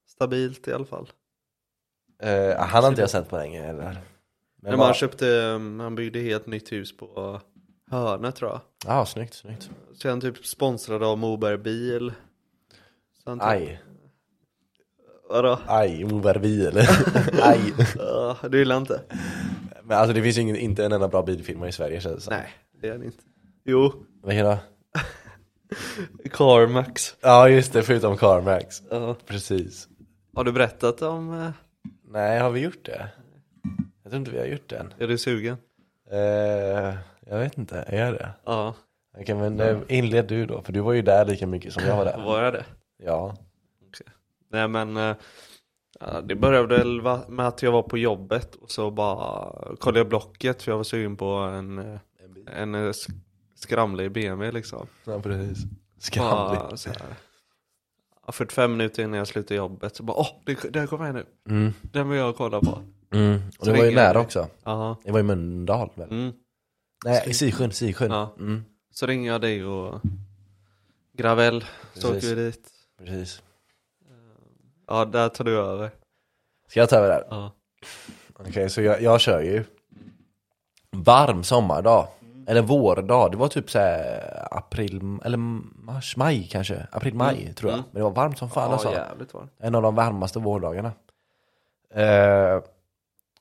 [0.08, 1.10] stabilt i alla fall.
[2.24, 3.84] Eh, han har inte jag sett på länge eller?
[3.84, 3.96] Men
[4.62, 7.42] Men bara- man köpte, um, han byggde helt nytt hus på
[7.92, 8.60] Hörne tror jag.
[8.86, 9.70] Ja, snyggt, snyggt.
[9.94, 12.14] Så han typ sponsrad av Moberg bil.
[13.26, 13.82] Han typ, Aj,
[15.30, 15.60] Vadå?
[15.68, 16.78] aj, Moberg bil.
[17.42, 17.74] aj.
[18.50, 19.02] Du gillar inte?
[19.84, 22.22] Men alltså det finns ju ingen, inte en enda bra bilfilmer i Sverige känns det
[22.22, 22.34] som.
[22.34, 22.50] Nej,
[22.82, 23.24] det är han inte.
[23.66, 24.58] Jo, Vilken då?
[26.32, 27.16] CarMax.
[27.22, 28.82] Ja just det, förutom CarMax.
[28.90, 29.16] Ja.
[29.26, 29.88] Precis.
[30.36, 31.52] Har du berättat om, eh,
[32.08, 33.08] Nej, har vi gjort det?
[34.04, 34.94] Jag tror inte vi har gjort det än.
[35.00, 35.58] är du sugen?
[36.12, 36.94] Eh,
[37.26, 38.30] jag vet inte, är jag det?
[38.46, 38.74] Ja,
[39.18, 41.98] Okej men eh, inled du då, för du var ju där lika mycket som jag
[41.98, 42.18] var där.
[42.26, 42.66] var jag det?
[42.98, 43.36] Ja.
[44.52, 45.16] Nej men eh,
[46.00, 50.00] ja, det började väl va- med att jag var på jobbet och så bara kollade
[50.00, 52.00] jag Blocket för jag var sugen på en, eh,
[52.62, 53.20] en eh, sk-
[53.56, 54.88] skramlig BMW liksom.
[55.06, 55.58] Ja precis.
[56.00, 56.60] Skramlig.
[56.60, 56.98] Bara, så här,
[58.26, 61.26] ja, 45 minuter innan jag slutade jobbet så bara åh, det, det kommer här nu.
[61.50, 61.74] Mm.
[61.82, 62.80] Den vill jag kolla på.
[63.14, 63.42] Mm.
[63.60, 64.48] Och det var ju jag nära också.
[64.64, 64.98] Ja.
[65.04, 66.10] Det var i Mölndal väl?
[66.12, 66.32] Mm.
[67.06, 68.12] Nej, i Sisjön, Sisjön.
[68.12, 68.36] Ja.
[68.40, 68.66] Mm.
[68.92, 70.02] Så ringer jag dig och
[71.14, 72.32] Gravel, så åker Precis.
[72.32, 72.70] vi dit.
[72.98, 73.42] Precis.
[74.88, 75.92] Ja, där tar du över.
[76.68, 77.28] Ska jag ta över där?
[77.30, 77.52] Ja.
[78.34, 79.64] Okej, så jag, jag kör ju
[80.92, 82.08] varm sommardag.
[82.48, 86.88] Eller vårdag, det var typ så här april, eller mars, maj kanske.
[86.92, 87.78] April, maj tror jag.
[87.78, 87.90] Mm.
[87.92, 88.92] Men det var varmt som fan ja, alltså.
[88.92, 89.68] jävligt var det.
[89.68, 90.92] En av de varmaste vårdagarna.
[91.94, 92.62] Eh,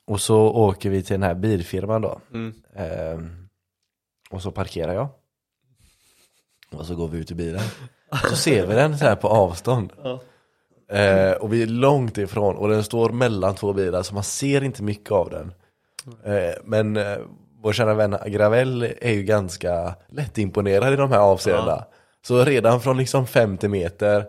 [0.04, 2.20] och så åker vi till den här bilfirman då.
[2.32, 2.54] Mm.
[2.74, 3.18] Eh,
[4.30, 5.08] och så parkerar jag.
[6.72, 7.60] Och så går vi ut i bilen.
[8.30, 9.92] Så ser vi den så här på avstånd.
[10.02, 10.20] Ja.
[10.96, 14.64] Eh, och vi är långt ifrån och den står mellan två bilar så man ser
[14.64, 15.52] inte mycket av den.
[16.34, 17.16] Eh, men eh,
[17.62, 21.84] vår kära vän Gravel är ju ganska lättimponerad i de här avseendena.
[22.26, 24.24] Så redan från liksom 50 meter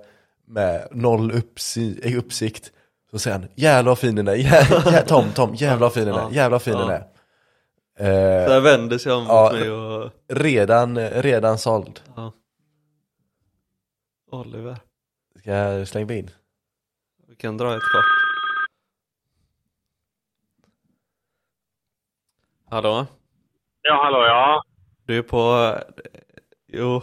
[0.47, 2.71] med noll uppsi- i uppsikt
[3.11, 6.15] så säger han jävlar vad fin den är, jä- Tom, Tom, jävlar vad fin den
[6.15, 7.03] är, jävlar vad fin den är.
[7.99, 8.05] Eh,
[8.49, 9.43] Där vänder sig om Ja.
[9.43, 12.01] mot mig och redan, redan såld.
[12.15, 12.33] ja.
[14.31, 14.77] Oliver.
[15.39, 16.29] Ska jag slänga in?
[17.27, 18.05] Vi kan dra ett kort.
[22.69, 23.05] Hallå?
[23.81, 24.63] Ja, hallå ja.
[25.05, 25.73] Du är på...
[26.67, 27.01] Jo,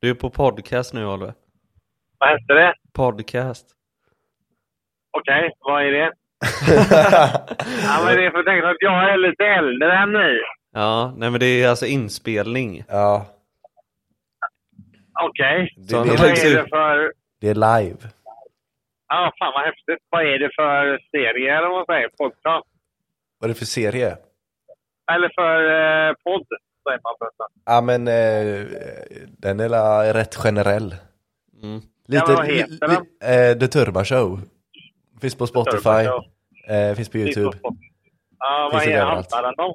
[0.00, 1.34] du är på podcast nu Oliver.
[2.18, 2.74] Vad hette det?
[2.92, 3.66] Podcast.
[5.10, 6.12] Okej, vad är det?
[6.40, 10.38] Ja, men det är för att tänka att jag är lite äldre än ni.
[10.72, 12.84] Ja, nej men det är alltså inspelning.
[12.88, 13.26] Ja,
[15.22, 15.74] Okej.
[15.76, 16.12] det, Vad är
[16.54, 17.12] det för...
[17.40, 17.98] det är live.
[19.08, 20.06] Ja, fan vad häftigt.
[20.10, 22.08] Vad är det för serie eller vad säger?
[22.08, 22.66] Podcast?
[23.38, 24.16] Vad är det för serie?
[25.12, 25.58] Eller för
[26.08, 26.46] eh, podd,
[26.84, 27.46] säger man förresten.
[27.64, 28.66] Ja men eh,
[29.38, 30.94] den är la rätt generell.
[31.62, 31.80] Mm.
[32.08, 33.50] Lite, Ja, vad heter li, den?
[33.52, 34.40] eh, The Turma Show.
[35.20, 35.88] Finns på Spotify,
[36.68, 37.58] eh, finns på YouTube.
[38.38, 39.32] Ja, vad Finns det är överallt.
[39.32, 39.74] handlar den om?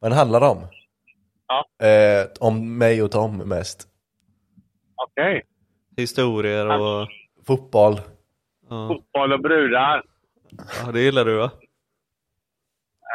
[0.00, 0.58] Vad den handlar om?
[1.48, 1.86] Ja.
[1.86, 3.88] Eh, om mig och Tom mest.
[4.94, 5.42] Okej.
[5.96, 7.08] Historier och...
[7.46, 7.94] Fotboll.
[8.68, 10.02] Ja, Fotboll och brudar.
[10.84, 11.50] ja det gillar du va?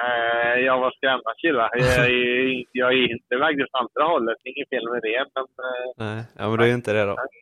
[0.04, 1.70] Eh, jag var skrämda killar.
[1.74, 4.38] Jag, är- jag är inte vägde åt andra hållet.
[4.44, 5.44] Inget fel med det, men...
[5.44, 7.08] Eh, Nej, ja men du är inte det då.
[7.08, 7.41] jag inte-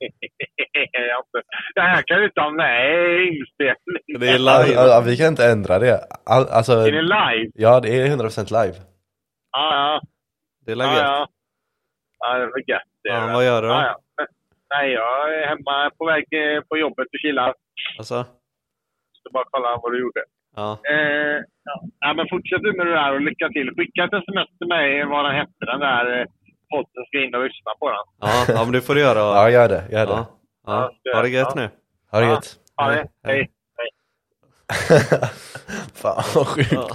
[1.74, 4.20] det här kan du inte ha med i inspelningen.
[4.20, 4.74] Det är Ja, live.
[4.74, 6.00] ja, vi kan inte ändra det.
[6.26, 7.50] All, alltså, Är det live?
[7.54, 8.76] ja det är 100% live.
[9.52, 10.00] Ja, ja.
[10.66, 10.98] Det är Ja, läget.
[11.02, 11.28] ja.
[12.18, 12.82] ja det var gött.
[13.02, 13.74] det Ja, vad gör du då?
[13.74, 13.96] Ja, ja.
[14.74, 17.54] Nej, jag är hemma på väg eh, på jobbet och chillar.
[17.98, 18.24] Alltså,
[19.22, 20.22] Så bara kolla vad du gjorde.
[20.56, 20.78] ja.
[20.90, 21.38] Eh,
[21.68, 21.74] ja.
[22.00, 23.70] ja, men fortsätt du med det där och lycka till.
[23.76, 26.26] Skicka ett sms till mig vad den hette, den där eh,
[26.70, 27.04] podden.
[27.08, 27.98] Ska in och lyssna på den.
[28.20, 29.18] Ja, ja men det får du göra.
[29.18, 29.84] Ja, gör det.
[29.90, 30.12] Gör det.
[30.12, 30.26] ja.
[30.66, 30.90] ja.
[31.14, 31.70] Ha det gött nu.
[32.10, 32.32] Ha det Ja.
[32.32, 32.56] gött.
[32.76, 33.06] Ha det.
[33.24, 33.50] Hej.
[35.94, 36.72] Fan vad sjukt.
[36.72, 36.88] Ja.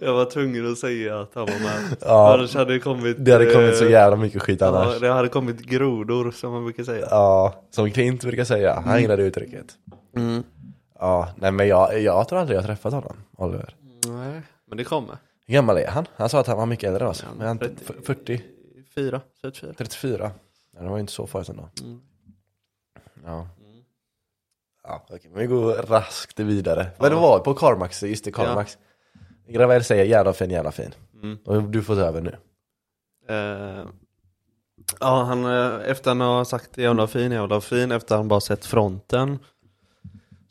[0.00, 1.96] Jag var tvungen att säga att han var med.
[2.00, 2.34] Ja.
[2.34, 3.24] Annars hade det kommit...
[3.24, 5.00] Det hade kommit så eh, jävla mycket skit Ja, annars.
[5.00, 7.06] det hade kommit grodor som man brukar säga.
[7.10, 8.82] Ja, som Klint brukar säga.
[8.86, 9.66] Han gillar det uttrycket.
[10.16, 10.42] Mm.
[10.98, 13.74] Ja, nej men jag, jag tror aldrig jag har träffat honom, Oliver.
[14.06, 15.16] Nej, men det kommer.
[15.46, 16.06] Hur gammal är han?
[16.16, 17.22] Han sa att han var mycket äldre än oss.
[17.28, 17.74] Ja, Men han, 30.
[17.88, 18.40] f- 40?
[18.94, 19.74] Fyra, 34.
[19.74, 20.30] 34?
[20.70, 21.68] Nej, det var inte så farligt ändå.
[21.82, 22.00] Mm.
[23.24, 23.48] Ja.
[24.82, 26.86] Ja, okej, men vi går raskt vidare.
[26.98, 28.78] Men det var på Carmax, just det, Carmax.
[29.48, 30.94] Gravel säger jävla fin, jävla fin.
[31.22, 31.38] Mm.
[31.44, 32.36] Och du får ta över nu.
[33.28, 33.86] Eh,
[35.00, 38.64] ja, han, eh, efter han har sagt jävla fin, jävla fin, efter han bara sett
[38.64, 39.38] fronten.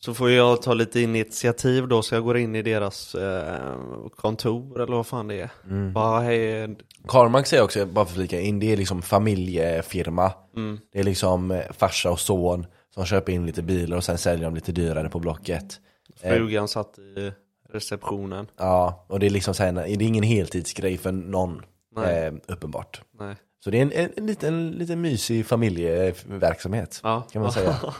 [0.01, 3.75] Så får jag ta lite initiativ då, så jag går in i deras eh,
[4.15, 5.49] kontor eller vad fan det är.
[5.65, 5.93] Mm.
[5.93, 6.77] Bara hej,
[7.07, 10.31] Carmax är också, bara för att flika in, det är liksom familjefirma.
[10.55, 14.17] mm, Det är liksom eh, farsa och son som köper in lite bilar och sen
[14.17, 15.79] säljer de lite dyrare på Blocket.
[16.21, 17.31] Eh, frugan satt i
[17.71, 18.47] receptionen.
[18.57, 21.61] Ja, och det är liksom så här, det är ingen heltidsgrej för någon,
[21.97, 23.01] eh, uppenbart.
[23.19, 23.35] Nej.
[23.63, 27.21] Så det är en, en, en liten, liten mysig familjeverksamhet, Ja.
[27.31, 27.75] kan man säga.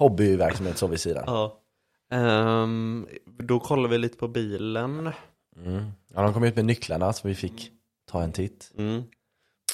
[0.00, 1.24] Hobbyverksamhet så vid sidan.
[1.26, 1.60] Ja.
[2.12, 3.06] Ehm,
[3.38, 5.12] då kollar vi lite på bilen.
[5.56, 5.84] Mm.
[6.14, 7.70] Ja, de kom ut med nycklarna så vi fick
[8.10, 8.72] ta en titt.
[8.78, 9.02] Mm.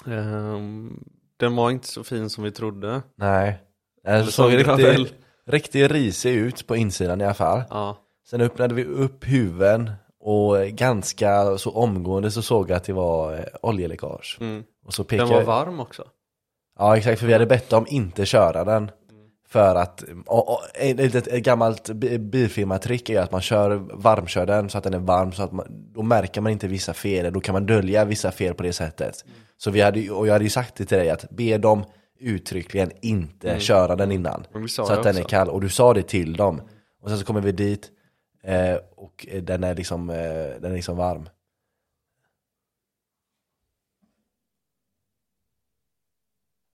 [0.07, 1.05] Ehm,
[1.37, 3.03] den var inte så fin som vi trodde.
[3.15, 3.59] Nej,
[4.05, 5.15] den såg riktigt,
[5.47, 7.63] riktigt risig ut på insidan i alla fall.
[7.71, 7.97] Ja.
[8.31, 13.35] Sen öppnade vi upp huven och ganska så omgående så såg jag att det var
[13.35, 14.39] eh, oljeläckage.
[14.41, 14.65] Mm.
[14.85, 15.47] Och så Den pekade var jag...
[15.47, 16.05] varm också.
[16.79, 18.91] Ja exakt, för vi hade bett dem inte köra den.
[19.49, 24.47] För att, och, och, ett, ett, ett gammalt bi- bilfirmatrick är att man kör, varmkör
[24.47, 27.33] den så att den är varm så att man, då märker man inte vissa fel,
[27.33, 29.25] då kan man dölja vissa fel på det sättet.
[29.57, 31.85] Så vi hade, och jag hade ju sagt det till dig att be dem
[32.19, 34.47] uttryckligen inte köra den innan.
[34.87, 36.61] Så att den är kall, och du sa det till dem.
[37.03, 37.91] Och sen så kommer vi dit
[38.43, 40.17] eh, och eh, den är liksom, eh,
[40.61, 41.29] den är liksom varm.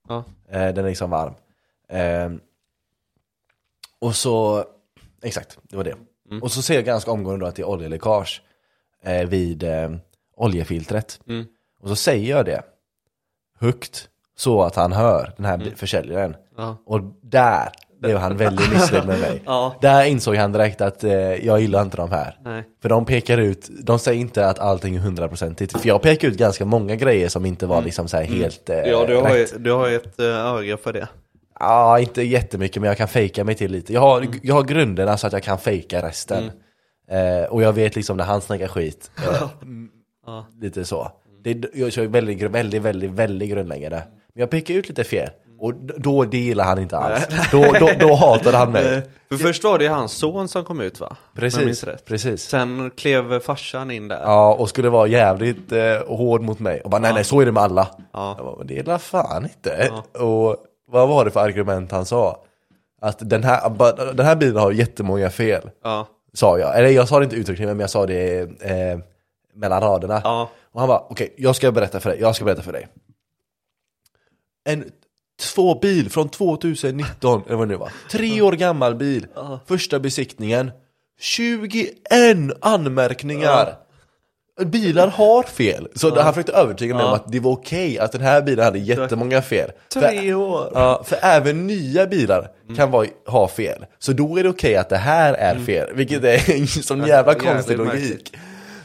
[0.08, 0.24] Ja.
[0.48, 1.34] Eh, den är liksom varm.
[4.02, 4.64] Och så,
[5.22, 5.94] exakt, det var det.
[6.30, 6.42] Mm.
[6.42, 8.42] Och så ser jag ganska omgående då att det är oljeläckage
[9.04, 9.90] eh, vid eh,
[10.36, 11.20] oljefiltret.
[11.28, 11.44] Mm.
[11.80, 12.62] Och så säger jag det
[13.60, 15.74] högt så att han hör, den här Mm.
[15.76, 16.36] försäljaren.
[16.56, 16.76] Ja.
[16.86, 17.68] Och där
[18.00, 19.42] blev han väldigt missnöjd med mig.
[19.46, 19.76] Ja.
[19.80, 21.12] Där insåg han direkt att eh,
[21.46, 22.38] jag gillar inte de här.
[22.44, 22.64] Nej.
[22.82, 25.80] För de pekar ut, de säger inte att allting är hundraprocentigt.
[25.80, 28.76] För jag pekar ut ganska många grejer som inte var liksom så här helt eh,
[28.78, 28.90] Mm.
[28.90, 29.64] Ja, du har, ju, rätt.
[29.64, 31.08] du har ju ett eh, öga för det.
[31.60, 33.92] Ja, inte jättemycket men jag kan fejka mig till lite.
[33.92, 36.50] Jag har, jag har grunderna så att jag kan fejka resten.
[37.10, 39.10] Eh, och jag vet liksom när han snackar skit.
[39.22, 39.48] Eh,
[40.26, 40.46] Ja.
[40.60, 41.10] Lite så.
[41.44, 44.02] Det, jag kör väldigt, väldigt, väldigt, väldigt grundläggande.
[44.34, 45.28] Men jag pekar ut lite fel.
[45.58, 47.26] Och d- då, det gillar han inte alls.
[47.52, 48.94] Då, då, då hatar han mig.
[48.94, 51.16] Eh, För först var det hans son som kom ut va?
[51.34, 52.42] Precis, precis.
[52.42, 54.20] Sen klev farsan in där.
[54.22, 56.80] Ja, och skulle vara jävligt eh, hård mot mig.
[56.80, 57.88] Och bara nej, nej, så är det med alla.
[58.12, 58.34] Ja.
[58.36, 59.90] Jag bara, "Men det är la fan inte.
[60.18, 60.56] Och
[60.92, 62.44] vad var det för argument han sa?
[63.00, 63.70] Att den här,
[64.14, 65.70] den här bilen har jättemånga fel.
[65.82, 66.08] Ja.
[66.32, 66.78] Sa jag.
[66.78, 68.98] Eller jag sa det inte uttryckligen, men jag sa det eh,
[69.54, 70.20] mellan raderna.
[70.24, 70.50] Ja.
[70.72, 72.88] Och han bara, okej, jag ska berätta för dig, jag ska berätta för dig.
[74.64, 74.84] En
[75.54, 77.92] två bil från 2019, eller vad det nu var.
[78.10, 79.26] Tre år gammal bil.
[79.66, 80.70] Första besiktningen.
[81.18, 81.92] 21
[82.60, 83.76] anmärkningar.
[84.60, 85.88] Bilar har fel.
[85.94, 88.78] Så han försökte övertyga mig om att det var okej att den här bilen hade
[88.78, 89.70] jättemånga fel.
[89.92, 90.70] Tre år.
[90.74, 93.86] Ja, för även nya bilar kan vara, ha fel.
[93.98, 95.88] Så då är det okej att det här är fel.
[95.94, 98.02] Vilket är en sån jävla Jävligt konstig märkligt.
[98.10, 98.32] logik.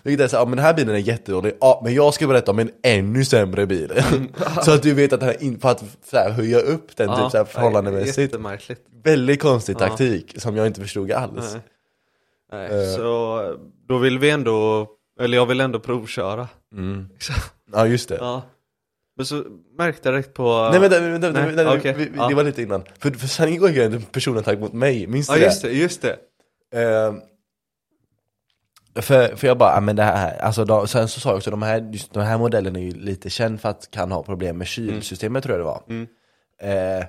[0.04, 2.52] Vilket är så, ja men den här bilen är jättedålig, ja men jag ska berätta
[2.52, 3.92] om en ännu sämre bil.
[4.66, 5.84] så att du vet att den här, in, för att
[6.14, 8.18] här, höja upp den typ så här, förhållandemässigt.
[8.18, 8.82] Jättemärkligt.
[9.04, 11.58] Väldigt konstig taktik som jag inte förstod alls.
[12.52, 12.70] Nej.
[12.70, 13.42] Nej, så
[13.88, 14.88] då vill vi ändå,
[15.20, 16.48] eller jag vill ändå provköra.
[17.20, 17.34] Så,
[17.74, 18.16] Ja just det.
[18.16, 18.42] ja.
[19.18, 19.44] Men så
[19.78, 20.70] märkte jag direkt på...
[20.72, 22.28] Nej vänta, vänta, vänta, vänta okej, vi, vi, ja.
[22.28, 22.84] det var lite innan.
[23.00, 25.46] För, för sen gick jag en personattack mot mig, minns du Ja det?
[25.46, 26.18] just det, just det.
[26.80, 27.22] Ehm,
[28.96, 31.52] för, för jag bara, ja, men det här, alltså då, sen så sa jag också,
[31.52, 34.58] de här, just den här modellen är ju lite känd för att kan ha problem
[34.58, 35.84] med kylsystemet tror jag det var.
[35.90, 36.08] Mm.
[37.00, 37.06] Eh,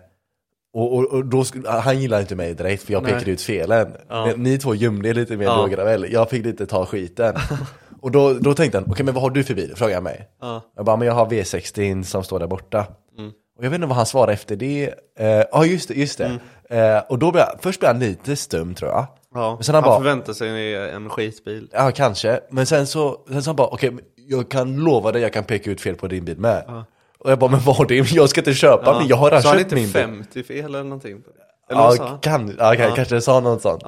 [0.72, 3.12] och, och, och då, han gillade inte mig direkt för jag Nej.
[3.12, 3.92] pekade ut felen.
[4.08, 4.26] Ja.
[4.26, 5.68] Men Ni två gömde er lite mer Ja.
[5.98, 7.34] då jag fick lite ta skiten.
[8.02, 9.72] och då, då tänkte han, okej men vad har du för bil?
[9.76, 10.28] Frågade han mig.
[10.40, 10.62] Ja.
[10.76, 12.86] Jag bara, men jag har V60 som står där borta.
[13.18, 13.30] Mm.
[13.58, 14.94] Och jag vet inte vad han svarade efter det.
[15.18, 16.38] Eh, Ja just det, just det.
[16.70, 19.06] Eh, och då blev jag, först blev han lite stum tror jag.
[19.34, 19.54] Ja.
[19.54, 21.68] Men sen han han bara- förväntar sig en skitbil.
[21.72, 22.40] Ja, kanske.
[22.50, 25.70] Men sen så, sen så han bara, okej, jag kan lova dig, jag kan peka
[25.70, 26.84] ut fel på din bil med.
[27.18, 27.94] Och jag bara, men vad har det?
[28.12, 30.24] Jag ska inte köpa min, jag har redan Sa han köpt inte min bil.
[30.32, 31.22] 50 fel eller någonting?
[31.70, 32.18] Eller sa Ja, han?
[32.18, 33.82] kan, ja, kan, kanske sa något sånt.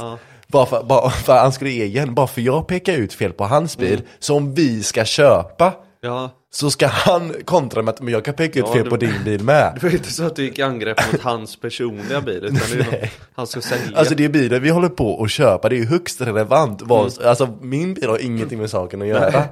[0.52, 3.44] Bara, för, bara för han skulle ge igen, bara för jag pekar ut fel på
[3.44, 4.04] hans bil, Mm.
[4.18, 5.72] som vi ska köpa,
[6.02, 8.90] Ja, så ska han kontra med att men jag kan peka ut Ja, fel det-
[8.90, 9.72] på din bil med.
[9.80, 12.74] det var inte så att du gick i angrepp mot hans personliga bil utan det
[12.74, 13.98] är ju något han ska sälja.
[13.98, 16.82] Alltså det är bilen vi håller på att köpa, det är ju högst relevant.
[16.82, 17.28] Vad, Mm.
[17.28, 19.44] Alltså min bil har ingenting med saken att göra.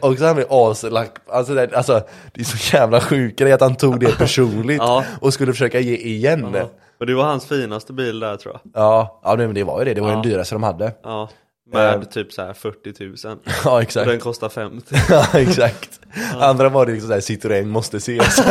[0.00, 2.00] Och, och så har vi aslack, alltså, det, alltså
[2.34, 5.04] det är så jävla sjukt att han tog det personligt Ja.
[5.20, 6.46] och skulle försöka ge igen.
[6.54, 6.70] Ja.
[7.00, 8.82] Och det var hans finaste bil där tror jag.
[8.82, 10.14] Ja, ja men det var ju det, det var Ja.
[10.14, 10.92] den dyraste de hade.
[11.02, 11.28] Ja.
[11.72, 12.00] Med Eh.
[12.02, 13.38] typ så här 40 000.
[13.64, 14.08] Ja Och exakt.
[14.08, 14.94] den kostar 50.
[15.10, 16.00] Ja exakt.
[16.40, 18.36] Andra var det liksom såhär, Citroën måste ses.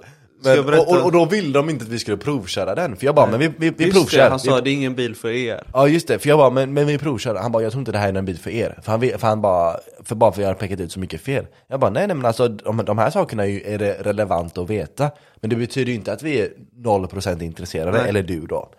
[0.44, 3.16] Men, och, och, och då ville de inte att vi skulle provköra den, för jag
[3.16, 4.18] bara, men vi, vi, vi Just provkör.
[4.18, 5.64] det, han sa det är ingen bil för er.
[5.74, 7.36] Ja just det, för jag bara, men, men vi provkör.
[7.36, 8.80] Han bara, jag tror inte det här är en bil för er.
[8.84, 11.46] För han, för han bara, för bara för jag har pekat ut så mycket fel.
[11.68, 14.58] Jag bara, nej nej men alltså de, de här sakerna är ju är det relevant
[14.58, 15.12] att veta.
[15.42, 16.50] Men det betyder ju inte att vi är
[16.86, 18.70] 0% intresserade, eller du då.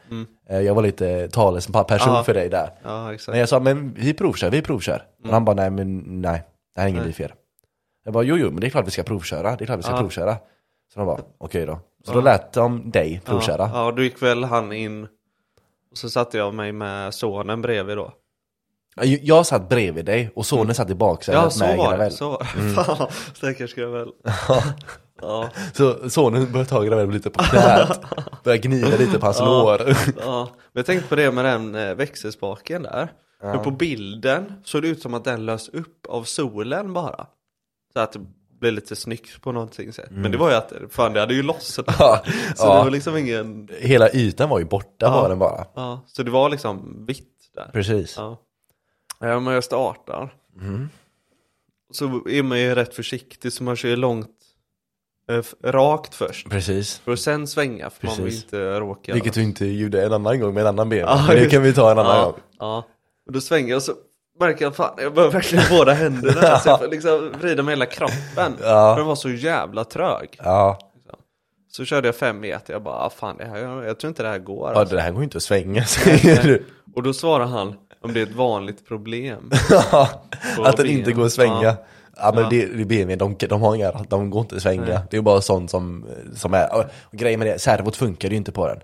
[0.50, 2.70] Eh, Jag var lite talesperson för dig där.
[2.84, 3.28] Ja, exakt.
[3.32, 5.02] Men jag sa, men vi provkör, vi provkör.
[5.22, 6.42] Men han bara, nej men nej,
[6.74, 7.34] det här är ingen bil för er.
[8.04, 9.82] Jag bara, jo jo men det är klart vi ska provköra, det är klart vi
[9.82, 9.98] ska Ja.
[9.98, 10.36] provköra.
[10.94, 11.78] Så de bara, okej då.
[12.04, 13.70] Så då lät de dig provköra.
[13.74, 15.04] Ja, ja, då gick väl han in
[15.90, 18.12] och så satte jag mig med sonen bredvid då.
[18.96, 21.90] Jag- Jag satt bredvid dig och sonen satt i baksätet Ja, så med var det.
[21.96, 22.12] Gravel.
[22.12, 22.38] Så.
[22.74, 24.08] Fan, stackars Gravel.
[25.20, 28.00] Ja, Så sonen började ta Gravel lite på knät,
[28.44, 29.80] började gnida lite på hans lår.
[30.20, 30.48] ja.
[30.72, 33.12] Men jag tänkte på det med den eh, växelspaken där.
[33.40, 37.26] För på bilden såg det ut som att den lös upp av solen bara.
[37.92, 38.20] Så att det
[38.60, 40.08] blev lite snyggt på någonting sätt.
[40.10, 41.86] Men det var ju att, fan det hade ju lossnat.
[41.98, 42.22] Ja,
[42.56, 42.78] Så ja.
[42.78, 45.66] det var liksom ingen, Hela ytan var ju borta var den bara.
[45.74, 47.70] ja, så det var liksom vitt där.
[47.72, 48.14] Precis.
[48.16, 48.38] Ja.
[49.20, 50.34] Ja, men jag startar.
[51.92, 54.30] Så är man ju rätt försiktig så man kör långt
[55.30, 56.48] eh, rakt först.
[56.50, 56.98] Precis.
[56.98, 58.44] För att sen svänga för man vill Precis.
[58.44, 59.14] inte råka.
[59.14, 60.98] Vilket du inte gjorde en annan gång med en annan bil.
[60.98, 62.40] Ja, Men det kan vi ta en annan ja, gång.
[62.58, 62.86] Ja.
[63.26, 63.92] Och då svänger jag så
[64.58, 66.58] jag fan, jag behöver verkligen båda händerna.
[66.58, 68.56] Så jag får liksom vrida med hela kroppen.
[68.62, 68.92] Ja.
[68.94, 70.38] För den var så jävla trög.
[70.42, 70.78] Ja.
[71.70, 74.22] Så körde jag fem meter, jag bara, ah, fan det här, jag, jag tror inte
[74.22, 74.70] det här går.
[74.72, 74.94] ja, Alltså.
[74.96, 76.64] det här går ju inte att svänga säger du.
[76.94, 79.50] Och då svarar han, om det är ett vanligt problem.
[80.64, 81.62] Att den inte går att svänga.
[81.62, 81.76] Ja.
[82.20, 82.48] Ja, men Ja.
[82.50, 84.82] det, det BMW, de, de har inga, de går inte att svänga.
[84.84, 84.98] Nej.
[85.10, 88.52] Det är bara sånt som, som är, och grejen med det, servot funkar ju inte
[88.52, 88.80] på den.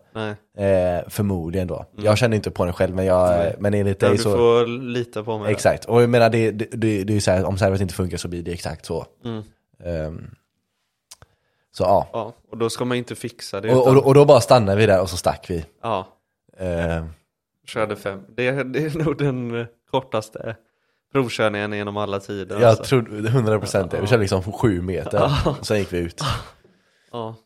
[0.56, 1.86] Eh, förmodligen då.
[1.96, 3.54] Jag känner inte på den själv men jag, Nej.
[3.58, 5.52] men enligt dig du så får lita på mig.
[5.52, 7.94] Exakt, och jag menar det, det, det, det är ju så här, om servot inte
[7.94, 9.06] funkar så blir det exakt så.
[9.24, 9.42] Mm.
[9.84, 10.30] Ehm,
[11.72, 13.74] så ja, Ja, och då ska man inte fixa det.
[13.74, 15.64] och, utan, och, och då bara stannade vi där och så stack vi.
[15.82, 16.06] ja,
[16.58, 17.06] Ehm,
[17.66, 18.20] körde fem.
[18.36, 20.56] Det, det är nog den eh, kortaste
[21.14, 22.60] provkörningen genom alla tider.
[22.60, 22.84] jag alltså.
[22.84, 26.20] trodde 100% det, vi körde liksom sju meter, och sen gick vi ut.
[27.12, 27.36] Ja,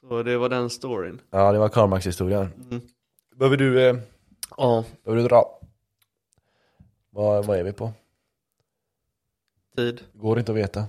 [0.00, 1.20] så det var den storyn.
[1.30, 2.48] Ja det var Carmax-historien.
[2.70, 2.80] Mm.
[3.36, 3.96] Behöver du, eh,
[4.56, 5.44] Ja, behöver du dra?
[7.10, 7.92] Vad, vad är vi på?
[9.76, 10.00] tid.
[10.12, 10.84] Går inte att veta.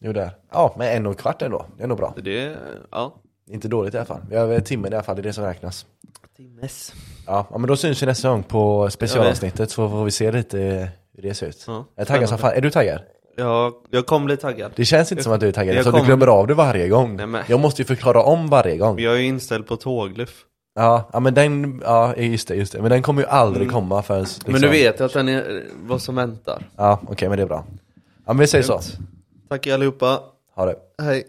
[0.00, 0.30] Jo där.
[0.52, 2.14] Ja, men en och en kvart ändå, det är nog bra.
[2.16, 2.56] Det,
[2.90, 3.14] ja.
[3.46, 4.20] Inte dåligt i alla fall.
[4.30, 5.86] Vi har väl timmen i alla fall, det är det som räknas.
[6.36, 6.92] Timmes.
[7.26, 10.90] Ja, ja men då syns vi nästa gång på specialavsnittet så får vi se lite
[11.16, 11.64] hur det ser ut.
[11.66, 12.52] Ja, Jag är taggad som fan.
[12.52, 13.00] Är du taggad?
[13.36, 14.72] Jag, jag kom bli taggad.
[14.76, 16.54] Det känns inte som att du är taggad, Jag så kom- du glömmer av det
[16.54, 17.16] varje gång.
[17.16, 18.98] Nej, men- Jag måste ju förklara om varje gång.
[18.98, 20.44] Jag är ju inställd på tågluff.
[20.74, 22.80] Ja, ja men den, ja just det, just det.
[22.82, 24.52] Men den kommer ju aldrig komma förrän liksom...
[24.52, 26.62] Men du vet att den är vad som väntar.
[26.76, 27.64] Ja, okej men det är bra.
[28.26, 28.80] Ja men vi säger så.
[29.48, 30.20] Tack allihopa.
[30.54, 30.76] Ha det.
[31.02, 31.24] Hej.